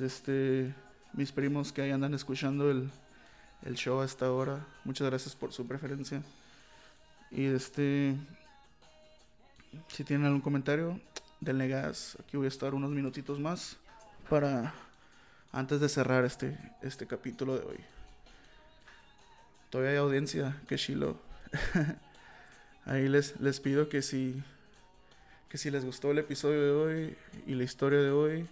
este, 0.00 0.74
mis 1.12 1.32
primos 1.32 1.72
que 1.72 1.82
ahí 1.82 1.90
andan 1.90 2.14
escuchando 2.14 2.70
el, 2.70 2.90
el 3.64 3.74
show 3.74 4.00
hasta 4.00 4.26
ahora. 4.26 4.66
Muchas 4.84 5.08
gracias 5.08 5.34
por 5.34 5.52
su 5.52 5.66
preferencia. 5.66 6.22
Y 7.30 7.46
este, 7.46 8.14
si 9.88 10.04
tienen 10.04 10.26
algún 10.26 10.40
comentario, 10.40 11.00
denle 11.40 11.68
gas. 11.68 12.16
Aquí 12.20 12.36
voy 12.36 12.46
a 12.46 12.48
estar 12.48 12.74
unos 12.74 12.90
minutitos 12.90 13.38
más 13.38 13.76
para 14.32 14.72
antes 15.52 15.78
de 15.78 15.90
cerrar 15.90 16.24
este, 16.24 16.56
este 16.80 17.06
capítulo 17.06 17.58
de 17.58 17.66
hoy. 17.66 17.76
Todavía 19.68 19.90
hay 19.90 19.98
audiencia, 19.98 20.56
que 20.66 20.76
chilo. 20.76 21.18
Ahí 22.86 23.10
les, 23.10 23.38
les 23.42 23.60
pido 23.60 23.90
que 23.90 24.00
si 24.00 24.42
que 25.50 25.58
si 25.58 25.70
les 25.70 25.84
gustó 25.84 26.12
el 26.12 26.18
episodio 26.18 26.62
de 26.62 26.70
hoy 26.70 27.16
y 27.46 27.54
la 27.56 27.64
historia 27.64 27.98
de 27.98 28.10
hoy, 28.10 28.46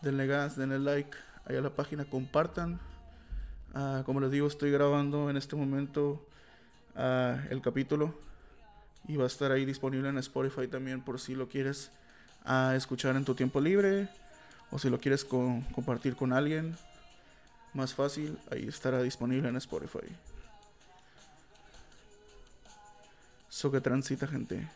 denle 0.00 0.26
gas, 0.26 0.56
denle 0.56 0.78
like 0.78 1.14
ahí 1.44 1.54
a 1.54 1.60
la 1.60 1.68
página, 1.68 2.06
compartan. 2.06 2.80
Ah, 3.74 4.04
como 4.06 4.20
les 4.20 4.30
digo, 4.30 4.46
estoy 4.46 4.70
grabando 4.70 5.28
en 5.28 5.36
este 5.36 5.54
momento 5.54 6.26
ah, 6.96 7.44
el 7.50 7.60
capítulo 7.60 8.14
y 9.06 9.18
va 9.18 9.24
a 9.24 9.26
estar 9.26 9.52
ahí 9.52 9.66
disponible 9.66 10.08
en 10.08 10.16
Spotify 10.16 10.66
también 10.66 11.02
por 11.02 11.20
si 11.20 11.34
lo 11.34 11.46
quieres 11.46 11.92
ah, 12.46 12.72
escuchar 12.74 13.16
en 13.16 13.26
tu 13.26 13.34
tiempo 13.34 13.60
libre 13.60 14.08
o 14.70 14.78
si 14.78 14.88
lo 14.90 15.00
quieres 15.00 15.24
compartir 15.24 16.16
con 16.16 16.32
alguien. 16.32 16.76
Más 17.74 17.94
fácil, 17.94 18.38
ahí 18.50 18.66
estará 18.66 19.02
disponible 19.02 19.48
en 19.48 19.56
Spotify. 19.56 20.06
So 23.48 23.70
que 23.70 23.80
transita 23.80 24.26
gente. 24.26 24.68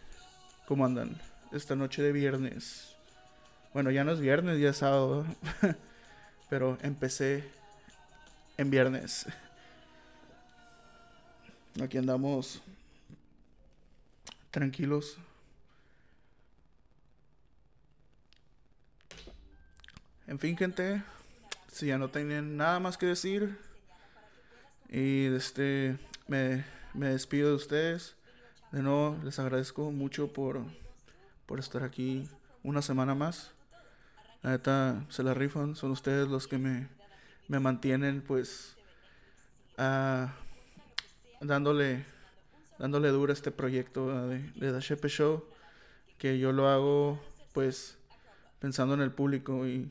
¿Cómo 0.67 0.85
andan? 0.85 1.17
Esta 1.53 1.77
noche 1.77 2.03
de 2.03 2.13
viernes. 2.13 2.95
Bueno, 3.73 3.91
ya 3.91 4.05
no 4.05 4.13
es 4.13 4.21
viernes, 4.21 4.61
ya 4.61 4.71
es 4.71 4.79
sábado. 4.79 5.25
Pero 6.51 6.79
empecé 6.83 7.45
en 8.57 8.71
viernes. 8.71 9.27
Aquí 11.83 11.99
andamos 11.99 12.61
tranquilos. 14.51 15.17
En 20.27 20.39
fin, 20.39 20.57
gente, 20.57 21.03
si 21.71 21.87
ya 21.87 21.99
no 21.99 22.09
tienen 22.09 22.57
nada 22.57 22.81
más 22.81 22.97
que 22.97 23.05
decir, 23.05 23.59
y 24.89 25.27
este, 25.27 25.99
me, 26.29 26.65
me 26.95 27.09
despido 27.09 27.51
de 27.51 27.57
ustedes. 27.57 28.17
De 28.73 28.83
nuevo, 28.83 29.19
les 29.23 29.39
agradezco 29.39 29.91
mucho 29.91 30.33
por, 30.33 30.63
por 31.45 31.59
estar 31.59 31.83
aquí 31.83 32.27
una 32.63 32.81
semana 32.81 33.15
más. 33.15 33.51
La 34.43 34.53
neta, 34.53 35.05
se 35.11 35.23
la 35.23 35.35
rifan, 35.35 35.77
son 35.77 35.91
ustedes 35.91 36.27
los 36.27 36.49
que 36.49 36.57
me, 36.57 36.89
me 37.49 37.61
mantienen, 37.61 38.23
pues, 38.23 38.77
dándole, 41.41 42.07
dándole 42.79 43.09
duro 43.09 43.31
a 43.31 43.35
este 43.35 43.51
proyecto 43.51 44.29
de, 44.29 44.39
de 44.53 44.73
The 44.73 45.09
Show, 45.09 45.45
que 46.17 46.39
yo 46.39 46.53
lo 46.53 46.69
hago, 46.69 47.23
pues, 47.53 47.99
pensando 48.59 48.95
en 48.95 49.03
el 49.03 49.13
público 49.13 49.67
y 49.67 49.91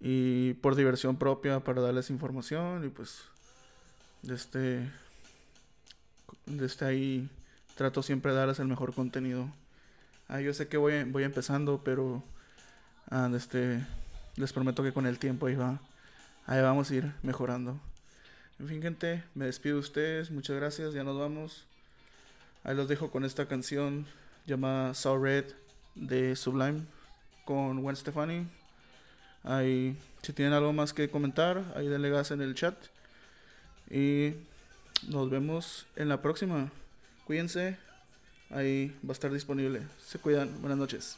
y 0.00 0.54
por 0.54 0.74
diversión 0.74 1.16
propia 1.16 1.60
para 1.60 1.80
darles 1.80 2.10
información 2.10 2.84
y 2.84 2.88
pues 2.88 3.22
desde, 4.22 4.90
desde 6.46 6.86
ahí 6.86 7.30
trato 7.76 8.02
siempre 8.02 8.32
de 8.32 8.38
darles 8.38 8.58
el 8.58 8.68
mejor 8.68 8.94
contenido. 8.94 9.50
Ah, 10.28 10.40
yo 10.40 10.52
sé 10.52 10.68
que 10.68 10.76
voy, 10.76 11.04
voy 11.04 11.24
empezando, 11.24 11.82
pero 11.84 12.22
ah, 13.10 13.30
este, 13.34 13.86
les 14.36 14.52
prometo 14.52 14.82
que 14.82 14.92
con 14.92 15.06
el 15.06 15.18
tiempo 15.18 15.46
ahí, 15.46 15.54
va, 15.54 15.80
ahí 16.46 16.60
vamos 16.60 16.90
a 16.90 16.94
ir 16.94 17.12
mejorando. 17.22 17.78
En 18.58 18.68
fin, 18.68 18.82
gente, 18.82 19.22
me 19.34 19.44
despido 19.44 19.76
de 19.76 19.80
ustedes. 19.80 20.30
Muchas 20.30 20.56
gracias, 20.56 20.94
ya 20.94 21.04
nos 21.04 21.18
vamos. 21.18 21.66
Ahí 22.64 22.74
los 22.74 22.88
dejo 22.88 23.10
con 23.10 23.24
esta 23.24 23.46
canción 23.46 24.06
llamada 24.46 24.94
Saw 24.94 25.22
Red 25.22 25.44
de 25.94 26.34
Sublime 26.34 26.82
con 27.44 27.82
Gwen 27.82 27.96
Stefani. 27.96 28.46
Ahí, 29.46 29.96
si 30.22 30.32
tienen 30.32 30.52
algo 30.52 30.72
más 30.72 30.92
que 30.92 31.08
comentar, 31.08 31.62
ahí 31.76 31.86
denle 31.86 32.10
gas 32.10 32.32
en 32.32 32.42
el 32.42 32.54
chat. 32.54 32.74
Y 33.88 34.34
nos 35.08 35.30
vemos 35.30 35.86
en 35.94 36.08
la 36.08 36.20
próxima. 36.20 36.70
Cuídense. 37.26 37.78
Ahí 38.50 38.88
va 39.04 39.10
a 39.10 39.12
estar 39.12 39.32
disponible. 39.32 39.82
Se 40.04 40.18
cuidan. 40.18 40.60
Buenas 40.60 40.78
noches. 40.78 41.16